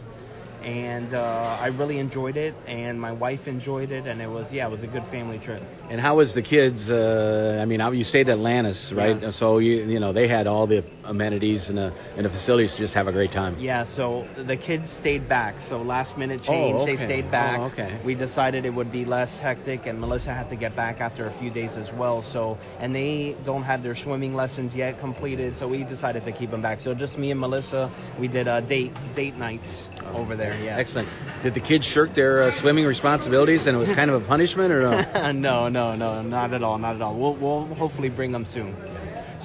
and 0.64 1.14
uh, 1.14 1.58
I 1.60 1.68
really 1.68 2.00
enjoyed 2.00 2.38
it, 2.38 2.54
and 2.68 3.00
my 3.00 3.12
wife 3.12 3.42
enjoyed 3.48 3.92
it, 3.92 4.08
and 4.08 4.22
it 4.22 4.28
was 4.28 4.48
yeah, 4.52 4.68
it 4.68 4.72
was 4.72 4.84
a 4.84 4.88
good 4.88 5.04
family 5.12 5.40
trip. 5.40 5.62
And 5.90 6.00
how 6.00 6.18
was 6.18 6.34
the 6.34 6.42
kids? 6.42 6.90
Uh, 6.90 7.60
I 7.62 7.66
mean, 7.66 7.82
you 7.94 8.04
stayed 8.04 8.30
at 8.30 8.38
Atlantis, 8.38 8.94
right? 8.96 9.22
So 9.34 9.60
you 9.60 9.84
you 9.84 10.00
know 10.00 10.14
they 10.14 10.28
had 10.28 10.48
all 10.48 10.68
the 10.68 10.84
amenities 11.06 11.68
and 11.70 11.78
the 11.78 11.92
and 12.18 12.26
the 12.26 12.30
facilities 12.30 12.74
to 12.76 12.80
just 12.80 12.94
have 12.94 13.08
a 13.08 13.12
great 13.12 13.32
time. 13.32 13.58
Yeah, 13.60 13.86
so 13.96 14.28
the 14.48 14.58
kids 14.58 14.84
stayed 15.00 15.28
back. 15.30 15.56
So 15.70 15.78
last 15.82 16.18
minute 16.18 16.42
change, 16.44 16.76
Oh, 16.76 16.82
okay. 16.84 16.96
they 16.96 17.06
stayed 17.06 17.32
back. 17.32 17.60
Oh, 17.60 17.72
okay. 17.74 18.02
We 18.06 18.16
decided 18.16 18.66
it 18.66 18.74
would 18.74 18.92
be 18.92 19.06
less 19.06 19.30
hectic, 19.42 19.86
and 19.86 20.00
Melissa 20.00 20.34
had 20.34 20.50
to 20.50 20.56
get 20.56 20.76
back 20.76 21.00
after 21.00 21.28
a 21.28 21.40
few 21.40 21.52
days 21.52 21.72
as 21.76 21.88
well. 21.98 22.24
So 22.34 22.58
and 22.80 22.94
they 22.96 23.36
don't 23.46 23.64
have 23.64 23.84
their 23.84 23.96
swimming 23.96 24.34
lessons 24.34 24.74
yet 24.76 25.00
completed, 25.00 25.56
so 25.60 25.68
we 25.68 25.84
decided 25.84 26.26
to 26.26 26.32
keep 26.32 26.52
them 26.52 26.62
back. 26.62 26.80
So 26.84 26.94
just 26.94 27.18
me 27.18 27.32
and 27.32 27.40
Melissa, 27.40 27.92
we 28.20 28.28
did 28.28 28.48
uh, 28.48 28.62
date 28.62 28.94
date 29.16 29.36
nights 29.36 29.88
over 30.14 30.36
there. 30.36 30.58
Yeah. 30.64 30.78
Excellent. 30.78 31.08
Did 31.44 31.54
the 31.56 31.62
kids 31.62 31.86
shirk 31.94 32.16
their 32.16 32.44
uh, 32.44 32.62
swimming 32.62 32.86
responsibilities 32.86 33.62
and 33.66 33.76
it 33.76 33.80
was 33.80 33.90
kind 33.96 34.10
of 34.10 34.22
a 34.22 34.26
punishment 34.26 34.72
or 34.72 34.82
no? 34.82 35.32
no, 35.32 35.68
no, 35.70 35.96
no, 35.96 36.22
not 36.22 36.54
at 36.54 36.64
all, 36.64 36.78
not 36.78 36.96
at 36.96 37.02
all. 37.02 37.18
We'll, 37.20 37.36
we'll 37.38 37.76
hopefully 37.76 38.10
bring 38.10 38.32
them 38.32 38.46
soon. 38.54 38.74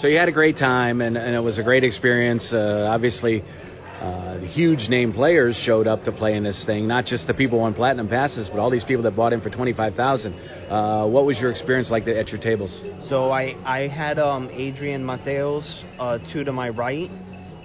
So 0.00 0.06
you 0.06 0.16
had 0.16 0.28
a 0.28 0.32
great 0.32 0.56
time 0.56 1.00
and, 1.00 1.16
and 1.16 1.34
it 1.34 1.40
was 1.40 1.58
a 1.58 1.62
great 1.64 1.82
experience. 1.82 2.48
Uh, 2.52 2.86
obviously, 2.88 3.42
uh, 3.42 4.38
huge 4.38 4.88
name 4.88 5.12
players 5.12 5.60
showed 5.66 5.88
up 5.88 6.04
to 6.04 6.12
play 6.12 6.36
in 6.36 6.44
this 6.44 6.62
thing. 6.66 6.86
Not 6.86 7.04
just 7.04 7.26
the 7.26 7.34
people 7.34 7.58
on 7.58 7.74
platinum 7.74 8.08
passes, 8.08 8.48
but 8.48 8.60
all 8.60 8.70
these 8.70 8.84
people 8.84 9.02
that 9.02 9.16
bought 9.16 9.32
in 9.32 9.40
for 9.40 9.50
twenty 9.50 9.72
five 9.72 9.96
thousand. 9.96 10.34
Uh, 10.34 11.08
what 11.08 11.26
was 11.26 11.36
your 11.40 11.50
experience 11.50 11.90
like 11.90 12.06
at 12.06 12.28
your 12.28 12.40
tables? 12.40 12.70
So 13.08 13.32
I 13.32 13.56
I 13.64 13.88
had 13.88 14.20
um, 14.20 14.48
Adrian 14.52 15.02
Mateos 15.04 15.66
uh, 15.98 16.18
two 16.32 16.44
to 16.44 16.52
my 16.52 16.68
right, 16.68 17.10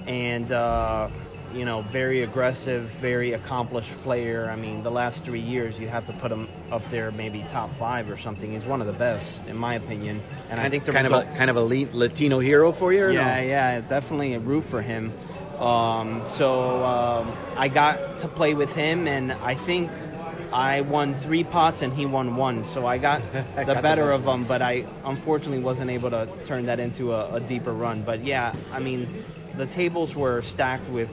and 0.07 0.51
uh, 0.51 1.09
you 1.53 1.65
know 1.65 1.85
very 1.91 2.23
aggressive, 2.23 2.89
very 3.01 3.33
accomplished 3.33 3.91
player. 4.03 4.49
I 4.49 4.55
mean, 4.55 4.83
the 4.83 4.89
last 4.89 5.23
three 5.25 5.41
years 5.41 5.75
you 5.77 5.87
have 5.87 6.05
to 6.07 6.13
put 6.21 6.31
him 6.31 6.49
up 6.71 6.81
there, 6.91 7.11
maybe 7.11 7.41
top 7.51 7.69
five 7.77 8.09
or 8.09 8.17
something. 8.23 8.53
He's 8.59 8.67
one 8.67 8.81
of 8.81 8.87
the 8.87 8.93
best 8.93 9.47
in 9.47 9.57
my 9.57 9.75
opinion, 9.75 10.21
and 10.49 10.59
I 10.59 10.69
think 10.69 10.85
the 10.85 10.91
kind 10.91 11.05
result- 11.05 11.27
of 11.27 11.33
a 11.33 11.37
kind 11.37 11.49
of 11.49 11.55
a 11.55 11.61
Latino 11.61 12.39
hero 12.39 12.73
for 12.77 12.93
you. 12.93 13.11
Yeah, 13.11 13.35
no? 13.35 13.41
yeah, 13.41 13.81
definitely 13.81 14.33
a 14.33 14.39
root 14.39 14.65
for 14.69 14.81
him. 14.81 15.11
Um, 15.59 16.35
so 16.39 16.83
um, 16.83 17.31
I 17.57 17.69
got 17.69 18.21
to 18.21 18.27
play 18.35 18.53
with 18.53 18.69
him, 18.69 19.07
and 19.07 19.31
I 19.31 19.65
think 19.65 19.91
I 20.53 20.81
won 20.81 21.19
three 21.25 21.43
pots 21.43 21.77
and 21.81 21.93
he 21.93 22.05
won 22.05 22.35
one. 22.35 22.69
So 22.73 22.85
I 22.85 22.99
got 22.99 23.21
the 23.55 23.79
better 23.81 24.11
of 24.11 24.23
him, 24.23 24.47
but 24.47 24.61
I 24.61 24.83
unfortunately 25.03 25.63
wasn't 25.63 25.89
able 25.89 26.11
to 26.11 26.27
turn 26.47 26.67
that 26.67 26.79
into 26.79 27.11
a, 27.11 27.35
a 27.35 27.47
deeper 27.47 27.73
run. 27.73 28.03
But 28.05 28.23
yeah, 28.23 28.53
I 28.71 28.79
mean, 28.79 29.25
the 29.57 29.65
tables 29.67 30.15
were 30.15 30.43
stacked 30.53 30.91
with 30.91 31.09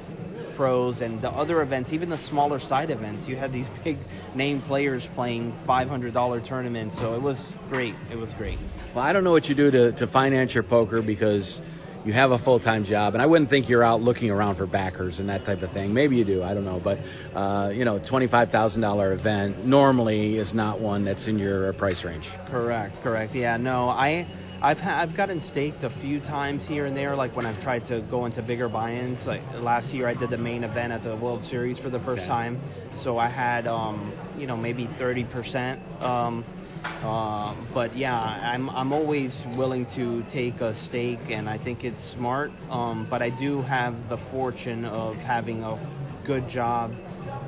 pros 0.61 1.01
and 1.01 1.23
the 1.23 1.31
other 1.31 1.63
events, 1.63 1.89
even 1.91 2.11
the 2.11 2.23
smaller 2.29 2.61
side 2.61 2.91
events. 2.91 3.27
You 3.27 3.35
had 3.35 3.51
these 3.51 3.65
big 3.85 3.97
name 4.35 4.61
players 4.67 5.03
playing 5.15 5.55
$500 5.67 6.47
tournaments, 6.47 6.97
so 6.99 7.15
it 7.15 7.23
was 7.23 7.39
great. 7.71 7.95
It 8.13 8.17
was 8.17 8.29
great. 8.37 8.59
Well, 8.95 9.03
I 9.03 9.15
don't 9.15 9.25
know 9.25 9.33
what 9.33 9.47
you 9.47 9.55
do 9.55 9.71
to, 9.71 9.93
to 9.93 10.07
finance 10.13 10.53
your 10.53 10.63
poker 10.63 11.01
because 11.01 11.61
you 12.05 12.13
have 12.13 12.31
a 12.31 12.39
full 12.41 12.61
time 12.61 12.85
job, 12.85 13.15
and 13.15 13.23
I 13.23 13.27
wouldn't 13.27 13.49
think 13.49 13.71
you're 13.71 13.83
out 13.83 14.03
looking 14.03 14.29
around 14.29 14.57
for 14.57 14.67
backers 14.67 15.19
and 15.19 15.31
that 15.31 15.47
type 15.47 15.63
of 15.63 15.73
thing. 15.73 15.95
Maybe 15.95 16.17
you 16.17 16.27
do, 16.27 16.43
I 16.43 16.53
don't 16.53 16.65
know. 16.65 16.81
But 16.83 16.99
uh, 17.35 17.71
you 17.71 17.87
know, 17.87 17.99
twenty 18.11 18.27
five 18.27 18.51
thousand 18.51 18.83
dollar 18.83 19.13
event 19.13 19.65
normally 19.67 20.37
is 20.37 20.53
not 20.55 20.81
one 20.81 21.05
that's 21.05 21.27
in 21.27 21.39
your 21.39 21.73
price 21.75 22.03
range. 22.05 22.25
Correct, 22.51 22.97
correct. 23.03 23.35
Yeah, 23.35 23.57
no, 23.59 23.89
I 23.89 24.27
I've 24.63 24.77
ha- 24.77 25.01
I've 25.01 25.17
gotten 25.17 25.43
staked 25.51 25.85
a 25.85 25.91
few 26.03 26.21
times 26.21 26.63
here 26.69 26.85
and 26.85 26.95
there, 26.95 27.17
like 27.17 27.35
when 27.35 27.47
I've 27.47 27.63
tried 27.63 27.87
to 27.89 28.07
go 28.11 28.27
into 28.27 28.43
bigger 28.43 28.69
buy-ins. 28.69 29.19
Like 29.27 29.41
last 29.55 29.87
year, 29.95 30.07
I 30.07 30.13
did 30.15 30.29
the 30.29 30.37
main 30.37 30.65
event 30.65 30.93
at 30.93 31.03
the 31.03 31.17
World 31.17 31.43
Series 31.45 31.79
for 31.79 31.89
the 31.89 31.99
first 32.01 32.21
Okay. 32.21 32.27
time, 32.29 32.61
so 33.03 33.17
I 33.17 33.31
had 33.31 33.67
um, 33.67 34.13
you 34.37 34.47
know 34.47 34.57
maybe 34.59 34.87
30 34.99 35.25
percent. 35.25 35.81
Um, 36.03 36.45
uh, 37.03 37.55
but 37.73 37.97
yeah, 37.97 38.15
I'm 38.15 38.69
I'm 38.69 38.93
always 38.93 39.33
willing 39.57 39.87
to 39.97 40.23
take 40.31 40.61
a 40.61 40.75
stake, 40.89 41.21
and 41.31 41.49
I 41.49 41.57
think 41.57 41.83
it's 41.83 42.13
smart. 42.13 42.51
Um, 42.69 43.07
but 43.09 43.23
I 43.23 43.31
do 43.31 43.63
have 43.63 43.95
the 44.11 44.19
fortune 44.31 44.85
of 44.85 45.17
having 45.17 45.63
a 45.63 45.79
good 46.27 46.47
job, 46.51 46.93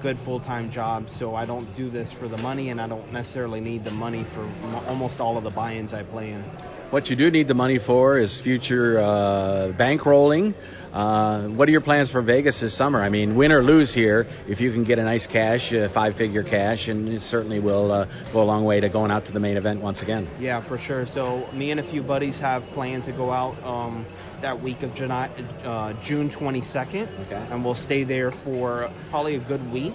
good 0.03 0.19
full-time 0.25 0.71
job, 0.71 1.05
so 1.19 1.35
I 1.35 1.45
don't 1.45 1.69
do 1.77 1.91
this 1.91 2.11
for 2.19 2.27
the 2.27 2.39
money, 2.39 2.71
and 2.71 2.81
I 2.81 2.89
don't 2.89 3.13
necessarily 3.13 3.61
need 3.61 3.85
the 3.85 3.91
money 3.91 4.25
for 4.35 4.45
m- 4.47 4.77
almost 4.89 5.21
all 5.21 5.37
of 5.37 5.45
the 5.45 5.51
buy-ins 5.51 5.93
I 5.93 6.05
play 6.05 6.31
in. 6.31 6.72
What 6.93 7.07
you 7.07 7.17
do 7.17 7.31
need 7.31 7.49
the 7.49 7.55
money 7.55 7.79
for 7.87 8.19
is 8.19 8.39
future 8.45 8.99
uh, 8.99 9.73
bankrolling. 9.81 10.53
Uh, 10.93 11.49
what 11.57 11.67
are 11.67 11.73
your 11.73 11.81
plans 11.81 12.11
for 12.11 12.21
Vegas 12.21 12.61
this 12.61 12.77
summer? 12.77 13.03
I 13.03 13.09
mean, 13.09 13.35
win 13.35 13.51
or 13.51 13.63
lose 13.63 13.95
here, 13.95 14.27
if 14.47 14.61
you 14.61 14.71
can 14.73 14.85
get 14.85 14.99
a 14.99 15.03
nice 15.03 15.27
cash, 15.33 15.73
uh, 15.73 15.89
five-figure 15.95 16.43
cash, 16.43 16.87
and 16.89 17.09
it 17.09 17.23
certainly 17.31 17.61
will 17.61 17.91
uh, 17.91 18.05
go 18.35 18.43
a 18.43 18.45
long 18.45 18.67
way 18.67 18.79
to 18.81 18.91
going 18.91 19.11
out 19.11 19.25
to 19.25 19.33
the 19.33 19.41
main 19.41 19.57
event 19.57 19.81
once 19.81 20.03
again. 20.03 20.31
Yeah, 20.39 20.69
for 20.69 20.77
sure. 20.87 21.07
So 21.15 21.51
me 21.55 21.71
and 21.71 21.81
a 21.81 21.91
few 21.91 22.03
buddies 22.03 22.39
have 22.41 22.63
planned 22.75 23.07
to 23.07 23.13
go 23.13 23.33
out 23.33 23.55
um, 23.65 24.05
that 24.43 24.63
week 24.63 24.83
of 24.83 24.95
July, 24.95 25.29
uh, 25.65 25.95
June 26.07 26.31
22nd, 26.39 27.27
Okay. 27.27 27.49
and 27.51 27.65
we'll 27.65 27.83
stay 27.87 28.05
there 28.05 28.33
for 28.45 28.93
probably 29.09 29.37
a 29.37 29.49
good 29.49 29.65
week. 29.73 29.95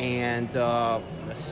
And 0.00 0.56
uh, 0.56 1.00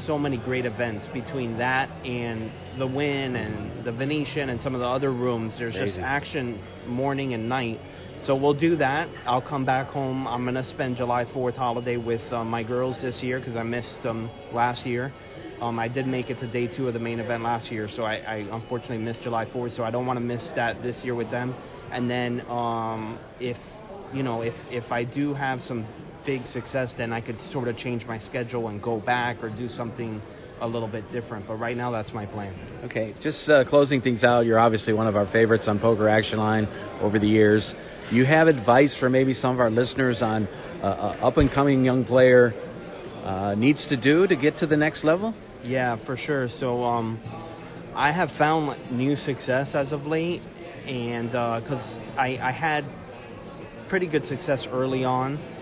so 0.06 0.18
many 0.18 0.38
great 0.38 0.64
events 0.64 1.04
between 1.12 1.58
that 1.58 1.90
and 2.06 2.50
the 2.78 2.86
Wynn 2.86 3.36
and 3.36 3.84
the 3.84 3.92
Venetian 3.92 4.48
and 4.48 4.58
some 4.62 4.74
of 4.74 4.80
the 4.80 4.86
other 4.86 5.12
rooms. 5.12 5.54
There's 5.58 5.74
just 5.74 5.98
action 5.98 6.58
morning 6.86 7.34
and 7.34 7.46
night. 7.46 7.78
So 8.26 8.34
we'll 8.34 8.58
do 8.58 8.76
that. 8.76 9.08
I'll 9.26 9.46
come 9.46 9.66
back 9.66 9.88
home. 9.88 10.26
I'm 10.26 10.46
gonna 10.46 10.64
spend 10.64 10.96
July 10.96 11.26
4th 11.26 11.56
holiday 11.56 11.98
with 11.98 12.22
uh, 12.32 12.42
my 12.42 12.62
girls 12.62 12.98
this 13.02 13.22
year 13.22 13.38
because 13.38 13.54
I 13.54 13.64
missed 13.64 14.02
them 14.02 14.30
last 14.54 14.86
year. 14.86 15.12
Um, 15.60 15.78
I 15.78 15.88
did 15.88 16.06
make 16.06 16.30
it 16.30 16.40
to 16.40 16.50
day 16.50 16.74
two 16.74 16.86
of 16.86 16.94
the 16.94 17.00
main 17.00 17.20
event 17.20 17.42
last 17.42 17.70
year, 17.70 17.88
so 17.94 18.04
I, 18.04 18.14
I 18.16 18.36
unfortunately 18.50 18.98
missed 18.98 19.22
July 19.24 19.44
4th. 19.44 19.76
So 19.76 19.82
I 19.82 19.90
don't 19.90 20.06
want 20.06 20.16
to 20.16 20.24
miss 20.24 20.42
that 20.56 20.82
this 20.82 20.96
year 21.02 21.14
with 21.14 21.30
them. 21.30 21.54
And 21.92 22.08
then 22.08 22.40
um, 22.48 23.18
if 23.40 23.58
you 24.14 24.22
know 24.22 24.40
if 24.40 24.54
if 24.70 24.90
I 24.90 25.04
do 25.04 25.34
have 25.34 25.60
some 25.62 25.86
big 26.28 26.46
success, 26.48 26.92
then 26.98 27.10
I 27.10 27.22
could 27.22 27.38
sort 27.52 27.68
of 27.68 27.78
change 27.78 28.04
my 28.04 28.18
schedule 28.18 28.68
and 28.68 28.82
go 28.82 29.00
back 29.00 29.42
or 29.42 29.48
do 29.48 29.66
something 29.66 30.20
a 30.60 30.68
little 30.68 30.86
bit 30.86 31.10
different. 31.10 31.48
But 31.48 31.54
right 31.54 31.74
now, 31.74 31.90
that's 31.90 32.12
my 32.12 32.26
plan. 32.26 32.52
Okay, 32.84 33.14
just 33.22 33.48
uh, 33.48 33.64
closing 33.66 34.02
things 34.02 34.22
out. 34.22 34.44
You're 34.44 34.58
obviously 34.58 34.92
one 34.92 35.06
of 35.06 35.16
our 35.16 35.24
favorites 35.32 35.64
on 35.68 35.80
Poker 35.80 36.06
Action 36.06 36.38
Line 36.38 36.66
over 37.00 37.18
the 37.18 37.26
years. 37.26 37.72
Do 38.10 38.16
you 38.16 38.26
have 38.26 38.46
advice 38.46 38.94
for 39.00 39.08
maybe 39.08 39.32
some 39.32 39.54
of 39.54 39.60
our 39.60 39.70
listeners 39.70 40.20
on 40.20 40.46
uh, 40.82 41.26
up 41.26 41.38
and 41.38 41.50
coming 41.50 41.82
young 41.82 42.04
player 42.04 42.52
uh, 43.24 43.54
needs 43.56 43.86
to 43.88 43.98
do 43.98 44.26
to 44.26 44.36
get 44.36 44.58
to 44.58 44.66
the 44.66 44.76
next 44.76 45.04
level? 45.04 45.34
Yeah, 45.64 45.96
for 46.04 46.18
sure. 46.18 46.48
So 46.60 46.84
um, 46.84 47.22
I 47.94 48.12
have 48.12 48.28
found 48.36 48.92
new 48.92 49.16
success 49.16 49.70
as 49.72 49.92
of 49.92 50.02
late, 50.02 50.42
and 50.86 51.30
because 51.30 51.82
I, 52.18 52.36
I 52.36 52.52
had 52.52 52.84
pretty 53.88 54.10
good 54.10 54.26
success 54.26 54.66
early 54.70 55.04
on, 55.04 55.57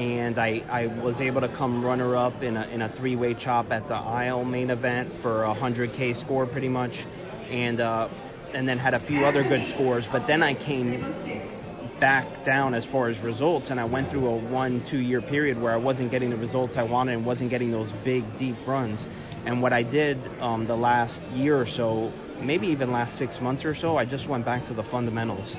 and 0.00 0.38
I, 0.38 0.62
I 0.70 0.86
was 1.04 1.20
able 1.20 1.42
to 1.42 1.48
come 1.58 1.84
runner 1.84 2.16
up 2.16 2.42
in 2.42 2.56
a, 2.56 2.66
in 2.68 2.80
a 2.80 2.88
three 2.96 3.16
way 3.16 3.34
chop 3.34 3.70
at 3.70 3.86
the 3.86 3.94
Isle 3.94 4.46
main 4.46 4.70
event 4.70 5.12
for 5.20 5.44
a 5.44 5.54
100K 5.54 6.24
score 6.24 6.46
pretty 6.46 6.70
much, 6.70 6.92
and 6.92 7.80
uh, 7.80 8.08
and 8.54 8.66
then 8.66 8.78
had 8.78 8.94
a 8.94 9.06
few 9.06 9.26
other 9.26 9.42
good 9.42 9.60
scores. 9.74 10.06
But 10.10 10.26
then 10.26 10.42
I 10.42 10.54
came 10.54 11.98
back 12.00 12.46
down 12.46 12.72
as 12.72 12.86
far 12.90 13.10
as 13.10 13.22
results, 13.22 13.66
and 13.68 13.78
I 13.78 13.84
went 13.84 14.10
through 14.10 14.26
a 14.26 14.50
one 14.50 14.86
two 14.90 15.00
year 15.00 15.20
period 15.20 15.60
where 15.60 15.74
I 15.74 15.76
wasn't 15.76 16.10
getting 16.10 16.30
the 16.30 16.36
results 16.36 16.74
I 16.78 16.82
wanted 16.82 17.16
and 17.16 17.26
wasn't 17.26 17.50
getting 17.50 17.70
those 17.70 17.90
big 18.02 18.24
deep 18.38 18.56
runs. 18.66 19.04
And 19.44 19.60
what 19.60 19.74
I 19.74 19.82
did 19.82 20.16
um, 20.40 20.66
the 20.66 20.76
last 20.76 21.20
year 21.34 21.60
or 21.60 21.66
so, 21.76 22.10
maybe 22.42 22.68
even 22.68 22.90
last 22.90 23.18
six 23.18 23.36
months 23.42 23.66
or 23.66 23.74
so, 23.74 23.98
I 23.98 24.06
just 24.06 24.26
went 24.30 24.46
back 24.46 24.66
to 24.68 24.74
the 24.74 24.84
fundamentals, 24.84 25.54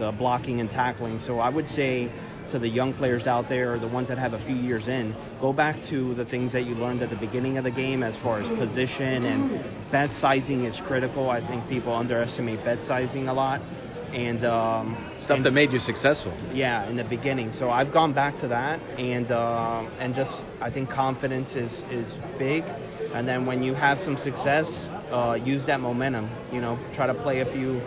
the 0.00 0.12
blocking 0.18 0.58
and 0.58 0.68
tackling. 0.70 1.20
So 1.24 1.38
I 1.38 1.50
would 1.50 1.68
say 1.68 2.10
to 2.52 2.58
the 2.58 2.68
young 2.68 2.94
players 2.94 3.26
out 3.26 3.48
there, 3.48 3.74
or 3.74 3.78
the 3.78 3.88
ones 3.88 4.08
that 4.08 4.18
have 4.18 4.32
a 4.32 4.44
few 4.46 4.56
years 4.56 4.86
in, 4.88 5.14
go 5.40 5.52
back 5.52 5.76
to 5.90 6.14
the 6.14 6.24
things 6.24 6.52
that 6.52 6.64
you 6.64 6.74
learned 6.74 7.02
at 7.02 7.10
the 7.10 7.16
beginning 7.16 7.58
of 7.58 7.64
the 7.64 7.70
game 7.70 8.02
as 8.02 8.14
far 8.22 8.40
as 8.40 8.58
position 8.58 9.24
and 9.24 9.92
bet 9.92 10.10
sizing 10.20 10.64
is 10.64 10.76
critical. 10.86 11.30
I 11.30 11.46
think 11.46 11.68
people 11.68 11.94
underestimate 11.94 12.64
bet 12.64 12.78
sizing 12.86 13.28
a 13.28 13.34
lot. 13.34 13.60
And 14.06 14.46
um, 14.46 14.94
stuff 15.24 15.38
and, 15.38 15.46
that 15.46 15.50
made 15.50 15.72
you 15.72 15.80
successful. 15.80 16.32
Yeah, 16.54 16.88
in 16.88 16.96
the 16.96 17.04
beginning. 17.04 17.52
So 17.58 17.70
I've 17.70 17.92
gone 17.92 18.14
back 18.14 18.40
to 18.40 18.48
that, 18.48 18.78
and 18.98 19.30
uh, 19.30 19.82
and 19.98 20.14
just 20.14 20.30
I 20.62 20.70
think 20.70 20.88
confidence 20.90 21.50
is 21.50 21.72
is 21.90 22.06
big. 22.38 22.62
And 23.12 23.26
then 23.26 23.46
when 23.46 23.62
you 23.62 23.74
have 23.74 23.98
some 23.98 24.16
success, 24.18 24.66
uh, 25.10 25.36
use 25.42 25.66
that 25.66 25.80
momentum. 25.80 26.30
You 26.52 26.60
know, 26.60 26.78
try 26.94 27.08
to 27.08 27.14
play 27.14 27.40
a 27.40 27.52
few 27.52 27.80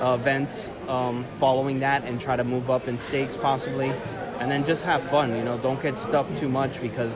uh, 0.00 0.18
events 0.20 0.52
um, 0.88 1.26
following 1.40 1.80
that 1.80 2.04
and 2.04 2.20
try 2.20 2.36
to 2.36 2.44
move 2.44 2.70
up 2.70 2.86
in 2.88 2.98
stakes 3.08 3.34
possibly, 3.40 3.88
and 3.88 4.50
then 4.50 4.64
just 4.66 4.82
have 4.84 5.10
fun. 5.10 5.36
You 5.36 5.44
know, 5.44 5.60
don't 5.60 5.80
get 5.82 5.94
stuck 6.08 6.26
too 6.40 6.48
much 6.48 6.80
because 6.80 7.14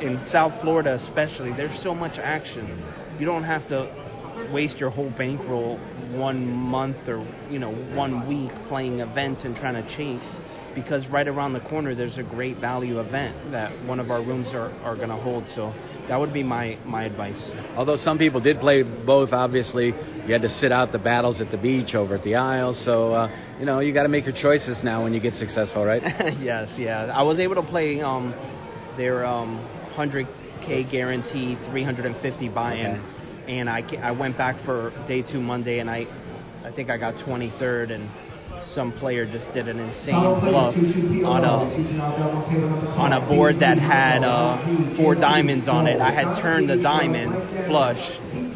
in 0.00 0.22
South 0.30 0.52
Florida 0.62 0.98
especially, 1.08 1.52
there's 1.52 1.82
so 1.82 1.94
much 1.94 2.18
action. 2.18 2.66
You 3.18 3.26
don't 3.26 3.44
have 3.44 3.66
to 3.68 4.50
waste 4.52 4.78
your 4.78 4.90
whole 4.90 5.10
bankroll 5.16 5.78
one 6.12 6.46
month 6.46 6.96
or 7.08 7.26
you 7.50 7.58
know 7.58 7.72
one 7.94 8.28
week 8.28 8.50
playing 8.68 9.00
events 9.00 9.42
and 9.44 9.56
trying 9.56 9.74
to 9.74 9.96
chase 9.96 10.24
because 10.74 11.04
right 11.08 11.26
around 11.26 11.52
the 11.52 11.60
corner 11.60 11.94
there's 11.94 12.16
a 12.18 12.22
great 12.22 12.56
value 12.58 13.00
event 13.00 13.50
that 13.50 13.72
one 13.84 13.98
of 13.98 14.10
our 14.10 14.22
rooms 14.24 14.46
are, 14.52 14.70
are 14.84 14.94
going 14.94 15.08
to 15.08 15.16
hold 15.16 15.44
so 15.56 15.74
that 16.08 16.18
would 16.18 16.32
be 16.32 16.42
my, 16.42 16.78
my 16.86 17.04
advice. 17.04 17.38
Although 17.76 17.98
some 17.98 18.16
people 18.16 18.40
did 18.40 18.58
play 18.60 18.82
both, 18.82 19.32
obviously, 19.32 19.92
you 20.28 20.34
had 20.34 20.42
to 20.42 20.48
sit 20.50 20.70
out 20.70 20.92
the 20.92 20.98
battles 20.98 21.40
at 21.40 21.50
the 21.50 21.56
beach 21.56 21.94
over 21.94 22.16
at 22.16 22.22
the 22.22 22.34
Isles. 22.34 22.78
So, 22.84 23.14
uh, 23.14 23.56
you 23.58 23.64
know, 23.64 23.80
you 23.80 23.94
got 23.94 24.02
to 24.02 24.10
make 24.10 24.26
your 24.26 24.34
choices 24.34 24.78
now 24.84 25.02
when 25.02 25.14
you 25.14 25.20
get 25.20 25.32
successful, 25.32 25.82
right? 25.82 26.02
yes, 26.38 26.68
yeah. 26.76 27.10
I 27.16 27.22
was 27.22 27.38
able 27.38 27.54
to 27.54 27.62
play 27.62 28.02
um, 28.02 28.34
their 28.98 29.24
um, 29.24 29.56
100K 29.96 30.90
guarantee, 30.92 31.56
350 31.70 32.48
buy-in, 32.50 32.86
okay. 32.86 33.52
and 33.58 33.70
I, 33.70 33.80
I 34.02 34.10
went 34.10 34.36
back 34.36 34.62
for 34.66 34.92
day 35.08 35.22
two 35.22 35.40
Monday, 35.40 35.78
and 35.78 35.88
I 35.88 36.04
I 36.62 36.72
think 36.72 36.90
I 36.90 36.98
got 36.98 37.14
23rd, 37.24 37.92
and 37.92 38.10
some 38.74 38.92
player 38.92 39.24
just 39.24 39.46
did 39.54 39.68
an 39.68 39.78
insane 39.78 40.14
bluff 40.14 40.74
on 40.74 41.44
a 41.44 41.56
on 42.98 43.12
a 43.12 43.26
board 43.26 43.56
that 43.60 43.78
had 43.78 44.24
uh, 44.24 44.96
four 44.96 45.14
diamonds 45.14 45.68
on 45.68 45.86
it. 45.86 46.00
I 46.00 46.12
had 46.12 46.42
turned 46.42 46.68
the 46.68 46.76
diamond 46.76 47.66
flush, 47.66 48.00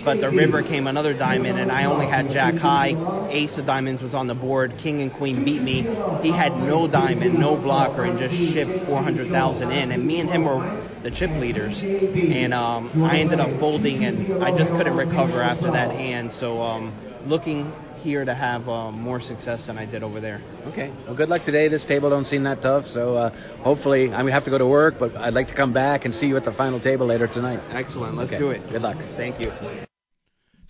but 0.04 0.20
the 0.20 0.30
river 0.30 0.62
came 0.62 0.86
another 0.86 1.12
diamond, 1.16 1.58
and 1.58 1.70
I 1.70 1.84
only 1.84 2.06
had 2.06 2.30
jack 2.32 2.54
high. 2.54 2.92
Ace 3.30 3.56
of 3.56 3.66
diamonds 3.66 4.02
was 4.02 4.14
on 4.14 4.26
the 4.26 4.34
board. 4.34 4.72
King 4.82 5.02
and 5.02 5.12
queen 5.12 5.44
beat 5.44 5.62
me. 5.62 5.82
He 6.22 6.32
had 6.32 6.52
no 6.52 6.90
diamond, 6.90 7.38
no 7.38 7.56
blocker, 7.56 8.04
and 8.04 8.18
just 8.18 8.34
shipped 8.54 8.86
400,000 8.86 9.70
in. 9.70 9.92
And 9.92 10.06
me 10.06 10.20
and 10.20 10.28
him 10.28 10.44
were 10.44 10.60
the 11.02 11.10
chip 11.10 11.30
leaders, 11.40 11.74
and 11.82 12.52
um, 12.54 13.02
I 13.02 13.18
ended 13.18 13.40
up 13.40 13.58
folding, 13.58 14.04
and 14.04 14.42
I 14.42 14.56
just 14.56 14.70
couldn't 14.72 14.96
recover 14.96 15.42
after 15.42 15.70
that 15.72 15.90
hand. 15.90 16.30
So 16.38 16.60
um, 16.60 16.92
looking 17.26 17.72
here 18.02 18.24
to 18.24 18.34
have 18.34 18.68
um, 18.68 19.00
more 19.00 19.20
success 19.20 19.64
than 19.66 19.78
I 19.78 19.90
did 19.90 20.02
over 20.02 20.20
there. 20.20 20.42
Okay. 20.66 20.92
Well, 21.06 21.16
good 21.16 21.28
luck 21.28 21.44
today. 21.46 21.68
This 21.68 21.84
table 21.86 22.10
don't 22.10 22.24
seem 22.26 22.44
that 22.44 22.60
tough, 22.60 22.86
so 22.88 23.16
uh, 23.16 23.62
hopefully 23.62 24.04
I'm 24.04 24.26
gonna 24.26 24.32
have 24.32 24.44
to 24.44 24.50
go 24.50 24.58
to 24.58 24.66
work, 24.66 24.94
but 24.98 25.14
I'd 25.16 25.34
like 25.34 25.48
to 25.48 25.54
come 25.54 25.72
back 25.72 26.04
and 26.04 26.12
see 26.14 26.26
you 26.26 26.36
at 26.36 26.44
the 26.44 26.52
final 26.52 26.80
table 26.80 27.06
later 27.06 27.26
tonight. 27.26 27.60
Excellent. 27.72 28.16
Let's 28.16 28.30
okay. 28.30 28.38
do 28.38 28.50
it. 28.50 28.60
Good 28.70 28.82
luck. 28.82 28.96
Thank 29.16 29.40
you. 29.40 29.50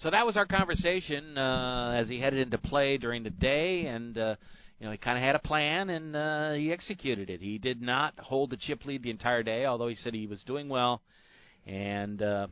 So 0.01 0.11
that 0.11 0.27
was 0.27 0.37
our 0.37 0.47
conversation 0.47 1.39
uh, 1.39 1.95
as 1.97 2.09
he 2.09 2.19
headed 2.19 2.41
into 2.41 2.59
play 2.59 2.99
during 2.99 3.23
the 3.23 3.31
day, 3.31 3.87
and 3.87 4.19
uh, 4.19 4.35
you 4.79 4.87
know 4.87 4.93
he 4.93 4.99
kind 4.99 5.17
of 5.17 5.23
had 5.23 5.37
a 5.37 5.39
plan 5.39 5.91
and 5.91 6.17
uh, 6.17 6.53
he 6.53 6.73
executed 6.73 7.31
it. 7.31 7.41
He 7.41 7.59
did 7.59 7.81
not 7.81 8.19
hold 8.19 8.51
the 8.51 8.57
chip 8.57 8.85
lead 8.85 9.03
the 9.03 9.11
entire 9.11 9.43
day, 9.43 9.65
although 9.65 9.89
he 9.89 9.95
said 9.95 10.13
he 10.13 10.27
was 10.27 10.43
doing 10.43 10.69
well, 10.69 11.03
and 11.67 12.21
uh, 12.21 12.49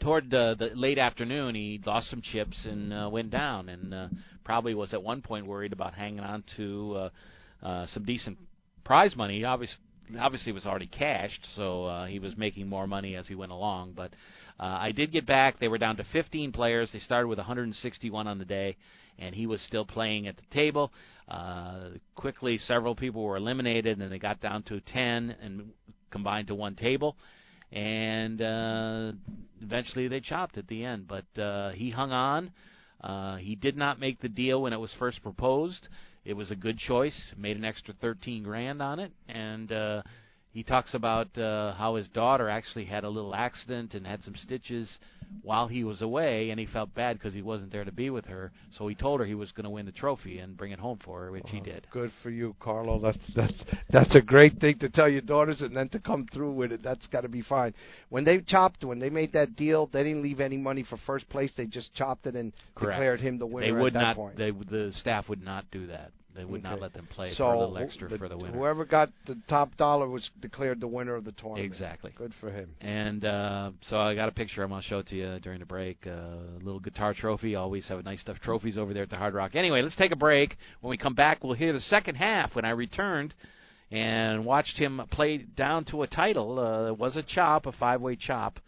toward 0.00 0.30
the, 0.30 0.56
the 0.58 0.70
late 0.74 0.98
afternoon, 0.98 1.54
he 1.54 1.80
lost 1.84 2.10
some 2.10 2.20
chips 2.22 2.64
and 2.64 2.92
uh, 2.92 3.08
went 3.10 3.30
down, 3.30 3.68
and 3.68 3.94
uh, 3.94 4.08
probably 4.44 4.74
was 4.74 4.92
at 4.92 5.02
one 5.02 5.22
point 5.22 5.46
worried 5.46 5.72
about 5.72 5.94
hanging 5.94 6.20
on 6.20 6.44
to 6.56 6.94
uh, 6.96 7.66
uh, 7.66 7.86
some 7.92 8.04
decent 8.04 8.38
prize 8.84 9.16
money. 9.16 9.44
Obviously 9.44 9.78
obviously 10.20 10.52
was 10.52 10.66
already 10.66 10.86
cashed, 10.86 11.46
so 11.56 11.86
uh, 11.86 12.06
he 12.06 12.18
was 12.18 12.36
making 12.36 12.68
more 12.68 12.86
money 12.86 13.16
as 13.16 13.26
he 13.26 13.34
went 13.34 13.52
along. 13.52 13.92
But 13.96 14.12
uh, 14.60 14.78
I 14.80 14.92
did 14.92 15.12
get 15.12 15.26
back. 15.26 15.58
They 15.58 15.68
were 15.68 15.78
down 15.78 15.96
to 15.96 16.04
15 16.12 16.52
players. 16.52 16.90
They 16.92 16.98
started 16.98 17.28
with 17.28 17.38
161 17.38 18.26
on 18.26 18.38
the 18.38 18.44
day, 18.44 18.76
and 19.18 19.34
he 19.34 19.46
was 19.46 19.62
still 19.62 19.84
playing 19.84 20.28
at 20.28 20.36
the 20.36 20.42
table. 20.52 20.92
Uh, 21.28 21.90
quickly, 22.14 22.58
several 22.58 22.94
people 22.94 23.24
were 23.24 23.36
eliminated, 23.36 23.98
and 23.98 24.12
they 24.12 24.18
got 24.18 24.40
down 24.40 24.62
to 24.64 24.80
10 24.80 25.36
and 25.42 25.70
combined 26.10 26.48
to 26.48 26.54
one 26.54 26.76
table 26.76 27.16
and 27.74 28.40
uh, 28.40 29.12
eventually 29.60 30.08
they 30.08 30.20
chopped 30.20 30.56
at 30.56 30.68
the 30.68 30.84
end. 30.84 31.06
But 31.08 31.40
uh, 31.40 31.72
he 31.72 31.90
hung 31.90 32.12
on. 32.12 32.52
Uh, 33.02 33.36
he 33.36 33.54
did 33.56 33.76
not 33.76 34.00
make 34.00 34.20
the 34.20 34.28
deal 34.28 34.62
when 34.62 34.72
it 34.72 34.80
was 34.80 34.92
first 34.98 35.22
proposed. 35.22 35.88
It 36.24 36.34
was 36.34 36.50
a 36.50 36.56
good 36.56 36.78
choice. 36.78 37.34
Made 37.36 37.56
an 37.56 37.64
extra 37.64 37.92
13 38.00 38.44
grand 38.44 38.80
on 38.80 38.98
it, 38.98 39.12
and 39.28 39.70
uh, 39.70 40.02
he 40.54 40.62
talks 40.62 40.94
about 40.94 41.36
uh, 41.36 41.74
how 41.74 41.96
his 41.96 42.06
daughter 42.08 42.48
actually 42.48 42.84
had 42.84 43.02
a 43.02 43.08
little 43.08 43.34
accident 43.34 43.94
and 43.94 44.06
had 44.06 44.22
some 44.22 44.36
stitches 44.36 45.00
while 45.42 45.66
he 45.66 45.82
was 45.82 46.00
away, 46.00 46.50
and 46.50 46.60
he 46.60 46.66
felt 46.66 46.94
bad 46.94 47.18
because 47.18 47.34
he 47.34 47.42
wasn't 47.42 47.72
there 47.72 47.84
to 47.84 47.90
be 47.90 48.08
with 48.08 48.24
her. 48.26 48.52
So 48.78 48.86
he 48.86 48.94
told 48.94 49.18
her 49.18 49.26
he 49.26 49.34
was 49.34 49.50
going 49.50 49.64
to 49.64 49.70
win 49.70 49.84
the 49.84 49.90
trophy 49.90 50.38
and 50.38 50.56
bring 50.56 50.70
it 50.70 50.78
home 50.78 51.00
for 51.04 51.22
her, 51.22 51.32
which 51.32 51.42
well, 51.42 51.52
he 51.54 51.60
did. 51.60 51.88
Good 51.90 52.12
for 52.22 52.30
you, 52.30 52.54
Carlo. 52.60 53.00
That's 53.00 53.18
that's 53.34 53.52
that's 53.90 54.14
a 54.14 54.20
great 54.20 54.60
thing 54.60 54.78
to 54.78 54.88
tell 54.88 55.08
your 55.08 55.22
daughters, 55.22 55.60
and 55.60 55.76
then 55.76 55.88
to 55.88 55.98
come 55.98 56.28
through 56.32 56.52
with 56.52 56.70
it. 56.70 56.84
That's 56.84 57.04
got 57.08 57.22
to 57.22 57.28
be 57.28 57.42
fine. 57.42 57.74
When 58.10 58.22
they 58.22 58.38
chopped, 58.38 58.84
when 58.84 59.00
they 59.00 59.10
made 59.10 59.32
that 59.32 59.56
deal, 59.56 59.88
they 59.92 60.04
didn't 60.04 60.22
leave 60.22 60.38
any 60.38 60.56
money 60.56 60.84
for 60.88 60.98
first 60.98 61.28
place. 61.30 61.50
They 61.56 61.66
just 61.66 61.92
chopped 61.94 62.28
it 62.28 62.36
and 62.36 62.52
Correct. 62.76 62.96
declared 62.96 63.20
him 63.20 63.38
the 63.40 63.46
winner. 63.46 63.66
They 63.66 63.72
would 63.72 63.96
at 63.96 64.00
that 64.00 64.02
not. 64.02 64.16
Point. 64.16 64.36
They 64.36 64.52
the 64.52 64.92
staff 65.00 65.28
would 65.28 65.42
not 65.42 65.64
do 65.72 65.88
that. 65.88 66.12
They 66.34 66.44
would 66.44 66.60
okay. 66.60 66.70
not 66.70 66.80
let 66.80 66.92
them 66.92 67.06
play 67.06 67.30
so 67.32 67.44
for 67.44 67.52
a 67.52 67.58
little 67.60 67.78
extra 67.78 68.08
the, 68.08 68.18
for 68.18 68.28
the 68.28 68.36
winner. 68.36 68.56
Whoever 68.56 68.84
got 68.84 69.10
the 69.26 69.38
top 69.48 69.76
dollar 69.76 70.08
was 70.08 70.28
declared 70.40 70.80
the 70.80 70.88
winner 70.88 71.14
of 71.14 71.24
the 71.24 71.32
tournament. 71.32 71.64
Exactly. 71.64 72.12
Good 72.16 72.32
for 72.40 72.50
him. 72.50 72.70
And 72.80 73.24
uh, 73.24 73.70
so 73.88 73.98
I 73.98 74.16
got 74.16 74.28
a 74.28 74.32
picture. 74.32 74.64
I'm 74.64 74.70
gonna 74.70 74.82
show 74.82 74.98
it 74.98 75.06
to 75.08 75.14
you 75.14 75.38
during 75.40 75.60
the 75.60 75.66
break. 75.66 76.04
A 76.06 76.12
uh, 76.12 76.58
little 76.58 76.80
guitar 76.80 77.14
trophy. 77.14 77.54
Always 77.54 77.86
have 77.88 78.04
nice 78.04 78.20
stuff 78.20 78.38
trophies 78.40 78.76
over 78.76 78.92
there 78.92 79.04
at 79.04 79.10
the 79.10 79.16
Hard 79.16 79.34
Rock. 79.34 79.54
Anyway, 79.54 79.80
let's 79.80 79.96
take 79.96 80.12
a 80.12 80.16
break. 80.16 80.56
When 80.80 80.90
we 80.90 80.96
come 80.96 81.14
back, 81.14 81.44
we'll 81.44 81.54
hear 81.54 81.72
the 81.72 81.80
second 81.80 82.16
half. 82.16 82.56
When 82.56 82.64
I 82.64 82.70
returned 82.70 83.34
and 83.92 84.44
watched 84.44 84.76
him 84.76 85.00
play 85.12 85.38
down 85.38 85.84
to 85.86 86.02
a 86.02 86.08
title, 86.08 86.58
uh, 86.58 86.88
it 86.88 86.98
was 86.98 87.16
a 87.16 87.22
chop, 87.22 87.66
a 87.66 87.72
five-way 87.72 88.16
chop 88.16 88.58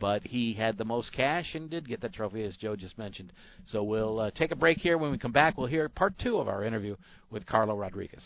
but 0.00 0.24
he 0.24 0.54
had 0.54 0.78
the 0.78 0.84
most 0.84 1.12
cash 1.12 1.54
and 1.54 1.70
did 1.70 1.86
get 1.86 2.00
that 2.00 2.14
trophy, 2.14 2.42
as 2.42 2.56
Joe 2.56 2.74
just 2.74 2.98
mentioned. 2.98 3.32
So 3.66 3.84
we'll 3.84 4.18
uh, 4.18 4.30
take 4.32 4.50
a 4.50 4.56
break 4.56 4.78
here. 4.78 4.98
When 4.98 5.12
we 5.12 5.18
come 5.18 5.32
back, 5.32 5.56
we'll 5.56 5.66
hear 5.66 5.88
part 5.88 6.18
two 6.18 6.38
of 6.38 6.48
our 6.48 6.64
interview 6.64 6.96
with 7.30 7.46
Carlo 7.46 7.76
Rodriguez. 7.76 8.22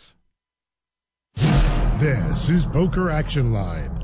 This 1.36 2.48
is 2.48 2.64
Poker 2.72 3.10
Action 3.10 3.52
Line. 3.52 4.03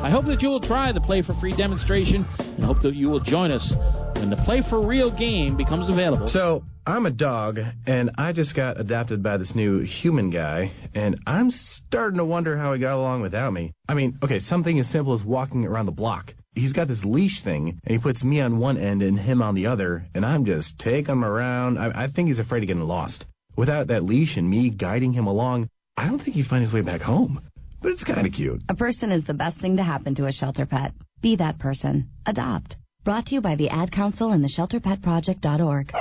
I 0.00 0.10
hope 0.10 0.26
that 0.26 0.40
you 0.40 0.48
will 0.48 0.60
try 0.60 0.92
the 0.92 1.00
Play 1.00 1.22
for 1.22 1.34
Free 1.40 1.56
demonstration 1.56 2.24
and 2.38 2.64
hope 2.64 2.80
that 2.82 2.94
you 2.94 3.08
will 3.08 3.20
join 3.20 3.50
us 3.50 3.74
when 4.14 4.30
the 4.30 4.40
Play 4.44 4.62
for 4.70 4.86
Real 4.86 5.10
game 5.16 5.56
becomes 5.56 5.90
available. 5.90 6.28
So, 6.28 6.62
I'm 6.86 7.04
a 7.04 7.10
dog, 7.10 7.58
and 7.86 8.12
I 8.16 8.32
just 8.32 8.54
got 8.54 8.80
adopted 8.80 9.22
by 9.22 9.36
this 9.36 9.52
new 9.54 9.80
human 9.80 10.30
guy, 10.30 10.72
and 10.94 11.20
I'm 11.26 11.50
starting 11.50 12.18
to 12.18 12.24
wonder 12.24 12.56
how 12.56 12.72
he 12.72 12.80
got 12.80 12.96
along 12.96 13.22
without 13.22 13.52
me. 13.52 13.74
I 13.88 13.94
mean, 13.94 14.18
okay, 14.22 14.38
something 14.38 14.78
as 14.78 14.88
simple 14.90 15.14
as 15.14 15.22
walking 15.22 15.66
around 15.66 15.86
the 15.86 15.92
block. 15.92 16.32
He's 16.54 16.72
got 16.72 16.88
this 16.88 17.04
leash 17.04 17.42
thing, 17.42 17.80
and 17.84 17.92
he 17.92 17.98
puts 17.98 18.22
me 18.22 18.40
on 18.40 18.58
one 18.58 18.78
end 18.78 19.02
and 19.02 19.18
him 19.18 19.42
on 19.42 19.56
the 19.56 19.66
other, 19.66 20.06
and 20.14 20.24
I'm 20.24 20.44
just 20.44 20.78
taking 20.78 21.12
him 21.12 21.24
around. 21.24 21.76
I, 21.76 22.04
I 22.04 22.08
think 22.08 22.28
he's 22.28 22.38
afraid 22.38 22.62
of 22.62 22.68
getting 22.68 22.82
lost. 22.84 23.24
Without 23.56 23.88
that 23.88 24.04
leash 24.04 24.36
and 24.36 24.48
me 24.48 24.70
guiding 24.70 25.12
him 25.12 25.26
along, 25.26 25.68
I 25.96 26.06
don't 26.06 26.20
think 26.20 26.36
he'd 26.36 26.46
find 26.46 26.62
his 26.62 26.72
way 26.72 26.82
back 26.82 27.00
home. 27.00 27.42
But 27.80 27.92
it's 27.92 28.04
kind 28.04 28.26
of 28.26 28.32
cute. 28.32 28.62
A 28.68 28.74
person 28.74 29.12
is 29.12 29.24
the 29.24 29.34
best 29.34 29.60
thing 29.60 29.76
to 29.76 29.84
happen 29.84 30.14
to 30.16 30.26
a 30.26 30.32
shelter 30.32 30.66
pet. 30.66 30.92
Be 31.22 31.36
that 31.36 31.58
person. 31.58 32.10
Adopt. 32.26 32.76
Brought 33.04 33.26
to 33.26 33.34
you 33.34 33.40
by 33.40 33.54
the 33.54 33.68
Ad 33.68 33.92
Council 33.92 34.32
and 34.32 34.42
the 34.42 34.48
ShelterPetProject.org. 34.48 35.92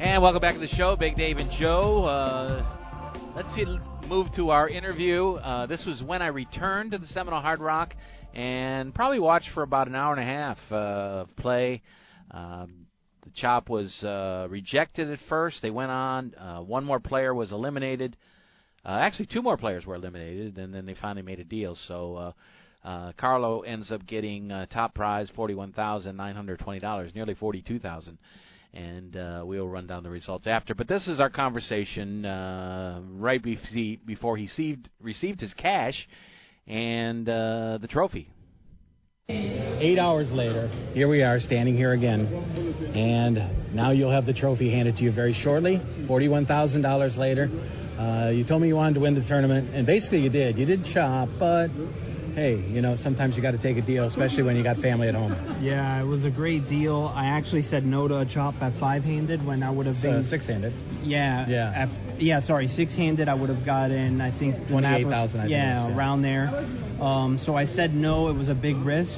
And 0.00 0.22
welcome 0.22 0.40
back 0.40 0.54
to 0.54 0.60
the 0.60 0.68
show, 0.68 0.94
Big 0.94 1.16
Dave 1.16 1.38
and 1.38 1.50
Joe. 1.58 2.04
Uh, 2.04 3.32
let's 3.34 3.52
see, 3.56 3.64
move 4.06 4.28
to 4.36 4.50
our 4.50 4.68
interview. 4.68 5.32
Uh, 5.34 5.66
this 5.66 5.84
was 5.84 6.00
when 6.02 6.22
I 6.22 6.28
returned 6.28 6.92
to 6.92 6.98
the 6.98 7.06
Seminole 7.08 7.40
Hard 7.40 7.58
Rock 7.58 7.94
and 8.32 8.94
probably 8.94 9.18
watched 9.18 9.48
for 9.54 9.64
about 9.64 9.88
an 9.88 9.96
hour 9.96 10.14
and 10.14 10.22
a 10.22 10.24
half 10.24 10.58
uh, 10.70 10.74
of 10.74 11.36
play. 11.36 11.82
Um, 12.30 12.83
the 13.24 13.30
chop 13.34 13.68
was 13.68 13.90
uh, 14.02 14.46
rejected 14.50 15.10
at 15.10 15.18
first. 15.28 15.62
They 15.62 15.70
went 15.70 15.90
on. 15.90 16.34
Uh, 16.34 16.60
one 16.60 16.84
more 16.84 17.00
player 17.00 17.34
was 17.34 17.52
eliminated. 17.52 18.16
Uh, 18.84 18.98
actually, 19.00 19.26
two 19.26 19.40
more 19.40 19.56
players 19.56 19.86
were 19.86 19.94
eliminated, 19.94 20.58
and 20.58 20.74
then 20.74 20.84
they 20.84 20.94
finally 21.00 21.22
made 21.22 21.40
a 21.40 21.44
deal. 21.44 21.76
So 21.88 22.16
uh, 22.16 22.32
uh, 22.86 23.12
Carlo 23.16 23.62
ends 23.62 23.90
up 23.90 24.06
getting 24.06 24.52
uh, 24.52 24.66
top 24.66 24.94
prize, 24.94 25.28
forty-one 25.34 25.72
thousand 25.72 26.16
nine 26.16 26.34
hundred 26.34 26.58
twenty 26.58 26.80
dollars, 26.80 27.12
nearly 27.14 27.34
forty-two 27.34 27.78
thousand. 27.78 28.18
And 28.74 29.16
uh, 29.16 29.42
we'll 29.46 29.68
run 29.68 29.86
down 29.86 30.02
the 30.02 30.10
results 30.10 30.48
after. 30.48 30.74
But 30.74 30.88
this 30.88 31.06
is 31.06 31.20
our 31.20 31.30
conversation 31.30 32.26
uh, 32.26 33.00
right 33.16 33.40
before 33.40 34.36
he 34.36 34.44
received, 34.44 34.90
received 35.00 35.40
his 35.40 35.54
cash 35.54 35.94
and 36.66 37.28
uh, 37.28 37.78
the 37.80 37.86
trophy. 37.88 38.28
Eight 39.26 39.98
hours 39.98 40.30
later, 40.30 40.68
here 40.92 41.08
we 41.08 41.22
are 41.22 41.40
standing 41.40 41.74
here 41.74 41.94
again, 41.94 42.26
and 42.94 43.74
now 43.74 43.90
you'll 43.90 44.10
have 44.10 44.26
the 44.26 44.34
trophy 44.34 44.70
handed 44.70 44.98
to 44.98 45.02
you 45.02 45.12
very 45.12 45.32
shortly. 45.42 45.80
Forty-one 46.06 46.44
thousand 46.44 46.82
dollars 46.82 47.16
later, 47.16 47.48
uh, 47.98 48.28
you 48.28 48.46
told 48.46 48.60
me 48.60 48.68
you 48.68 48.76
wanted 48.76 48.94
to 48.94 49.00
win 49.00 49.14
the 49.14 49.26
tournament, 49.26 49.74
and 49.74 49.86
basically 49.86 50.20
you 50.20 50.28
did. 50.28 50.58
You 50.58 50.66
did 50.66 50.84
chop, 50.92 51.30
but 51.38 51.68
hey, 52.34 52.56
you 52.56 52.82
know 52.82 52.96
sometimes 52.96 53.36
you 53.36 53.42
got 53.42 53.52
to 53.52 53.62
take 53.62 53.76
a 53.76 53.82
deal, 53.86 54.04
especially 54.04 54.42
when 54.42 54.56
you 54.56 54.62
got 54.62 54.76
family 54.78 55.08
at 55.08 55.14
home. 55.14 55.32
Yeah, 55.62 56.02
it 56.02 56.06
was 56.06 56.24
a 56.24 56.30
great 56.30 56.68
deal. 56.68 57.12
I 57.14 57.26
actually 57.26 57.62
said 57.70 57.84
no 57.84 58.08
to 58.08 58.18
a 58.18 58.26
chop 58.26 58.54
at 58.60 58.78
five-handed 58.80 59.44
when 59.46 59.62
I 59.62 59.70
would 59.70 59.86
have 59.86 59.96
been 60.02 60.16
uh, 60.16 60.30
six-handed. 60.30 60.72
Yeah, 61.04 61.48
yeah, 61.48 61.86
at, 61.86 62.20
yeah. 62.20 62.40
Sorry, 62.40 62.68
six-handed. 62.76 63.28
I 63.28 63.34
would 63.34 63.50
have 63.50 63.64
gotten, 63.64 64.20
I 64.20 64.36
think, 64.38 64.68
twenty-eight 64.68 65.06
thousand. 65.06 65.48
Yeah, 65.48 65.88
yeah, 65.88 65.96
around 65.96 66.22
there. 66.22 66.48
Um, 67.00 67.40
so 67.44 67.54
I 67.54 67.66
said 67.66 67.94
no. 67.94 68.28
It 68.28 68.34
was 68.34 68.48
a 68.48 68.54
big 68.54 68.76
risk. 68.76 69.12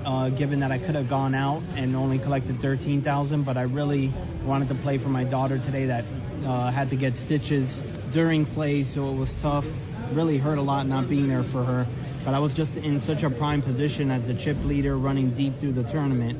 Uh, 0.00 0.30
given 0.30 0.60
that 0.60 0.72
I 0.72 0.78
could 0.78 0.94
have 0.94 1.10
gone 1.10 1.34
out 1.34 1.60
and 1.76 1.94
only 1.94 2.18
collected 2.18 2.56
13,000, 2.62 3.44
but 3.44 3.58
I 3.58 3.68
really 3.68 4.08
wanted 4.46 4.68
to 4.70 4.74
play 4.80 4.96
for 4.96 5.10
my 5.10 5.24
daughter 5.24 5.58
today 5.58 5.84
that 5.86 6.04
uh, 6.42 6.72
had 6.72 6.88
to 6.88 6.96
get 6.96 7.12
stitches 7.26 7.68
during 8.14 8.46
play, 8.46 8.88
so 8.94 9.12
it 9.12 9.18
was 9.18 9.28
tough. 9.42 9.64
Really 10.16 10.38
hurt 10.38 10.56
a 10.56 10.62
lot 10.62 10.86
not 10.86 11.10
being 11.10 11.28
there 11.28 11.44
for 11.52 11.64
her. 11.64 11.84
But 12.24 12.34
I 12.34 12.38
was 12.38 12.52
just 12.54 12.72
in 12.72 13.00
such 13.06 13.22
a 13.22 13.30
prime 13.30 13.62
position 13.62 14.10
as 14.10 14.26
the 14.26 14.34
chip 14.44 14.56
leader 14.64 14.98
running 14.98 15.36
deep 15.36 15.54
through 15.60 15.74
the 15.74 15.84
tournament 15.90 16.38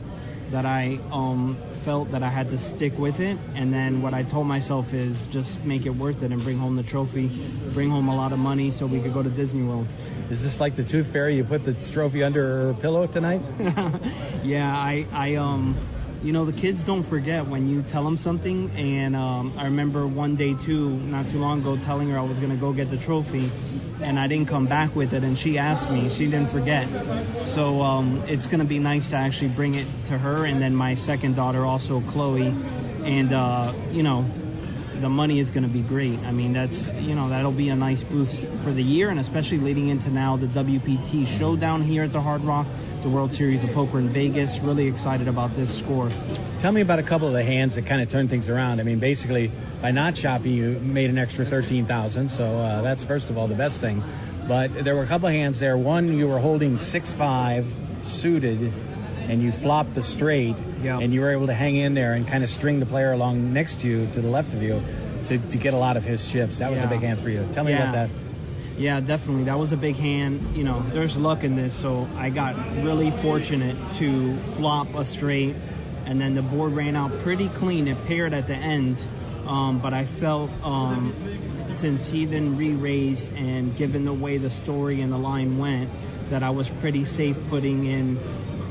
that 0.52 0.66
I 0.66 0.98
um, 1.12 1.56
felt 1.84 2.10
that 2.10 2.22
I 2.22 2.30
had 2.30 2.48
to 2.50 2.58
stick 2.76 2.92
with 2.98 3.14
it. 3.16 3.38
And 3.54 3.72
then 3.72 4.02
what 4.02 4.14
I 4.14 4.28
told 4.30 4.46
myself 4.46 4.86
is 4.92 5.16
just 5.32 5.48
make 5.64 5.86
it 5.86 5.90
worth 5.90 6.22
it 6.22 6.32
and 6.32 6.42
bring 6.42 6.58
home 6.58 6.76
the 6.76 6.82
trophy, 6.82 7.28
bring 7.74 7.90
home 7.90 8.08
a 8.08 8.14
lot 8.14 8.32
of 8.32 8.38
money 8.38 8.74
so 8.78 8.86
we 8.86 9.00
could 9.02 9.14
go 9.14 9.22
to 9.22 9.30
Disney 9.30 9.62
World. 9.62 9.86
Is 10.30 10.40
this 10.42 10.56
like 10.60 10.76
the 10.76 10.84
tooth 10.90 11.10
fairy? 11.12 11.36
You 11.36 11.44
put 11.44 11.64
the 11.64 11.74
trophy 11.94 12.22
under 12.22 12.72
her 12.72 12.80
pillow 12.80 13.06
tonight? 13.06 13.40
yeah, 14.44 14.74
I, 14.74 15.06
I, 15.12 15.34
um, 15.36 15.99
you 16.22 16.32
know, 16.32 16.44
the 16.44 16.52
kids 16.52 16.78
don't 16.86 17.08
forget 17.08 17.48
when 17.48 17.66
you 17.66 17.82
tell 17.90 18.04
them 18.04 18.18
something. 18.18 18.68
And 18.76 19.16
um, 19.16 19.56
I 19.56 19.64
remember 19.64 20.06
one 20.06 20.36
day 20.36 20.52
too, 20.66 20.90
not 21.08 21.32
too 21.32 21.38
long 21.38 21.60
ago, 21.60 21.76
telling 21.86 22.10
her 22.10 22.18
I 22.18 22.22
was 22.22 22.36
going 22.36 22.52
to 22.52 22.60
go 22.60 22.74
get 22.74 22.90
the 22.90 23.00
trophy, 23.06 23.48
and 24.04 24.18
I 24.18 24.28
didn't 24.28 24.48
come 24.48 24.68
back 24.68 24.94
with 24.94 25.12
it. 25.12 25.24
And 25.24 25.38
she 25.38 25.56
asked 25.56 25.90
me, 25.90 26.12
she 26.18 26.26
didn't 26.26 26.52
forget. 26.52 26.84
So 27.56 27.80
um, 27.80 28.24
it's 28.28 28.44
going 28.46 28.60
to 28.60 28.68
be 28.68 28.78
nice 28.78 29.02
to 29.10 29.16
actually 29.16 29.54
bring 29.56 29.74
it 29.74 29.88
to 30.12 30.18
her, 30.18 30.44
and 30.44 30.60
then 30.60 30.74
my 30.74 30.94
second 31.06 31.36
daughter 31.36 31.64
also, 31.64 32.04
Chloe, 32.12 32.52
and 32.52 33.32
uh, 33.32 33.72
you 33.88 34.02
know, 34.02 34.28
the 35.00 35.08
money 35.08 35.40
is 35.40 35.48
going 35.56 35.64
to 35.64 35.72
be 35.72 35.80
great. 35.80 36.20
I 36.20 36.32
mean, 36.32 36.52
that's 36.52 36.76
you 37.00 37.14
know 37.14 37.30
that'll 37.30 37.56
be 37.56 37.70
a 37.70 37.76
nice 37.76 38.02
boost 38.12 38.36
for 38.62 38.76
the 38.76 38.84
year, 38.84 39.08
and 39.08 39.18
especially 39.20 39.56
leading 39.56 39.88
into 39.88 40.10
now 40.10 40.36
the 40.36 40.52
WPT 40.52 41.38
showdown 41.40 41.82
here 41.82 42.04
at 42.04 42.12
the 42.12 42.20
Hard 42.20 42.42
Rock, 42.42 42.66
the 43.02 43.08
World 43.08 43.32
Series 43.32 43.62
of 43.64 43.74
Poker 43.74 43.98
in 43.98 44.12
Vegas. 44.12 44.50
Really 44.62 44.86
excited 44.86 45.28
about 45.28 45.56
this 45.56 45.68
score. 45.80 46.08
Tell 46.60 46.72
me 46.72 46.82
about 46.82 46.98
a 46.98 47.06
couple 47.06 47.26
of 47.28 47.32
the 47.32 47.44
hands 47.44 47.74
that 47.74 47.88
kind 47.88 48.02
of 48.02 48.10
turned 48.10 48.28
things 48.28 48.48
around. 48.48 48.80
I 48.80 48.82
mean, 48.82 49.00
basically 49.00 49.48
by 49.80 49.90
not 49.90 50.14
chopping, 50.14 50.52
you 50.52 50.78
made 50.80 51.08
an 51.08 51.16
extra 51.16 51.48
thirteen 51.48 51.86
thousand, 51.86 52.28
so 52.36 52.44
uh, 52.44 52.82
that's 52.82 53.02
first 53.04 53.26
of 53.26 53.38
all 53.38 53.48
the 53.48 53.56
best 53.56 53.80
thing. 53.80 54.00
But 54.48 54.84
there 54.84 54.94
were 54.94 55.04
a 55.04 55.08
couple 55.08 55.28
of 55.28 55.34
hands 55.34 55.58
there. 55.60 55.78
One, 55.78 56.16
you 56.16 56.28
were 56.28 56.40
holding 56.40 56.76
six 56.92 57.10
five 57.16 57.64
suited 58.20 58.60
and 58.60 59.42
you 59.42 59.52
flopped 59.62 59.94
the 59.94 60.02
straight, 60.16 60.56
yep. 60.82 61.00
and 61.00 61.14
you 61.14 61.20
were 61.20 61.32
able 61.32 61.46
to 61.46 61.54
hang 61.54 61.76
in 61.76 61.94
there 61.94 62.14
and 62.14 62.26
kind 62.26 62.42
of 62.42 62.50
string 62.50 62.80
the 62.80 62.86
player 62.86 63.12
along 63.12 63.52
next 63.54 63.80
to 63.80 63.86
you, 63.86 64.12
to 64.12 64.20
the 64.20 64.28
left 64.28 64.52
of 64.52 64.60
you, 64.60 64.80
to, 65.28 65.38
to 65.52 65.58
get 65.62 65.72
a 65.72 65.78
lot 65.78 65.96
of 65.96 66.02
his 66.02 66.20
chips. 66.32 66.58
That 66.58 66.70
was 66.70 66.78
yeah. 66.78 66.86
a 66.86 66.90
big 66.90 67.00
hand 67.00 67.22
for 67.22 67.30
you. 67.30 67.48
Tell 67.54 67.64
me 67.64 67.72
yeah. 67.72 67.88
about 67.88 68.08
that. 68.08 68.29
Yeah, 68.80 68.98
definitely. 69.00 69.44
That 69.44 69.58
was 69.58 69.72
a 69.72 69.76
big 69.76 69.96
hand. 69.96 70.56
You 70.56 70.64
know, 70.64 70.80
there's 70.94 71.14
luck 71.14 71.44
in 71.44 71.54
this, 71.54 71.70
so 71.82 72.08
I 72.16 72.30
got 72.30 72.56
really 72.82 73.10
fortunate 73.20 73.76
to 74.00 74.56
flop 74.56 74.88
a 74.96 75.04
straight, 75.12 75.52
and 75.52 76.18
then 76.18 76.34
the 76.34 76.40
board 76.40 76.72
ran 76.72 76.96
out 76.96 77.12
pretty 77.22 77.50
clean. 77.58 77.88
It 77.88 78.08
paired 78.08 78.32
at 78.32 78.48
the 78.48 78.54
end, 78.56 78.96
um, 79.46 79.80
but 79.82 79.92
I 79.92 80.08
felt 80.18 80.48
um, 80.64 81.12
since 81.82 82.00
he 82.10 82.24
then 82.24 82.56
re-raised 82.56 83.20
and 83.36 83.76
given 83.76 84.06
the 84.06 84.14
way 84.14 84.38
the 84.38 84.48
story 84.64 85.02
and 85.02 85.12
the 85.12 85.18
line 85.18 85.58
went, 85.58 85.90
that 86.30 86.42
I 86.42 86.48
was 86.48 86.66
pretty 86.80 87.04
safe 87.04 87.36
putting 87.50 87.84
in 87.84 88.16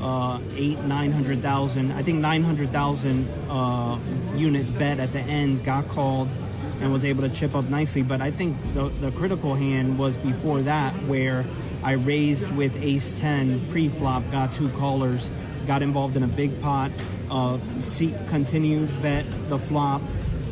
uh, 0.02 0.42
eight, 0.58 0.82
nine 0.90 1.12
hundred 1.12 1.40
thousand. 1.40 1.92
I 1.92 2.02
think 2.02 2.18
nine 2.18 2.42
hundred 2.42 2.72
thousand 2.72 3.28
uh, 3.46 3.94
unit 4.34 4.66
bet 4.76 4.98
at 4.98 5.12
the 5.12 5.20
end 5.20 5.64
got 5.64 5.86
called 5.94 6.26
and 6.80 6.92
was 6.92 7.04
able 7.04 7.22
to 7.22 7.40
chip 7.40 7.54
up 7.54 7.64
nicely. 7.66 8.02
But 8.02 8.20
I 8.20 8.34
think 8.34 8.56
the, 8.74 8.88
the 9.00 9.12
critical 9.16 9.54
hand 9.54 9.98
was 9.98 10.16
before 10.24 10.62
that, 10.64 10.96
where 11.08 11.44
I 11.84 11.92
raised 11.92 12.56
with 12.56 12.72
Ace 12.76 13.06
10 13.20 13.68
pre-flop, 13.70 14.30
got 14.32 14.56
two 14.58 14.72
callers, 14.78 15.20
got 15.66 15.82
involved 15.82 16.16
in 16.16 16.22
a 16.24 16.32
big 16.36 16.60
pot, 16.60 16.90
see, 17.96 18.16
continued 18.28 18.88
bet 19.02 19.24
the 19.48 19.60
flop. 19.68 20.00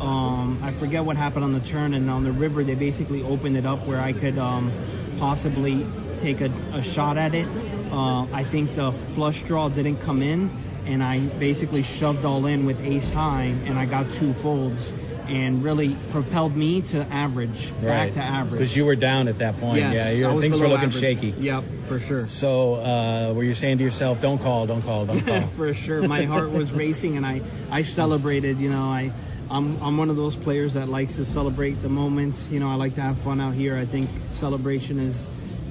Um, 0.01 0.61
I 0.63 0.79
forget 0.79 1.05
what 1.05 1.17
happened 1.17 1.45
on 1.45 1.53
the 1.53 1.65
turn, 1.73 1.95
and 1.95 2.09
on 2.09 2.23
the 2.23 2.33
river 2.33 2.63
they 2.63 2.77
basically 2.77 3.23
opened 3.23 3.57
it 3.57 3.67
up 3.67 3.87
where 3.89 4.01
I 4.01 4.13
could 4.13 4.39
um, 4.39 4.71
possibly 5.19 5.83
take 6.23 6.41
a, 6.41 6.53
a 6.77 6.95
shot 6.95 7.19
at 7.19 7.35
it. 7.35 7.49
Uh, 7.91 8.29
I 8.31 8.47
think 8.53 8.77
the 8.77 8.93
flush 9.17 9.37
draw 9.49 9.69
didn't 9.69 10.05
come 10.05 10.23
in, 10.23 10.51
and 10.87 11.03
I 11.03 11.27
basically 11.41 11.83
shoved 11.99 12.25
all 12.25 12.47
in 12.47 12.65
with 12.65 12.77
ace 12.79 13.11
high, 13.13 13.51
and 13.67 13.79
I 13.79 13.87
got 13.87 14.05
two 14.21 14.35
folds 14.43 14.79
and 15.29 15.63
really 15.65 15.97
propelled 16.13 16.57
me 16.57 16.83
to 16.93 16.99
average, 17.13 17.51
Right. 17.83 18.09
back 18.09 18.15
to 18.15 18.21
average. 18.21 18.61
Because 18.61 18.77
you 18.77 18.85
were 18.85 18.97
down 18.97 19.29
at 19.29 19.39
that 19.39 19.59
point. 19.61 19.79
Yes, 19.81 19.93
yeah, 19.95 20.11
your 20.11 20.41
things 20.41 20.59
were 20.59 20.69
looking 20.69 20.89
average. 20.91 21.01
shaky. 21.03 21.35
Yep, 21.39 21.63
for 21.89 22.01
sure. 22.09 22.27
So 22.41 22.75
uh, 22.77 23.33
were 23.35 23.45
you 23.45 23.55
saying 23.55 23.79
to 23.79 23.85
yourself, 23.85 24.19
"Don't 24.21 24.39
call, 24.39 24.67
don't 24.67 24.83
call, 24.83 25.07
don't 25.07 25.25
call"? 25.25 25.51
for 25.57 25.73
sure. 25.87 26.07
My 26.09 26.25
heart 26.25 26.51
was 26.51 26.71
racing, 26.73 27.17
and 27.17 27.25
I 27.27 27.41
I 27.71 27.83
celebrated. 27.95 28.59
You 28.59 28.71
know, 28.71 28.85
I 28.85 29.11
I'm 29.51 29.81
I'm 29.83 29.97
one 29.97 30.11
of 30.11 30.17
those 30.17 30.37
players 30.45 30.75
that 30.75 30.89
likes 30.89 31.15
to 31.17 31.25
celebrate 31.27 31.81
the 31.83 31.89
moments. 31.89 32.39
You 32.51 32.61
know, 32.61 32.69
I 32.69 32.75
like 32.75 32.95
to 32.97 33.01
have 33.03 33.17
fun 33.25 33.41
out 33.41 33.55
here. 33.55 33.77
I 33.79 33.87
think 33.91 34.09
celebration 34.41 34.99
is 34.99 35.17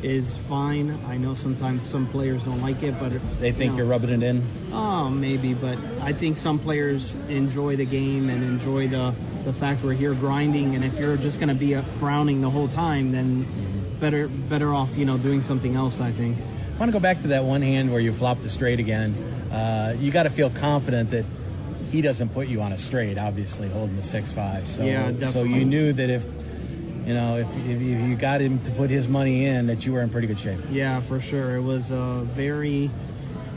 is 0.03 0.25
fine. 0.47 0.91
I 1.05 1.17
know 1.17 1.35
sometimes 1.35 1.81
some 1.91 2.09
players 2.11 2.41
don't 2.43 2.61
like 2.61 2.83
it, 2.83 2.93
but 2.99 3.11
They 3.41 3.51
think 3.51 3.71
you 3.71 3.77
you're 3.77 3.87
rubbing 3.87 4.09
it 4.09 4.23
in. 4.23 4.69
Oh, 4.71 5.09
maybe, 5.09 5.53
but 5.53 5.77
I 6.01 6.13
think 6.17 6.37
some 6.37 6.59
players 6.59 7.01
enjoy 7.29 7.77
the 7.77 7.85
game 7.85 8.29
and 8.29 8.43
enjoy 8.43 8.87
the 8.89 9.15
the 9.45 9.53
fact 9.59 9.81
we're 9.83 9.95
here 9.95 10.13
grinding. 10.13 10.75
And 10.75 10.83
if 10.83 10.93
you're 10.99 11.17
just 11.17 11.39
going 11.39 11.49
to 11.49 11.57
be 11.57 11.73
frowning 11.99 12.41
the 12.41 12.49
whole 12.49 12.67
time, 12.67 13.11
then 13.11 13.97
better 13.99 14.29
better 14.49 14.73
off 14.73 14.89
you 14.97 15.05
know 15.05 15.17
doing 15.17 15.41
something 15.47 15.75
else. 15.75 15.95
I 15.99 16.11
think. 16.11 16.37
I 16.37 16.79
want 16.79 16.91
to 16.91 16.97
go 16.97 17.01
back 17.01 17.21
to 17.23 17.29
that 17.29 17.43
one 17.43 17.61
hand 17.61 17.89
where 17.91 17.99
you 17.99 18.15
flopped 18.17 18.43
the 18.43 18.49
straight 18.51 18.79
again. 18.79 19.15
Uh, 19.49 19.95
you 19.97 20.13
got 20.13 20.23
to 20.23 20.35
feel 20.35 20.51
confident 20.51 21.09
that 21.09 21.25
he 21.89 22.01
doesn't 22.01 22.33
put 22.33 22.47
you 22.47 22.61
on 22.61 22.71
a 22.71 22.77
straight. 22.77 23.17
Obviously, 23.17 23.69
holding 23.69 23.95
the 23.95 24.03
six 24.03 24.29
five. 24.35 24.63
So, 24.77 24.83
Yeah, 24.83 25.31
so 25.33 25.43
you 25.43 25.65
knew 25.65 25.93
that 25.93 26.09
if 26.09 26.21
you 27.07 27.13
know 27.13 27.37
if, 27.37 27.47
if 27.47 27.81
you 27.81 28.19
got 28.19 28.41
him 28.41 28.59
to 28.65 28.75
put 28.75 28.89
his 28.89 29.07
money 29.07 29.47
in, 29.47 29.67
that 29.67 29.79
you 29.81 29.93
were 29.93 30.01
in 30.01 30.09
pretty 30.09 30.27
good 30.27 30.39
shape. 30.39 30.59
Yeah, 30.69 31.07
for 31.07 31.21
sure. 31.21 31.55
It 31.55 31.63
was 31.63 31.89
a 31.89 32.27
very, 32.35 32.91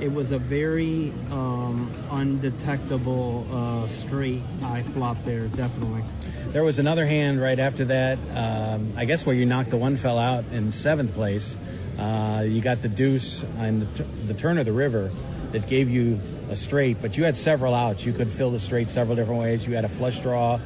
it 0.01 0.11
was 0.11 0.31
a 0.31 0.39
very 0.39 1.11
um, 1.31 1.91
undetectable 2.11 3.45
uh, 3.51 4.07
straight 4.07 4.43
I 4.63 4.85
flopped 4.95 5.27
there. 5.27 5.49
Definitely. 5.49 6.03
There 6.53 6.63
was 6.63 6.79
another 6.79 7.07
hand 7.07 7.41
right 7.41 7.59
after 7.59 7.85
that. 7.87 8.19
Um, 8.31 8.95
I 8.97 9.05
guess 9.05 9.27
where 9.27 9.35
you 9.35 9.47
knocked 9.47 9.71
the 9.71 9.79
one 9.79 9.99
fell 10.01 10.19
out 10.19 10.45
in 10.47 10.71
seventh 10.71 11.13
place. 11.15 11.47
Uh, 11.99 12.43
you 12.47 12.63
got 12.63 12.83
the 12.83 12.89
deuce 12.89 13.43
on 13.59 13.81
the, 13.81 13.87
t- 13.87 14.27
the 14.33 14.41
turn 14.41 14.59
of 14.59 14.65
the 14.67 14.73
river 14.73 15.11
that 15.53 15.69
gave 15.69 15.89
you 15.89 16.15
a 16.51 16.57
straight, 16.67 16.99
but 17.03 17.15
you 17.15 17.25
had 17.25 17.35
several 17.35 17.75
outs. 17.75 18.01
You 18.03 18.13
could 18.13 18.29
fill 18.39 18.53
the 18.53 18.61
straight 18.61 18.89
several 18.89 19.17
different 19.17 19.41
ways. 19.41 19.65
You 19.67 19.75
had 19.75 19.85
a 19.85 19.99
flush 19.99 20.15
draw. 20.23 20.59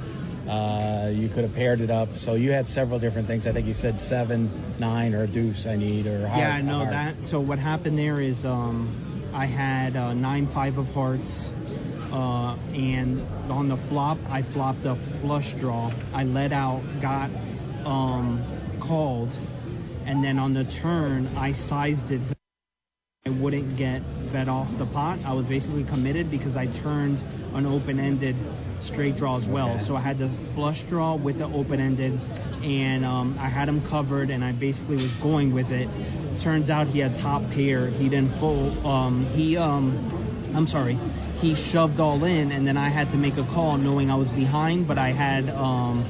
Uh, 0.48 1.08
you 1.08 1.28
could 1.28 1.44
have 1.44 1.54
paired 1.54 1.80
it 1.80 1.90
up. 1.90 2.08
So 2.18 2.34
you 2.34 2.50
had 2.50 2.66
several 2.66 2.98
different 3.00 3.26
things. 3.26 3.46
I 3.46 3.52
think 3.52 3.66
you 3.66 3.74
said 3.74 3.98
seven, 4.08 4.76
nine, 4.78 5.14
or 5.14 5.22
a 5.22 5.26
deuce 5.26 5.64
I 5.66 5.76
need, 5.76 6.06
or 6.06 6.28
heart. 6.28 6.38
yeah, 6.40 6.50
I 6.50 6.60
know 6.60 6.84
heart. 6.84 6.90
that. 6.90 7.30
So 7.30 7.40
what 7.40 7.58
happened 7.58 7.98
there 7.98 8.20
is 8.20 8.36
um, 8.44 9.30
I 9.34 9.46
had 9.46 9.96
uh, 9.96 10.12
nine 10.12 10.50
five 10.52 10.76
of 10.76 10.86
hearts, 10.88 11.22
uh, 12.12 12.56
and 12.74 13.22
on 13.50 13.68
the 13.68 13.78
flop 13.88 14.18
I 14.28 14.42
flopped 14.52 14.84
a 14.84 14.96
flush 15.22 15.48
draw. 15.60 15.88
I 16.12 16.24
let 16.24 16.52
out, 16.52 16.82
got 17.00 17.30
um, 17.86 18.80
called, 18.86 19.30
and 20.06 20.22
then 20.22 20.38
on 20.38 20.52
the 20.52 20.64
turn 20.82 21.26
I 21.36 21.52
sized 21.68 22.10
it. 22.10 22.36
I 23.26 23.30
wouldn't 23.30 23.78
get 23.78 24.02
bet 24.34 24.50
off 24.50 24.68
the 24.78 24.84
pot. 24.84 25.18
I 25.24 25.32
was 25.32 25.46
basically 25.46 25.84
committed 25.84 26.30
because 26.30 26.54
I 26.56 26.66
turned 26.82 27.16
an 27.56 27.64
open-ended 27.64 28.36
straight 28.92 29.16
draw 29.16 29.38
as 29.38 29.46
well. 29.48 29.70
Okay. 29.70 29.86
So 29.86 29.96
I 29.96 30.00
had 30.00 30.18
the 30.18 30.30
flush 30.54 30.80
draw 30.88 31.16
with 31.16 31.38
the 31.38 31.46
open-ended, 31.46 32.12
and 32.12 33.04
um, 33.04 33.38
I 33.38 33.48
had 33.48 33.68
him 33.68 33.86
covered, 33.88 34.30
and 34.30 34.44
I 34.44 34.52
basically 34.52 34.96
was 34.96 35.12
going 35.22 35.52
with 35.54 35.66
it. 35.70 35.88
Turns 36.42 36.70
out 36.70 36.88
he 36.88 36.98
had 36.98 37.12
top 37.22 37.42
pair. 37.52 37.90
He 37.90 38.08
didn't 38.08 38.38
fold. 38.40 38.84
Um, 38.84 39.26
he, 39.34 39.56
um, 39.56 40.52
I'm 40.54 40.66
sorry, 40.68 40.98
he 41.40 41.54
shoved 41.72 42.00
all 42.00 42.22
in, 42.24 42.52
and 42.52 42.66
then 42.66 42.76
I 42.76 42.90
had 42.90 43.10
to 43.12 43.16
make 43.16 43.34
a 43.34 43.46
call 43.54 43.76
knowing 43.78 44.10
I 44.10 44.16
was 44.16 44.28
behind, 44.30 44.86
but 44.86 44.98
I 44.98 45.12
had, 45.12 45.48
um, 45.50 46.04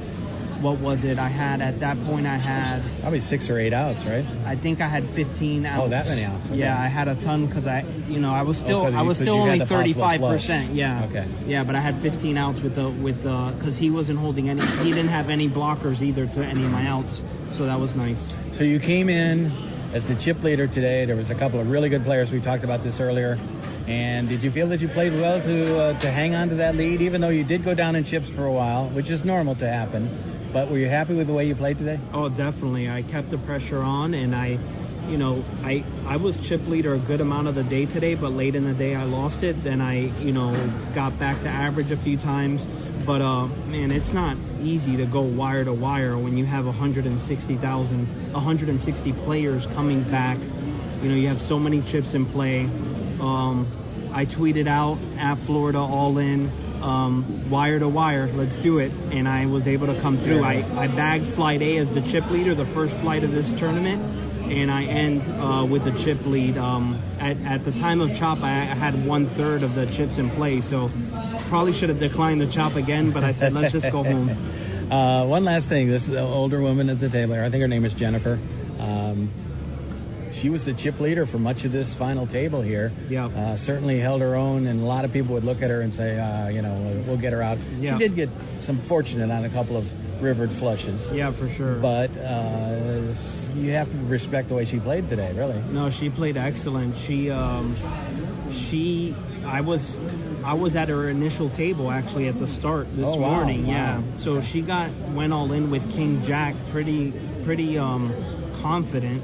what 0.65 0.81
was 0.81 0.97
it? 1.05 1.19
I 1.21 1.29
had 1.29 1.61
at 1.61 1.79
that 1.85 1.93
point 2.09 2.25
I 2.25 2.41
had 2.41 2.81
Probably 3.05 3.21
six 3.29 3.45
or 3.53 3.61
eight 3.61 3.71
outs, 3.71 4.01
right? 4.09 4.25
I 4.49 4.57
think 4.57 4.81
I 4.81 4.89
had 4.89 5.05
15 5.13 5.61
outs. 5.63 5.81
Oh, 5.85 5.89
that 5.93 6.09
many 6.09 6.25
outs, 6.25 6.49
okay. 6.49 6.57
Yeah, 6.57 6.73
I 6.73 6.89
had 6.89 7.07
a 7.07 7.13
ton 7.21 7.45
because 7.45 7.67
I, 7.69 7.85
you 8.09 8.17
know, 8.17 8.33
I 8.33 8.41
was 8.41 8.57
still, 8.57 8.81
Oh, 8.81 8.89
I 8.89 9.05
was 9.05 9.17
still 9.21 9.37
only 9.45 9.61
35 9.61 10.19
percent. 10.25 10.73
Yeah. 10.73 11.05
Okay. 11.05 11.29
Yeah, 11.45 11.63
but 11.63 11.75
I 11.77 11.81
had 11.85 12.01
15 12.01 12.33
outs 12.35 12.57
with 12.65 12.73
the 12.73 12.89
with 12.89 13.21
the 13.21 13.53
because 13.61 13.77
he 13.77 13.93
wasn't 13.93 14.17
holding 14.17 14.49
any. 14.49 14.65
He 14.81 14.89
didn't 14.89 15.13
have 15.13 15.29
any 15.29 15.47
blockers 15.47 16.01
either 16.01 16.25
to 16.25 16.39
any 16.41 16.65
of 16.65 16.71
my 16.73 16.89
outs, 16.89 17.13
so 17.61 17.69
that 17.69 17.77
was 17.77 17.93
nice. 17.93 18.17
So 18.57 18.63
you 18.65 18.79
came 18.81 19.07
in 19.07 19.53
as 19.93 20.01
the 20.09 20.17
chip 20.25 20.41
leader 20.41 20.65
today. 20.65 21.05
There 21.05 21.15
was 21.15 21.29
a 21.29 21.37
couple 21.37 21.61
of 21.61 21.69
really 21.69 21.89
good 21.93 22.03
players. 22.03 22.33
We 22.33 22.41
talked 22.41 22.63
about 22.65 22.81
this 22.83 22.97
earlier. 22.99 23.37
And 23.85 24.27
did 24.27 24.41
you 24.41 24.49
feel 24.49 24.67
that 24.69 24.79
you 24.81 24.89
played 24.89 25.13
well 25.13 25.37
to 25.39 25.77
uh, 25.77 26.01
to 26.01 26.09
hang 26.11 26.33
on 26.33 26.49
to 26.49 26.55
that 26.55 26.73
lead, 26.73 27.01
even 27.05 27.21
though 27.21 27.29
you 27.29 27.45
did 27.45 27.63
go 27.63 27.75
down 27.75 27.95
in 27.95 28.03
chips 28.03 28.25
for 28.35 28.45
a 28.45 28.51
while, 28.51 28.89
which 28.89 29.11
is 29.11 29.23
normal 29.23 29.53
to 29.61 29.67
happen? 29.69 30.09
But 30.55 30.71
were 30.71 30.77
you 30.77 30.87
happy 30.87 31.13
with 31.13 31.27
the 31.27 31.33
way 31.33 31.43
you 31.43 31.53
played 31.53 31.79
today? 31.79 31.99
Oh, 32.13 32.29
definitely. 32.29 32.87
I 32.87 33.01
kept 33.11 33.29
the 33.29 33.37
pressure 33.39 33.83
on, 33.83 34.13
and 34.13 34.33
I, 34.33 34.55
you 35.11 35.17
know, 35.17 35.43
I 35.59 35.83
I 36.07 36.15
was 36.15 36.33
chip 36.47 36.61
leader 36.61 36.93
a 36.93 36.99
good 37.05 37.19
amount 37.19 37.49
of 37.49 37.55
the 37.55 37.63
day 37.63 37.85
today, 37.87 38.15
but 38.15 38.31
late 38.31 38.55
in 38.55 38.63
the 38.63 38.73
day 38.73 38.95
I 38.95 39.03
lost 39.03 39.43
it. 39.43 39.61
Then 39.65 39.81
I, 39.81 40.15
you 40.23 40.31
know, 40.31 40.55
got 40.95 41.19
back 41.19 41.43
to 41.43 41.49
average 41.49 41.91
a 41.91 42.01
few 42.05 42.15
times. 42.15 42.61
But 43.05 43.19
uh, 43.19 43.47
man, 43.67 43.91
it's 43.91 44.13
not 44.13 44.37
easy 44.63 44.95
to 44.95 45.05
go 45.11 45.23
wire 45.27 45.65
to 45.65 45.73
wire 45.73 46.15
when 46.15 46.37
you 46.37 46.45
have 46.45 46.63
160,000, 46.63 48.31
160 48.31 49.13
players 49.25 49.67
coming 49.75 50.09
back. 50.09 50.39
You 51.03 51.09
know, 51.11 51.15
you 51.19 51.27
have 51.27 51.43
so 51.51 51.59
many 51.59 51.83
chips 51.91 52.15
in 52.15 52.31
play. 52.31 52.63
Um, 53.19 53.67
I 54.15 54.23
tweeted 54.23 54.69
out 54.69 55.03
at 55.19 55.35
Florida 55.45 55.79
all 55.79 56.17
in, 56.17 56.47
um, 56.81 57.49
wire 57.51 57.79
to 57.79 57.89
wire, 57.89 58.27
let's 58.27 58.63
do 58.63 58.79
it. 58.79 58.91
And 58.91 59.27
I 59.27 59.45
was 59.45 59.67
able 59.67 59.87
to 59.87 59.99
come 60.01 60.17
through. 60.17 60.43
I, 60.43 60.63
I 60.85 60.87
bagged 60.87 61.35
flight 61.35 61.61
A 61.61 61.77
as 61.79 61.87
the 61.93 62.01
chip 62.11 62.29
leader, 62.31 62.55
the 62.55 62.69
first 62.73 62.93
flight 63.01 63.23
of 63.23 63.31
this 63.31 63.47
tournament. 63.59 64.25
And 64.45 64.69
I 64.69 64.85
end 64.85 65.25
uh, 65.25 65.65
with 65.65 65.85
the 65.85 65.95
chip 66.05 66.21
lead. 66.25 66.57
Um, 66.57 67.01
at, 67.17 67.37
at 67.41 67.65
the 67.65 67.71
time 67.81 67.99
of 67.99 68.09
chop, 68.19 68.39
I, 68.45 68.69
I 68.69 68.77
had 68.77 68.93
one 69.05 69.33
third 69.35 69.63
of 69.63 69.73
the 69.73 69.89
chips 69.97 70.19
in 70.21 70.29
play, 70.37 70.61
so 70.69 70.89
probably 71.49 71.73
should 71.79 71.89
have 71.89 71.99
declined 71.99 72.41
the 72.41 72.51
chop 72.53 72.77
again. 72.77 73.11
But 73.11 73.23
I 73.23 73.33
said, 73.39 73.53
let's 73.53 73.73
just 73.73 73.89
go 73.91 74.03
home. 74.03 74.29
Uh, 74.85 75.25
one 75.25 75.43
last 75.43 75.67
thing. 75.67 75.89
This 75.89 76.03
is 76.03 76.09
an 76.09 76.17
older 76.17 76.61
woman 76.61 76.89
at 76.89 76.99
the 76.99 77.09
table 77.09 77.33
here. 77.33 77.43
I 77.43 77.49
think 77.49 77.61
her 77.61 77.67
name 77.67 77.85
is 77.85 77.93
Jennifer. 77.97 78.33
Um, 78.77 79.33
she 80.45 80.51
was 80.51 80.63
the 80.63 80.75
chip 80.77 80.99
leader 80.99 81.25
for 81.25 81.39
much 81.39 81.65
of 81.65 81.71
this 81.71 81.91
final 81.97 82.27
table 82.27 82.61
here. 82.61 82.91
Yeah. 83.09 83.25
Uh, 83.25 83.57
certainly 83.65 83.99
held 83.99 84.21
her 84.21 84.35
own, 84.35 84.67
and 84.67 84.79
a 84.79 84.85
lot 84.85 85.03
of 85.03 85.11
people 85.11 85.33
would 85.33 85.43
look 85.43 85.63
at 85.63 85.71
her 85.71 85.81
and 85.81 85.91
say, 85.91 86.19
uh, 86.19 86.49
you 86.49 86.61
know, 86.61 87.03
we'll, 87.07 87.19
get 87.19 87.33
her 87.33 87.41
out. 87.41 87.57
Yeah. 87.81 87.97
She 87.97 88.07
did 88.07 88.15
get 88.15 88.29
some 88.59 88.85
fortunate 88.87 89.31
on 89.31 89.45
a 89.45 89.49
couple 89.49 89.75
of 89.75 89.85
rivered 90.21 90.51
flushes. 90.59 91.01
Yeah, 91.11 91.33
for 91.33 91.51
sure. 91.57 91.81
But 91.81 92.13
uh, 92.21 93.57
you 93.57 93.71
have 93.71 93.89
to 93.89 93.97
respect 94.05 94.49
the 94.49 94.53
way 94.53 94.65
she 94.69 94.79
played 94.79 95.09
today, 95.09 95.33
really. 95.35 95.57
No, 95.73 95.89
she 95.99 96.11
played 96.11 96.37
excellent. 96.37 96.93
She, 97.07 97.31
um, 97.31 97.73
she, 98.69 99.15
I 99.49 99.61
was, 99.61 99.81
I 100.45 100.53
was 100.53 100.75
at 100.75 100.89
her 100.89 101.09
initial 101.09 101.49
table 101.57 101.89
actually 101.89 102.27
at 102.27 102.37
the 102.37 102.53
start 102.59 102.85
this 102.93 103.01
Oh, 103.01 103.17
wow, 103.17 103.41
morning. 103.41 103.65
wow. 103.65 104.03
Yeah. 104.05 104.23
So 104.23 104.43
she 104.53 104.61
got 104.61 104.93
went 105.15 105.33
all 105.33 105.51
in 105.53 105.71
with 105.71 105.81
King 105.89 106.23
Jack, 106.27 106.53
pretty, 106.71 107.13
pretty 107.45 107.79
um, 107.79 108.13
confident, 108.61 109.23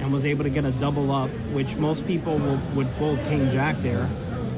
and 0.00 0.12
was 0.12 0.24
able 0.24 0.44
to 0.44 0.50
get 0.50 0.64
a 0.64 0.72
double 0.80 1.12
up, 1.12 1.30
which 1.54 1.68
most 1.78 2.06
people 2.06 2.38
will, 2.38 2.58
would 2.76 2.88
fold 2.98 3.18
King 3.28 3.50
Jack 3.52 3.76
there. 3.82 4.08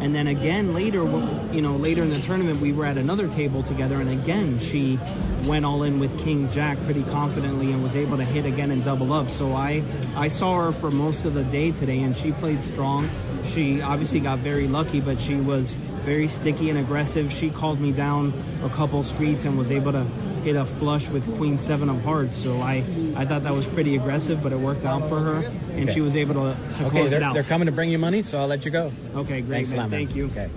And 0.02 0.12
then 0.12 0.26
again 0.26 0.74
later, 0.74 1.06
you 1.54 1.62
know, 1.62 1.76
later 1.76 2.02
in 2.02 2.10
the 2.10 2.20
tournament, 2.26 2.60
we 2.60 2.72
were 2.72 2.86
at 2.86 2.98
another 2.98 3.28
table 3.28 3.62
together, 3.62 4.00
and 4.00 4.10
again 4.10 4.58
she 4.74 4.98
went 5.46 5.64
all 5.64 5.84
in 5.84 6.00
with 6.00 6.10
King 6.24 6.50
Jack 6.54 6.76
pretty 6.86 7.04
confidently 7.04 7.70
and 7.70 7.82
was 7.84 7.94
able 7.94 8.16
to 8.16 8.24
hit 8.24 8.44
again 8.44 8.72
and 8.72 8.84
double 8.84 9.12
up. 9.12 9.30
So 9.38 9.52
I 9.52 9.78
I 10.18 10.28
saw 10.40 10.58
her 10.58 10.80
for 10.80 10.90
most 10.90 11.24
of 11.24 11.34
the 11.34 11.44
day 11.44 11.70
today, 11.78 12.02
and 12.02 12.16
she 12.18 12.32
played 12.42 12.58
strong. 12.74 13.06
She 13.54 13.80
obviously 13.82 14.20
got 14.20 14.40
very 14.42 14.66
lucky, 14.68 15.00
but 15.00 15.16
she 15.26 15.34
was 15.36 15.66
very 16.06 16.28
sticky 16.40 16.70
and 16.70 16.78
aggressive. 16.78 17.26
She 17.40 17.50
called 17.50 17.80
me 17.80 17.92
down 17.92 18.32
a 18.64 18.70
couple 18.74 19.04
streets 19.14 19.44
and 19.44 19.58
was 19.58 19.70
able 19.70 19.92
to 19.92 20.04
hit 20.42 20.56
a 20.56 20.66
flush 20.80 21.02
with 21.12 21.22
Queen 21.38 21.58
Seven 21.66 21.88
of 21.88 22.02
Hearts. 22.02 22.34
So 22.42 22.58
I 22.62 22.82
I 23.14 23.26
thought 23.26 23.42
that 23.44 23.52
was 23.54 23.66
pretty 23.74 23.94
aggressive, 23.96 24.38
but 24.42 24.52
it 24.52 24.58
worked 24.58 24.84
out 24.84 25.08
for 25.08 25.20
her. 25.20 25.42
and 25.46 25.84
Okay. 25.88 25.94
she 25.94 26.00
was 26.00 26.14
able 26.16 26.34
to, 26.34 26.54
to 26.54 26.86
Okay, 26.86 26.90
close 26.90 27.06
it 27.08 27.10
they're, 27.10 27.22
out. 27.22 27.34
they're 27.34 27.44
coming 27.48 27.66
to 27.66 27.72
bring 27.72 27.90
you 27.90 27.98
money, 27.98 28.22
so 28.22 28.38
I'll 28.38 28.48
let 28.48 28.64
you 28.64 28.70
go. 28.70 28.90
Okay, 29.22 29.40
great, 29.42 29.66
Thanks 29.66 29.68
a 29.70 29.72
man. 29.72 29.78
lot, 29.78 29.90
man. 29.90 30.06
Thank 30.06 30.16
you. 30.16 30.26
Okay. 30.30 30.48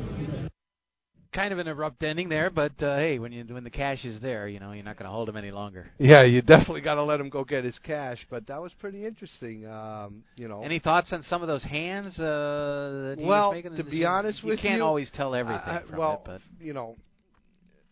Kind 1.36 1.52
of 1.52 1.60
an 1.60 1.68
abrupt 1.68 2.02
ending 2.02 2.30
there, 2.30 2.50
but 2.50 2.82
uh, 2.82 2.96
hey, 2.96 3.20
when 3.20 3.34
you 3.34 3.44
when 3.44 3.66
the 3.66 3.70
cash 3.70 4.06
is 4.06 4.22
there, 4.22 4.48
you 4.48 4.58
know 4.62 4.72
you're 4.72 4.86
not 4.86 4.96
going 4.98 5.06
to 5.06 5.12
hold 5.12 5.28
him 5.28 5.36
any 5.36 5.52
longer. 5.52 5.92
Yeah, 6.00 6.24
you 6.24 6.42
definitely 6.42 6.80
got 6.80 6.96
to 6.96 7.04
let 7.04 7.20
him 7.20 7.28
go 7.30 7.44
get 7.44 7.66
his 7.66 7.78
cash. 7.84 8.26
But 8.30 8.48
that 8.48 8.62
was 8.62 8.72
pretty 8.80 9.06
interesting. 9.06 9.68
Um, 9.68 10.24
you 10.38 10.48
know. 10.48 10.64
Any 10.64 10.80
thoughts 10.80 11.12
on 11.12 11.24
some 11.24 11.42
of 11.42 11.50
those 11.50 11.64
hands 11.64 12.18
uh, 12.18 12.24
that 12.24 13.16
he 13.20 13.26
well, 13.26 13.50
was 13.50 13.56
making? 13.58 13.72
the 13.72 13.78
to 13.80 13.84
be 13.84 13.90
decision? 13.90 14.08
honest 14.08 14.44
you 14.44 14.50
with 14.52 14.60
can't 14.62 14.82
always 14.82 15.12
tell 15.14 15.36
everything 15.36 15.62
I- 15.66 15.80
I- 15.80 15.84
from 15.84 15.98
well, 15.98 16.14
it, 16.14 16.22
but 16.24 16.42
you 16.66 16.72
know, 16.72 16.96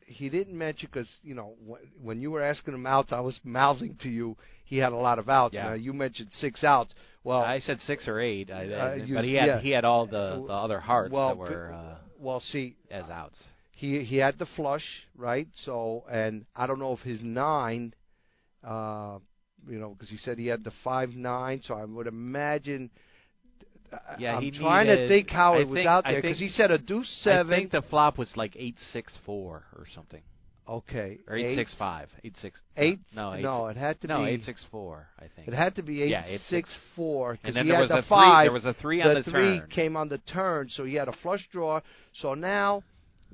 he 0.06 0.30
didn't 0.30 0.58
mention 0.58 0.88
because 0.90 1.10
you 1.22 1.36
know 1.36 1.56
wh- 1.70 2.06
when 2.06 2.22
you 2.22 2.32
were 2.32 2.42
asking 2.42 2.76
him 2.76 2.88
outs, 2.88 3.12
I 3.12 3.20
was 3.20 3.38
mouthing 3.44 3.98
to 4.04 4.10
you. 4.10 4.38
He 4.64 4.78
had 4.78 4.94
a 4.94 4.98
lot 4.98 5.20
of 5.20 5.28
outs. 5.28 5.54
Yeah. 5.54 5.64
Now, 5.70 5.74
you 5.74 5.92
mentioned 5.92 6.30
six 6.32 6.64
outs. 6.64 6.94
Well, 7.26 7.42
I 7.42 7.60
said 7.60 7.80
six 7.82 8.08
or 8.08 8.22
eight, 8.22 8.50
I, 8.50 8.68
uh, 8.72 8.94
you- 9.06 9.16
but 9.16 9.26
he 9.26 9.34
had 9.34 9.48
yeah. 9.48 9.60
he 9.60 9.72
had 9.72 9.84
all 9.84 10.06
the, 10.06 10.44
the 10.48 10.54
other 10.54 10.80
hearts 10.80 11.12
well, 11.14 11.28
that 11.30 11.38
were 11.38 11.74
uh, 11.74 11.93
well, 12.24 12.40
see, 12.40 12.76
as 12.90 13.10
outs. 13.10 13.44
he 13.76 14.04
he 14.04 14.18
had 14.18 14.38
the 14.40 14.46
flush, 14.56 14.86
right? 15.18 15.48
So, 15.66 16.06
and 16.10 16.46
I 16.56 16.68
don't 16.68 16.80
know 16.80 16.94
if 16.94 17.00
his 17.02 17.22
nine, 17.22 17.94
uh, 18.64 19.18
you 19.68 19.80
know, 19.80 19.90
because 19.90 20.10
he 20.10 20.18
said 20.18 20.38
he 20.38 20.48
had 20.48 20.64
the 20.64 20.72
five 20.84 21.10
nine. 21.12 21.62
So 21.64 21.76
I 21.76 21.86
would 21.86 22.08
imagine. 22.08 22.90
Yeah, 24.18 24.38
I'm 24.38 24.52
trying 24.52 24.88
needed- 24.88 25.02
to 25.04 25.08
think 25.08 25.30
how 25.30 25.54
I 25.54 25.60
it 25.60 25.68
was 25.68 25.76
think- 25.78 25.88
out 25.88 26.04
there 26.06 26.20
because 26.22 26.40
he 26.40 26.48
said 26.50 26.72
a 26.72 26.80
deuce 26.80 27.08
seven. 27.24 27.54
I 27.54 27.58
think 27.58 27.72
the 27.72 27.84
flop 27.84 28.18
was 28.18 28.36
like 28.36 28.56
eight 28.58 28.78
six 28.92 29.16
four 29.26 29.64
or 29.78 29.86
something. 29.94 30.24
Okay. 30.68 31.20
Or 31.28 31.36
eight, 31.36 31.56
six 31.56 31.76
five. 31.78 32.10
Eight 32.24 32.36
six. 32.42 32.60
Eight. 32.78 33.00
No, 33.16 33.34
eight, 33.34 33.42
no, 33.42 33.68
it 33.68 33.76
had 33.78 34.00
to 34.02 34.08
no, 34.08 34.24
be 34.24 34.32
eight 34.32 34.44
six 34.44 34.64
four. 34.72 35.08
I 35.20 35.26
think 35.36 35.48
It 35.50 35.54
had 35.54 35.76
to 35.76 35.84
be 35.84 36.02
eight 36.04 36.10
Yeah, 36.10 36.24
eight 36.26 36.40
six 36.50 36.70
four 36.96 37.32
And 37.32 37.40
because 37.42 37.56
then 37.56 37.66
he 37.66 37.72
there 37.72 37.78
had 37.80 37.82
was 37.82 37.90
the 37.90 37.98
a 37.98 38.02
three- 38.02 38.08
five. 38.10 38.46
there 38.46 38.52
was 38.54 38.66
a 38.66 38.74
three 38.74 39.02
on 39.02 39.14
the, 39.14 39.22
the 39.24 39.32
three 39.32 39.60
turn. 39.60 39.70
came 39.70 39.98
on 39.98 40.08
the 40.10 40.20
turn, 40.20 40.70
so 40.70 40.86
he 40.86 40.96
had 40.96 41.08
a 41.10 41.14
flush 41.22 41.46
draw. 41.52 41.82
So 42.14 42.34
now 42.34 42.84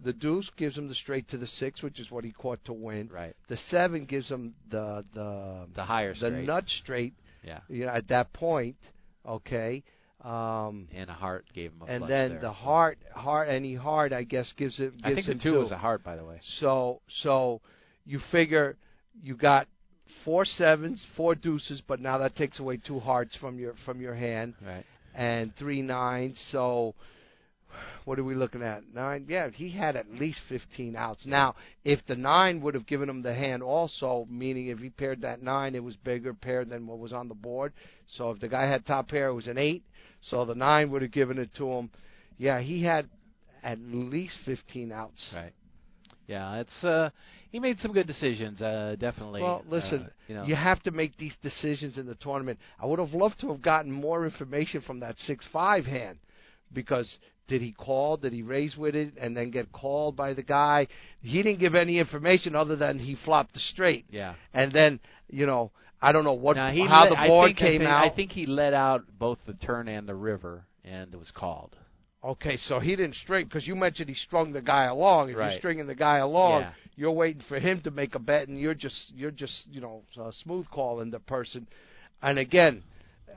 the 0.04 0.14
deuce 0.14 0.50
gives 0.58 0.78
him 0.78 0.88
the 0.88 0.96
straight 0.96 1.28
to 1.30 1.38
the 1.38 1.46
six, 1.48 1.84
which 1.84 2.00
is 2.00 2.10
what 2.10 2.24
he 2.24 2.32
caught 2.32 2.64
to 2.66 2.74
win. 2.74 3.10
Right. 3.14 3.36
The 3.48 3.58
seven 3.70 4.06
gives 4.06 4.28
him 4.30 4.56
the 4.72 5.06
the 5.14 5.68
The 5.76 5.84
higher 5.84 6.14
the 6.14 6.18
straight. 6.18 6.46
nut 6.48 6.64
straight. 6.82 7.14
Yeah. 7.44 7.60
You 7.70 7.86
know, 7.86 7.92
at 7.92 8.08
that 8.08 8.34
point, 8.34 8.78
okay. 9.26 9.84
Um, 10.24 10.90
And 10.94 11.10
a 11.10 11.14
heart 11.14 11.46
gave 11.54 11.72
him 11.72 11.82
a 11.82 11.86
and 11.86 12.04
then 12.04 12.32
there, 12.32 12.40
the 12.42 12.50
so. 12.50 12.54
heart, 12.54 12.98
heart, 13.16 13.48
any 13.48 13.74
heart, 13.76 14.12
I 14.12 14.24
guess 14.24 14.52
gives 14.58 14.78
it. 14.80 14.92
Gives 14.92 15.04
I 15.06 15.14
think 15.14 15.26
the 15.28 15.32
him 15.34 15.40
two 15.40 15.60
was 15.60 15.72
a 15.72 15.78
heart, 15.78 16.04
by 16.04 16.18
the 16.18 16.26
way. 16.26 16.40
So 16.60 17.02
so 17.22 17.62
you 18.06 18.20
figure 18.32 18.76
you 19.24 19.36
got 19.36 19.68
four 20.26 20.44
sevens, 20.44 21.06
four 21.16 21.36
deuces, 21.36 21.82
but 21.88 22.02
now 22.02 22.18
that 22.18 22.36
takes 22.36 22.60
away 22.60 22.78
two 22.78 23.00
hearts 23.00 23.34
from 23.38 23.60
your 23.60 23.76
from 23.86 24.02
your 24.02 24.14
hand, 24.14 24.56
Right. 24.66 24.86
and 25.16 25.56
three 25.56 25.82
nines. 25.82 26.38
So 26.52 26.96
what 28.04 28.20
are 28.20 28.24
we 28.26 28.36
looking 28.36 28.62
at? 28.62 28.94
Nine. 28.94 29.26
Yeah, 29.30 29.50
he 29.52 29.70
had 29.70 29.96
at 29.96 30.10
least 30.12 30.42
fifteen 30.50 30.98
outs. 30.98 31.26
Now, 31.26 31.56
if 31.86 32.06
the 32.08 32.16
nine 32.16 32.60
would 32.62 32.74
have 32.74 32.88
given 32.88 33.08
him 33.08 33.22
the 33.22 33.34
hand 33.34 33.64
also, 33.64 34.28
meaning 34.30 34.68
if 34.68 34.80
he 34.80 34.90
paired 34.90 35.22
that 35.22 35.42
nine, 35.42 35.76
it 35.76 35.84
was 35.84 35.96
bigger 35.96 36.34
pair 36.34 36.66
than 36.66 36.88
what 36.88 37.00
was 37.00 37.14
on 37.14 37.30
the 37.30 37.36
board. 37.36 37.72
So 38.18 38.32
if 38.32 38.40
the 38.42 38.50
guy 38.50 38.66
had 38.66 38.86
top 38.86 39.08
pair, 39.08 39.30
it 39.30 39.34
was 39.34 39.48
an 39.48 39.58
eight. 39.58 39.84
So 40.22 40.46
the 40.46 40.56
nine 40.56 40.92
would 40.92 41.02
have 41.02 41.12
given 41.12 41.38
it 41.38 41.54
to 41.56 41.70
him. 41.70 41.90
Yeah, 42.38 42.60
he 42.60 42.84
had 42.84 43.10
at 43.64 43.80
least 43.80 44.36
fifteen 44.46 44.92
outs. 44.92 45.22
Right. 45.34 45.54
Yeah, 46.28 46.60
it's 46.60 46.84
uh 46.84 47.10
he 47.52 47.60
made 47.60 47.80
some 47.80 47.92
good 47.92 48.08
decisions, 48.08 48.62
uh 48.62 48.96
definitely. 49.00 49.42
Well, 49.42 49.64
listen, 49.68 50.04
uh, 50.04 50.10
you 50.28 50.36
know. 50.36 50.44
you 50.44 50.56
have 50.56 50.82
to 50.84 50.92
make 50.92 51.18
these 51.18 51.36
decisions 51.42 51.98
in 51.98 52.06
the 52.06 52.16
tournament. 52.16 52.60
I 52.80 52.86
would 52.86 53.00
have 53.00 53.14
loved 53.14 53.40
to 53.42 53.50
have 53.50 53.62
gotten 53.62 53.92
more 53.92 54.26
information 54.26 54.82
from 54.82 55.00
that 55.00 55.18
six-five 55.20 55.86
hand, 55.86 56.20
because 56.74 57.18
did 57.48 57.62
he 57.62 57.72
call? 57.72 58.18
Did 58.18 58.34
he 58.34 58.42
raise 58.44 58.78
with 58.78 58.96
it 58.96 59.14
and 59.20 59.36
then 59.36 59.50
get 59.52 59.72
called 59.72 60.16
by 60.16 60.34
the 60.34 60.44
guy? 60.44 60.88
He 61.22 61.42
didn't 61.42 61.60
give 61.60 61.76
any 61.76 61.98
information 62.00 62.56
other 62.56 62.76
than 62.76 63.00
he 63.00 63.16
flopped 63.26 63.54
the 63.56 63.60
straight. 63.60 64.06
Yeah. 64.10 64.36
And 64.54 64.72
then 64.72 65.00
you 65.30 65.46
know 65.46 65.72
I 66.02 66.12
don't 66.12 66.24
know 66.24 66.34
what 66.34 66.56
Now, 66.56 66.72
how 66.88 67.04
let- 67.04 67.10
the 67.10 67.28
board 67.28 67.56
came 67.58 67.80
think, 67.80 67.90
out. 67.90 68.04
I 68.12 68.16
think 68.16 68.32
he 68.32 68.46
let 68.46 68.74
out 68.74 69.04
both 69.18 69.40
the 69.46 69.54
turn 69.54 69.88
and 69.88 70.08
the 70.08 70.16
river, 70.16 70.64
and 70.86 71.14
it 71.14 71.18
was 71.18 71.32
called. 71.32 71.76
Okay, 72.24 72.58
so 72.58 72.80
he 72.80 72.96
didn't 72.98 73.16
string 73.16 73.46
because 73.46 73.66
you 73.66 73.76
mentioned 73.76 74.10
he 74.10 74.16
strung 74.16 74.52
the 74.52 74.62
guy 74.62 74.86
along. 74.86 75.30
If 75.30 75.38
Right. 75.38 75.52
you're 75.52 75.60
stringing 75.60 75.88
the 75.88 75.96
guy 75.96 76.18
along, 76.18 76.62
Yeah. 76.62 76.72
you're 76.98 77.12
waiting 77.14 77.42
for 77.48 77.60
him 77.60 77.80
to 77.82 77.92
make 77.92 78.14
a 78.16 78.20
bet, 78.20 78.48
and 78.50 78.60
you're 78.60 78.74
just 78.74 79.12
you're 79.16 79.32
just 79.32 79.68
you 79.72 79.80
know 79.82 80.04
uh, 80.20 80.30
smooth 80.32 80.70
calling 80.70 81.10
the 81.12 81.20
person. 81.20 81.66
And 82.22 82.38
again, 82.38 82.84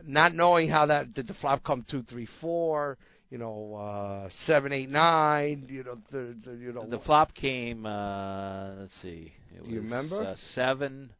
not 0.04 0.34
knowing 0.34 0.68
how 0.68 0.86
that 0.86 1.14
did 1.14 1.28
the 1.28 1.34
flop 1.34 1.62
come 1.62 1.84
two 1.88 2.02
three 2.02 2.26
four, 2.40 2.98
you 3.32 3.38
know 3.38 3.74
uh, 3.74 4.28
seven 4.46 4.72
eight 4.74 4.90
nine, 4.90 5.64
you 5.68 5.82
know 5.82 5.96
the, 6.10 6.36
the 6.44 6.52
you 6.54 6.72
know 6.74 6.84
The 6.86 6.98
flop 6.98 7.34
came. 7.34 7.86
uh 7.86 8.74
Let's 8.80 8.92
see. 9.00 9.32
It 9.56 9.64
Do 9.64 9.70
you 9.70 9.80
was, 9.80 9.84
remember? 9.90 10.22
Uh, 10.22 10.34
seven. 10.54 11.10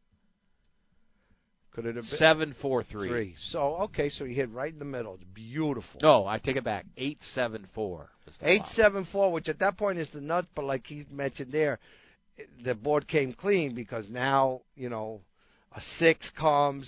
Could 1.73 1.87
it 1.87 1.95
have 1.95 2.05
been 2.07 2.19
seven 2.19 2.55
four 2.61 2.83
three? 2.83 3.09
three? 3.09 3.35
So 3.49 3.77
okay, 3.85 4.09
so 4.09 4.25
he 4.25 4.35
hit 4.35 4.51
right 4.51 4.71
in 4.71 4.77
the 4.77 4.85
middle. 4.85 5.15
It's 5.15 5.23
beautiful. 5.33 5.99
No, 6.03 6.27
I 6.27 6.37
take 6.37 6.55
it 6.55 6.63
back. 6.63 6.85
Eight 6.97 7.17
seven 7.33 7.65
four. 7.73 8.09
Was 8.27 8.35
the 8.39 8.47
Eight 8.47 8.61
flop. 8.61 8.75
seven 8.75 9.07
four, 9.11 9.31
which 9.31 9.49
at 9.49 9.57
that 9.59 9.75
point 9.77 9.97
is 9.97 10.07
the 10.13 10.21
nut, 10.21 10.45
but 10.55 10.65
like 10.65 10.85
he 10.85 11.05
mentioned 11.11 11.51
there, 11.51 11.79
the 12.63 12.75
board 12.75 13.07
came 13.07 13.33
clean 13.33 13.73
because 13.73 14.05
now 14.07 14.61
you 14.75 14.89
know 14.89 15.21
a 15.75 15.81
six 15.97 16.29
comes, 16.39 16.85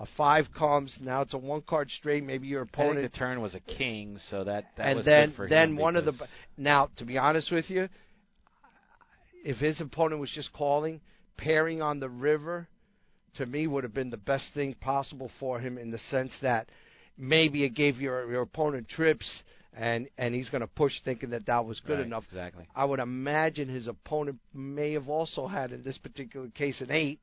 a 0.00 0.06
five 0.16 0.46
comes. 0.56 0.96
Now 1.00 1.20
it's 1.20 1.34
a 1.34 1.38
one 1.38 1.62
card 1.62 1.90
straight. 1.90 2.24
Maybe 2.24 2.48
your 2.48 2.62
I 2.62 2.64
think 2.64 2.74
opponent 2.74 3.12
the 3.12 3.18
turn 3.18 3.40
was 3.40 3.54
a 3.54 3.60
king, 3.60 4.18
so 4.30 4.44
that 4.44 4.64
that 4.76 4.88
and 4.88 4.96
was 4.96 5.04
then 5.06 5.28
good 5.28 5.36
for 5.36 5.48
then 5.48 5.70
him 5.70 5.76
one 5.76 5.94
of 5.94 6.06
the 6.06 6.14
now 6.56 6.88
to 6.96 7.04
be 7.04 7.18
honest 7.18 7.52
with 7.52 7.68
you, 7.70 7.88
if 9.44 9.58
his 9.58 9.80
opponent 9.80 10.20
was 10.20 10.30
just 10.34 10.52
calling 10.52 11.00
pairing 11.36 11.80
on 11.80 12.00
the 12.00 12.08
river, 12.08 12.66
to 13.36 13.46
me 13.46 13.66
would 13.66 13.84
have 13.84 13.94
been 13.94 14.10
the 14.10 14.16
best 14.16 14.50
thing 14.54 14.74
possible 14.80 15.30
for 15.38 15.60
him 15.60 15.78
in 15.78 15.90
the 15.90 15.98
sense 16.10 16.32
that 16.42 16.68
maybe 17.16 17.64
it 17.64 17.70
gave 17.70 18.00
your 18.00 18.30
your 18.30 18.42
opponent 18.42 18.88
trips 18.88 19.42
and 19.74 20.08
and 20.18 20.34
he's 20.34 20.48
going 20.48 20.62
to 20.62 20.66
push 20.66 20.92
thinking 21.04 21.30
that 21.30 21.46
that 21.46 21.64
was 21.64 21.78
good 21.80 21.98
Right, 21.98 22.06
enough. 22.06 22.24
Exactly. 22.24 22.66
I 22.74 22.84
would 22.86 23.00
imagine 23.00 23.68
his 23.68 23.86
opponent 23.86 24.38
may 24.54 24.92
have 24.94 25.08
also 25.08 25.46
had 25.46 25.72
in 25.72 25.82
this 25.82 25.98
particular 25.98 26.48
case 26.48 26.80
an 26.80 26.90
eight, 26.90 27.20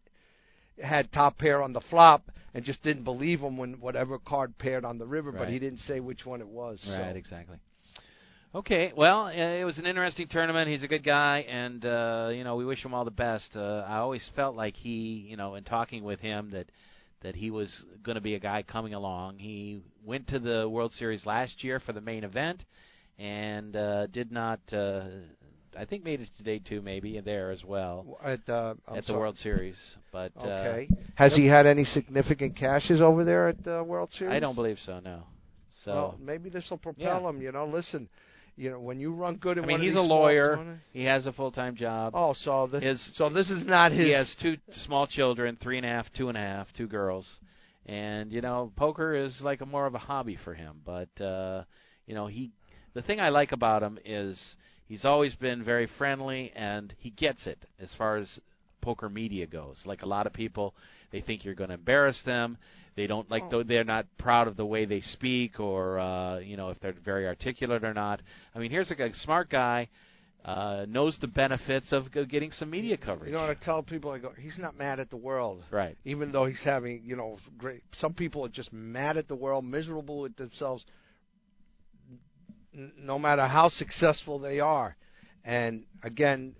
had 0.82 1.12
top 1.12 1.38
pair 1.38 1.62
on 1.62 1.74
the 1.74 1.82
flop, 1.90 2.30
and 2.54 2.64
just 2.66 2.82
didn't 2.84 3.04
believe 3.04 3.42
him 3.42 3.58
when 3.58 3.74
whatever 3.80 4.18
card 4.18 4.58
paired 4.58 4.86
on 4.86 4.98
the 4.98 5.06
river, 5.06 5.32
but 5.32 5.50
he 5.50 5.60
didn't 5.60 5.80
say 5.80 6.00
which 6.00 6.26
one 6.26 6.42
it 6.42 6.48
was. 6.48 6.84
Right, 6.90 7.14
so. 7.14 7.18
exactly. 7.18 7.58
Okay, 8.56 8.94
well, 8.96 9.26
uh, 9.26 9.32
it 9.32 9.66
was 9.66 9.78
an 9.78 9.86
interesting 9.86 10.28
tournament. 10.28 10.70
He's 10.70 10.82
a 10.82 10.88
good 10.88 11.04
guy, 11.04 11.46
and 11.50 11.86
uh, 11.86 12.30
you 12.34 12.44
know 12.44 12.56
we 12.56 12.66
wish 12.66 12.84
him 12.84 12.94
all 12.94 13.06
the 13.06 13.12
best. 13.12 13.56
Uh, 13.56 13.86
I 13.88 13.98
always 13.98 14.28
felt 14.36 14.56
like 14.56 14.76
he, 14.76 15.28
you 15.30 15.38
know, 15.38 15.56
in 15.56 15.64
talking 15.64 16.04
with 16.04 16.22
him, 16.22 16.50
that 16.52 16.68
that 17.22 17.36
he 17.36 17.52
was 17.52 17.70
going 18.04 18.16
to 18.16 18.22
be 18.22 18.36
a 18.36 18.40
guy 18.40 18.64
coming 18.64 18.94
along. 18.94 19.40
He 19.40 19.82
went 20.04 20.28
to 20.30 20.40
the 20.40 20.68
World 20.68 20.94
Series 20.94 21.26
last 21.26 21.64
year 21.64 21.80
for 21.80 21.94
the 21.94 22.02
main 22.02 22.24
event, 22.24 22.64
and 23.20 23.76
uh, 23.76 24.08
did 24.08 24.32
not. 24.32 24.62
Uh, 24.72 25.02
I 25.78 25.86
think 25.86 26.04
made 26.04 26.22
it 26.22 26.30
to 26.38 26.44
day 26.44 26.60
two, 26.60 26.82
maybe 26.82 27.20
there 27.20 27.52
as 27.52 27.64
well 27.64 28.20
At, 28.24 28.48
uh, 28.50 28.74
at 28.88 28.96
the 28.96 29.04
sorry. 29.04 29.20
World 29.20 29.38
Series. 29.38 29.78
But 30.12 30.32
uh, 30.38 30.48
Okay. 30.48 30.90
Has 31.16 31.36
he 31.36 31.46
had 31.46 31.66
any 31.66 31.84
significant 31.86 32.56
cashes 32.56 33.00
over 33.02 33.24
there 33.24 33.48
at 33.48 33.64
the 33.64 33.84
World 33.84 34.10
Series? 34.18 34.34
I 34.34 34.40
don't 34.40 34.56
believe 34.56 34.78
so. 34.86 35.00
No. 35.00 35.24
So 35.86 35.94
well, 35.94 36.16
maybe 36.20 36.50
this 36.50 36.68
will 36.70 36.78
propel 36.78 37.22
Yeah. 37.22 37.30
him. 37.30 37.42
You 37.42 37.52
know, 37.52 37.68
listen, 37.68 38.10
you 38.56 38.72
know, 38.72 38.80
when 38.80 39.00
you 39.00 39.14
run 39.14 39.36
good 39.36 39.60
in 39.60 39.64
I 39.64 39.68
mean, 39.68 39.82
he's 39.82 39.96
a 39.96 40.00
lawyer. 40.02 40.80
He 40.94 41.04
has 41.04 41.28
a 41.28 41.32
full 41.34 41.52
time 41.52 41.76
job. 41.76 42.14
Oh, 42.16 42.34
so 42.34 42.68
this 42.72 42.84
His- 42.84 43.16
so 43.16 43.30
this 43.30 43.50
is 43.52 43.64
not 43.66 43.92
his. 43.92 44.06
He 44.08 44.12
has 44.14 44.36
two 44.42 44.58
small 44.86 45.06
children, 45.06 45.58
three 45.62 45.78
and 45.78 45.86
a 45.86 45.90
half, 45.90 46.12
two 46.14 46.30
and 46.30 46.38
a 46.38 46.42
half, 46.42 46.68
two 46.74 46.88
girls, 46.88 47.28
and 47.86 48.32
you 48.32 48.42
know, 48.42 48.72
poker 48.76 49.14
is 49.14 49.40
like 49.42 49.62
a 49.62 49.66
more 49.68 49.86
of 49.86 49.94
a 49.94 50.00
hobby 50.00 50.36
for 50.44 50.56
him. 50.56 50.82
But 50.84 51.22
uh, 51.22 51.64
you 52.08 52.16
know, 52.16 52.26
he 52.26 52.50
the 52.96 53.04
thing 53.04 53.20
I 53.20 53.30
like 53.30 53.52
about 53.52 53.84
him 53.84 54.00
is 54.04 54.40
he's 54.88 55.06
always 55.06 55.34
been 55.36 55.64
very 55.64 55.88
friendly 55.98 56.52
and 56.56 56.94
he 57.00 57.10
gets 57.12 57.46
it 57.48 57.60
as 57.80 57.90
far 57.98 58.18
as 58.18 58.40
poker 58.82 59.10
media 59.10 59.46
goes. 59.46 59.82
Like 59.86 60.02
a 60.02 60.08
lot 60.08 60.28
of 60.28 60.34
people, 60.34 60.74
they 61.12 61.22
think 61.22 61.44
you're 61.46 61.56
going 61.56 61.70
to 61.70 61.76
embarrass 61.76 62.22
them. 62.26 62.58
They 62.96 63.06
don't 63.06 63.30
like 63.30 63.44
Oh. 63.46 63.50
though 63.52 63.64
they're 63.64 63.84
not 63.84 64.06
proud 64.18 64.48
of 64.48 64.58
the 64.58 64.66
way 64.66 64.86
they 64.86 65.02
speak 65.02 65.60
or 65.60 66.00
uh, 66.00 66.40
you 66.40 66.58
know 66.58 66.70
if 66.70 66.80
they're 66.80 66.96
very 67.06 67.28
articulate 67.28 67.84
or 67.84 67.94
not. 67.94 68.22
I 68.56 68.60
mean, 68.60 68.72
here's 68.72 68.90
a 68.92 68.96
guy, 68.96 69.12
smart 69.24 69.50
guy. 69.50 69.90
Uh, 70.46 70.86
knows 70.88 71.18
the 71.20 71.28
benefits 71.28 71.92
of 71.92 72.06
getting 72.30 72.52
some 72.54 72.70
media 72.70 72.96
coverage. 72.96 73.28
You 73.28 73.36
know 73.36 73.42
what 73.42 73.50
I 73.50 73.66
tell 73.66 73.84
people? 73.84 74.12
I 74.12 74.20
go, 74.20 74.32
he's 74.40 74.58
not 74.58 74.78
mad 74.78 74.98
at 74.98 75.10
the 75.10 75.18
world. 75.18 75.62
Right. 75.72 75.98
Even 76.06 76.32
though 76.32 76.46
he's 76.46 76.62
having, 76.64 77.02
you 77.04 77.18
know, 77.18 77.38
great. 77.58 77.84
Some 77.96 78.14
people 78.14 78.46
are 78.46 78.50
just 78.50 78.72
mad 78.72 79.18
at 79.18 79.28
the 79.28 79.36
world, 79.36 79.66
miserable 79.66 80.22
with 80.22 80.38
themselves, 80.38 80.86
no 82.98 83.18
matter 83.18 83.48
how 83.48 83.70
successful 83.70 84.40
they 84.40 84.60
are. 84.60 84.96
And 85.44 85.84
again, 86.04 86.56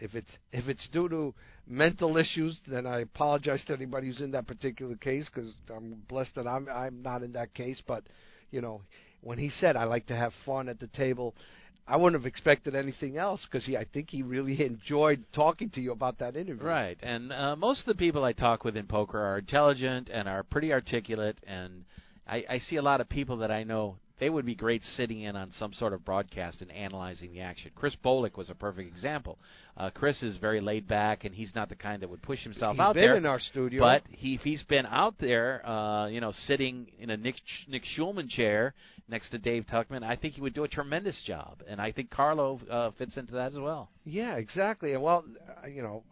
if 0.00 0.14
it's 0.14 0.30
if 0.52 0.68
it's 0.68 0.88
due 0.92 1.08
to 1.08 1.34
mental 1.66 2.16
issues, 2.16 2.58
then 2.66 2.86
I 2.86 3.00
apologize 3.00 3.62
to 3.66 3.74
anybody 3.74 4.06
who's 4.06 4.20
in 4.20 4.30
that 4.32 4.46
particular 4.46 4.96
case 4.96 5.28
because 5.32 5.52
I'm 5.74 6.02
blessed 6.08 6.34
that 6.36 6.46
I'm 6.46 6.68
I'm 6.68 7.02
not 7.02 7.22
in 7.22 7.32
that 7.32 7.54
case. 7.54 7.82
But 7.86 8.04
you 8.50 8.60
know, 8.60 8.82
when 9.22 9.38
he 9.38 9.50
said 9.50 9.76
I 9.76 9.84
like 9.84 10.06
to 10.06 10.16
have 10.16 10.32
fun 10.46 10.68
at 10.68 10.80
the 10.80 10.86
table, 10.88 11.34
I 11.86 11.96
wouldn't 11.96 12.20
have 12.20 12.26
expected 12.26 12.74
anything 12.74 13.16
else 13.16 13.46
because 13.50 13.66
he 13.66 13.76
I 13.76 13.84
think 13.84 14.10
he 14.10 14.22
really 14.22 14.64
enjoyed 14.64 15.24
talking 15.34 15.70
to 15.70 15.80
you 15.80 15.92
about 15.92 16.18
that 16.18 16.36
interview. 16.36 16.64
Right, 16.64 16.98
and 17.02 17.32
uh, 17.32 17.56
most 17.56 17.80
of 17.80 17.86
the 17.86 17.94
people 17.94 18.24
I 18.24 18.32
talk 18.32 18.64
with 18.64 18.76
in 18.76 18.86
poker 18.86 19.18
are 19.18 19.38
intelligent 19.38 20.10
and 20.12 20.28
are 20.28 20.42
pretty 20.42 20.72
articulate, 20.72 21.38
and 21.46 21.84
I, 22.26 22.44
I 22.48 22.58
see 22.58 22.76
a 22.76 22.82
lot 22.82 23.00
of 23.00 23.08
people 23.08 23.38
that 23.38 23.50
I 23.50 23.64
know 23.64 23.96
they 24.20 24.30
would 24.30 24.44
be 24.46 24.54
great 24.54 24.82
sitting 24.96 25.20
in 25.22 25.36
on 25.36 25.50
some 25.52 25.72
sort 25.72 25.92
of 25.92 26.04
broadcast 26.04 26.60
and 26.62 26.70
analyzing 26.72 27.32
the 27.32 27.40
action. 27.40 27.70
Chris 27.74 27.96
Bolick 28.04 28.36
was 28.36 28.50
a 28.50 28.54
perfect 28.54 28.88
example. 28.88 29.38
Uh, 29.76 29.90
Chris 29.90 30.22
is 30.22 30.36
very 30.38 30.60
laid 30.60 30.88
back, 30.88 31.24
and 31.24 31.34
he's 31.34 31.54
not 31.54 31.68
the 31.68 31.74
kind 31.76 32.02
that 32.02 32.10
would 32.10 32.22
push 32.22 32.42
himself 32.42 32.74
He's 32.74 32.80
out 32.80 32.94
been 32.94 33.02
there. 33.04 33.16
in 33.16 33.26
our 33.26 33.38
studio. 33.38 33.80
but 33.80 34.02
he, 34.10 34.34
if 34.34 34.40
he's 34.40 34.62
been 34.64 34.86
out 34.86 35.14
there, 35.20 35.64
uh, 35.66 36.06
you 36.08 36.20
know, 36.20 36.32
sitting 36.46 36.88
in 36.98 37.10
a 37.10 37.16
Nick 37.16 37.36
Nick 37.68 37.82
Schulman 37.96 38.28
chair 38.28 38.74
next 39.08 39.30
to 39.30 39.38
Dave 39.38 39.64
Tuchman, 39.72 40.02
I 40.02 40.16
think 40.16 40.34
he 40.34 40.40
would 40.40 40.54
do 40.54 40.64
a 40.64 40.68
tremendous 40.68 41.20
job, 41.26 41.62
and 41.68 41.80
I 41.80 41.92
think 41.92 42.10
Carlo 42.10 42.60
uh, 42.70 42.90
fits 42.98 43.16
into 43.16 43.32
that 43.34 43.52
as 43.52 43.58
well. 43.58 43.88
Yeah, 44.04 44.34
exactly. 44.36 44.92
And 44.94 45.02
well, 45.02 45.24
uh, 45.62 45.66
you 45.68 45.82
know, 45.82 46.02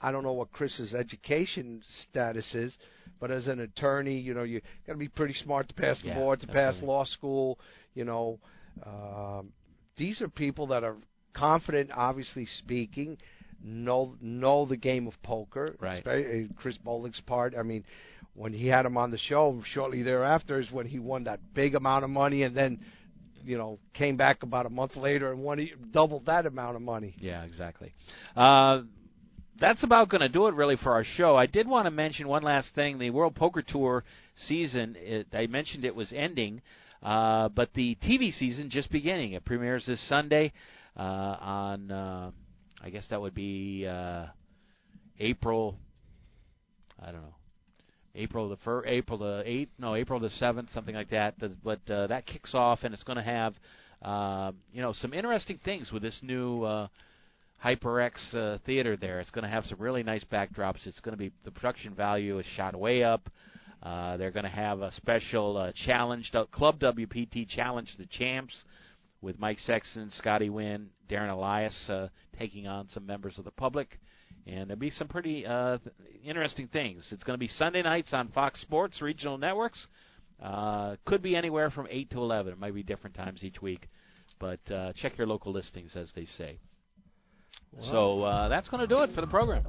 I 0.00 0.12
don't 0.12 0.22
know 0.22 0.32
what 0.32 0.52
Chris's 0.52 0.94
education 0.94 1.82
status 2.08 2.54
is, 2.54 2.76
but 3.20 3.30
as 3.30 3.48
an 3.48 3.60
attorney, 3.60 4.18
you 4.18 4.34
know, 4.34 4.44
you 4.44 4.60
got 4.86 4.92
to 4.92 4.98
be 4.98 5.08
pretty 5.08 5.34
smart 5.34 5.68
to 5.68 5.74
pass 5.74 6.00
the 6.02 6.08
Yeah, 6.08 6.14
board, 6.14 6.40
to 6.40 6.46
pass 6.46 6.76
law 6.82 7.04
school. 7.04 7.58
You 7.94 8.04
know, 8.04 8.38
um, 8.84 9.52
these 9.96 10.20
are 10.22 10.28
people 10.28 10.68
that 10.68 10.84
are 10.84 10.96
confident, 11.34 11.90
obviously 11.94 12.46
speaking, 12.58 13.18
know 13.62 14.14
know 14.20 14.66
the 14.66 14.76
game 14.76 15.06
of 15.06 15.14
poker. 15.22 15.76
Right. 15.80 16.06
Uh, 16.06 16.52
Chris 16.56 16.78
Bolick's 16.78 17.20
part. 17.20 17.54
I 17.58 17.62
mean, 17.62 17.84
when 18.34 18.52
he 18.52 18.68
had 18.68 18.86
him 18.86 18.96
on 18.96 19.10
the 19.10 19.18
show, 19.18 19.60
shortly 19.72 20.02
thereafter 20.02 20.60
is 20.60 20.70
when 20.70 20.86
he 20.86 20.98
won 20.98 21.24
that 21.24 21.40
big 21.54 21.74
amount 21.74 22.04
of 22.04 22.10
money, 22.10 22.42
and 22.42 22.56
then. 22.56 22.80
You 23.44 23.56
know, 23.56 23.78
came 23.94 24.16
back 24.16 24.42
about 24.42 24.66
a 24.66 24.68
month 24.68 24.96
later 24.96 25.32
and 25.32 25.40
won 25.40 25.66
doubled 25.92 26.26
that 26.26 26.44
amount 26.44 26.74
of 26.76 26.82
money. 26.82 27.14
Yeah, 27.18 27.44
exactly. 27.44 27.94
Uh, 28.36 28.80
that's 29.60 29.82
about 29.82 30.08
going 30.08 30.20
to 30.20 30.28
do 30.28 30.46
it, 30.46 30.54
really, 30.54 30.76
for 30.76 30.92
our 30.92 31.04
show. 31.04 31.36
I 31.36 31.46
did 31.46 31.66
want 31.68 31.86
to 31.86 31.90
mention 31.90 32.28
one 32.28 32.42
last 32.42 32.74
thing: 32.74 32.98
the 32.98 33.10
World 33.10 33.34
Poker 33.34 33.62
Tour 33.62 34.04
season. 34.46 34.96
It, 34.98 35.28
I 35.32 35.46
mentioned 35.46 35.84
it 35.84 35.94
was 35.94 36.12
ending, 36.14 36.62
uh, 37.02 37.48
but 37.48 37.72
the 37.74 37.96
TV 38.02 38.32
season 38.32 38.70
just 38.70 38.90
beginning. 38.90 39.32
It 39.32 39.44
premieres 39.44 39.84
this 39.86 40.00
Sunday 40.08 40.52
uh, 40.96 41.02
on, 41.02 41.90
uh, 41.90 42.30
I 42.82 42.90
guess 42.90 43.06
that 43.10 43.20
would 43.20 43.34
be 43.34 43.86
uh, 43.86 44.26
April. 45.18 45.76
I 47.00 47.06
don't 47.12 47.22
know. 47.22 47.34
April 48.14 48.48
the 48.48 48.56
fir- 48.58 48.84
April 48.86 49.18
the 49.18 49.42
eighth, 49.46 49.70
no, 49.78 49.94
April 49.94 50.18
the 50.18 50.30
seventh, 50.30 50.70
something 50.72 50.94
like 50.94 51.10
that. 51.10 51.38
But- 51.38 51.62
But 51.62 51.90
uh, 51.92 52.06
that 52.08 52.26
kicks 52.26 52.54
off, 52.54 52.80
and 52.82 52.92
it's 52.92 53.04
going 53.04 53.18
to 53.18 53.22
have, 53.22 53.54
uh, 54.02 54.52
you 54.72 54.82
know, 54.82 54.92
some 54.92 55.12
interesting 55.12 55.60
things 55.64 55.92
with 55.92 56.02
this 56.02 56.18
new 56.22 56.64
uh, 56.64 56.88
HyperX 57.64 58.34
uh, 58.34 58.58
theater. 58.64 58.96
There, 58.96 59.20
it's 59.20 59.30
going 59.30 59.44
to 59.44 59.50
have 59.50 59.64
some 59.66 59.78
really 59.78 60.02
nice 60.02 60.24
backdrops. 60.24 60.86
It's 60.86 61.00
going 61.00 61.12
to 61.12 61.18
be 61.18 61.32
the 61.44 61.50
production 61.50 61.94
value 61.94 62.38
is 62.38 62.46
shot 62.56 62.76
way 62.76 63.02
up. 63.02 63.28
Uh, 63.82 64.16
they're 64.16 64.32
going 64.32 64.44
to 64.44 64.50
have 64.50 64.80
a 64.80 64.92
special 64.92 65.56
uh, 65.56 65.72
challenge, 65.86 66.32
Club 66.52 66.80
WPT 66.80 67.48
Challenge 67.48 67.88
the 67.96 68.06
Champs, 68.06 68.64
with 69.22 69.38
Mike 69.38 69.58
Sexton, 69.60 70.10
Scotty 70.16 70.48
Nguyen, 70.48 70.86
Darren 71.08 71.30
Elias 71.30 71.88
uh, 71.88 72.08
taking 72.38 72.66
on 72.66 72.88
some 72.88 73.06
members 73.06 73.38
of 73.38 73.44
the 73.44 73.50
public 73.52 73.98
and 74.48 74.68
there'll 74.68 74.80
be 74.80 74.90
some 74.90 75.08
pretty 75.08 75.46
uh, 75.46 75.78
interesting 76.24 76.68
things. 76.68 77.06
It's 77.10 77.22
going 77.22 77.34
to 77.34 77.40
be 77.40 77.48
Sunday 77.48 77.82
nights 77.82 78.12
on 78.12 78.28
Fox 78.28 78.60
Sports 78.60 79.02
regional 79.02 79.38
networks. 79.38 79.86
Uh, 80.42 80.96
could 81.04 81.22
be 81.22 81.36
anywhere 81.36 81.70
from 81.70 81.86
eight 81.90 82.10
to 82.10 82.18
eleven. 82.18 82.52
It 82.52 82.58
might 82.58 82.74
be 82.74 82.82
different 82.82 83.16
times 83.16 83.42
each 83.42 83.60
week, 83.60 83.88
but 84.38 84.60
uh, 84.72 84.92
check 84.94 85.18
your 85.18 85.26
local 85.26 85.52
listings, 85.52 85.96
as 85.96 86.10
they 86.14 86.26
say. 86.38 86.58
So 87.90 88.22
uh, 88.22 88.48
that's 88.48 88.68
going 88.68 88.80
to 88.80 88.86
do 88.86 89.02
it 89.02 89.14
for 89.14 89.20
the 89.20 89.26
program. 89.26 89.64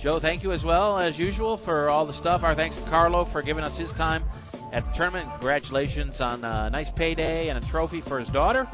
Joe, 0.00 0.20
thank 0.20 0.42
you 0.42 0.52
as 0.52 0.62
well 0.62 0.98
as 0.98 1.18
usual 1.18 1.60
for 1.64 1.88
all 1.88 2.06
the 2.06 2.12
stuff. 2.14 2.42
Our 2.42 2.54
thanks 2.54 2.76
to 2.76 2.82
Carlo 2.82 3.28
for 3.32 3.42
giving 3.42 3.64
us 3.64 3.78
his 3.78 3.90
time 3.92 4.24
at 4.72 4.84
the 4.84 4.92
tournament. 4.96 5.30
Congratulations 5.32 6.16
on 6.20 6.44
a 6.44 6.68
nice 6.70 6.88
payday 6.96 7.48
and 7.48 7.64
a 7.64 7.70
trophy 7.70 8.02
for 8.06 8.20
his 8.20 8.28
daughter. 8.28 8.68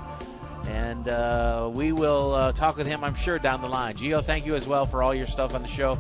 And 0.64 1.09
uh, 1.09 1.70
we 1.74 1.93
will 1.93 2.35
uh, 2.35 2.53
talk 2.53 2.76
with 2.76 2.87
him, 2.87 3.05
I'm 3.05 3.16
sure, 3.24 3.39
down 3.39 3.62
the 3.62 3.68
line. 3.68 3.97
Gio, 3.97 4.24
thank 4.26 4.47
you 4.47 4.57
as 4.57 4.66
well 4.66 4.89
for 4.91 5.03
all 5.03 5.14
your 5.14 5.26
stuff 5.28 5.53
on 5.53 5.62
the 5.62 5.76
show. 5.76 5.95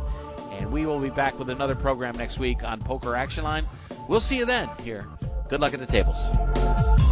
And 0.52 0.72
we 0.72 0.86
will 0.86 1.00
be 1.00 1.10
back 1.10 1.38
with 1.38 1.50
another 1.50 1.74
program 1.74 2.16
next 2.16 2.38
week 2.38 2.58
on 2.62 2.82
Poker 2.82 3.16
Action 3.16 3.44
Line. 3.44 3.66
We'll 4.08 4.20
see 4.20 4.36
you 4.36 4.46
then 4.46 4.68
here. 4.80 5.06
Good 5.48 5.60
luck 5.60 5.72
at 5.74 5.80
the 5.80 5.86
tables. 5.86 7.11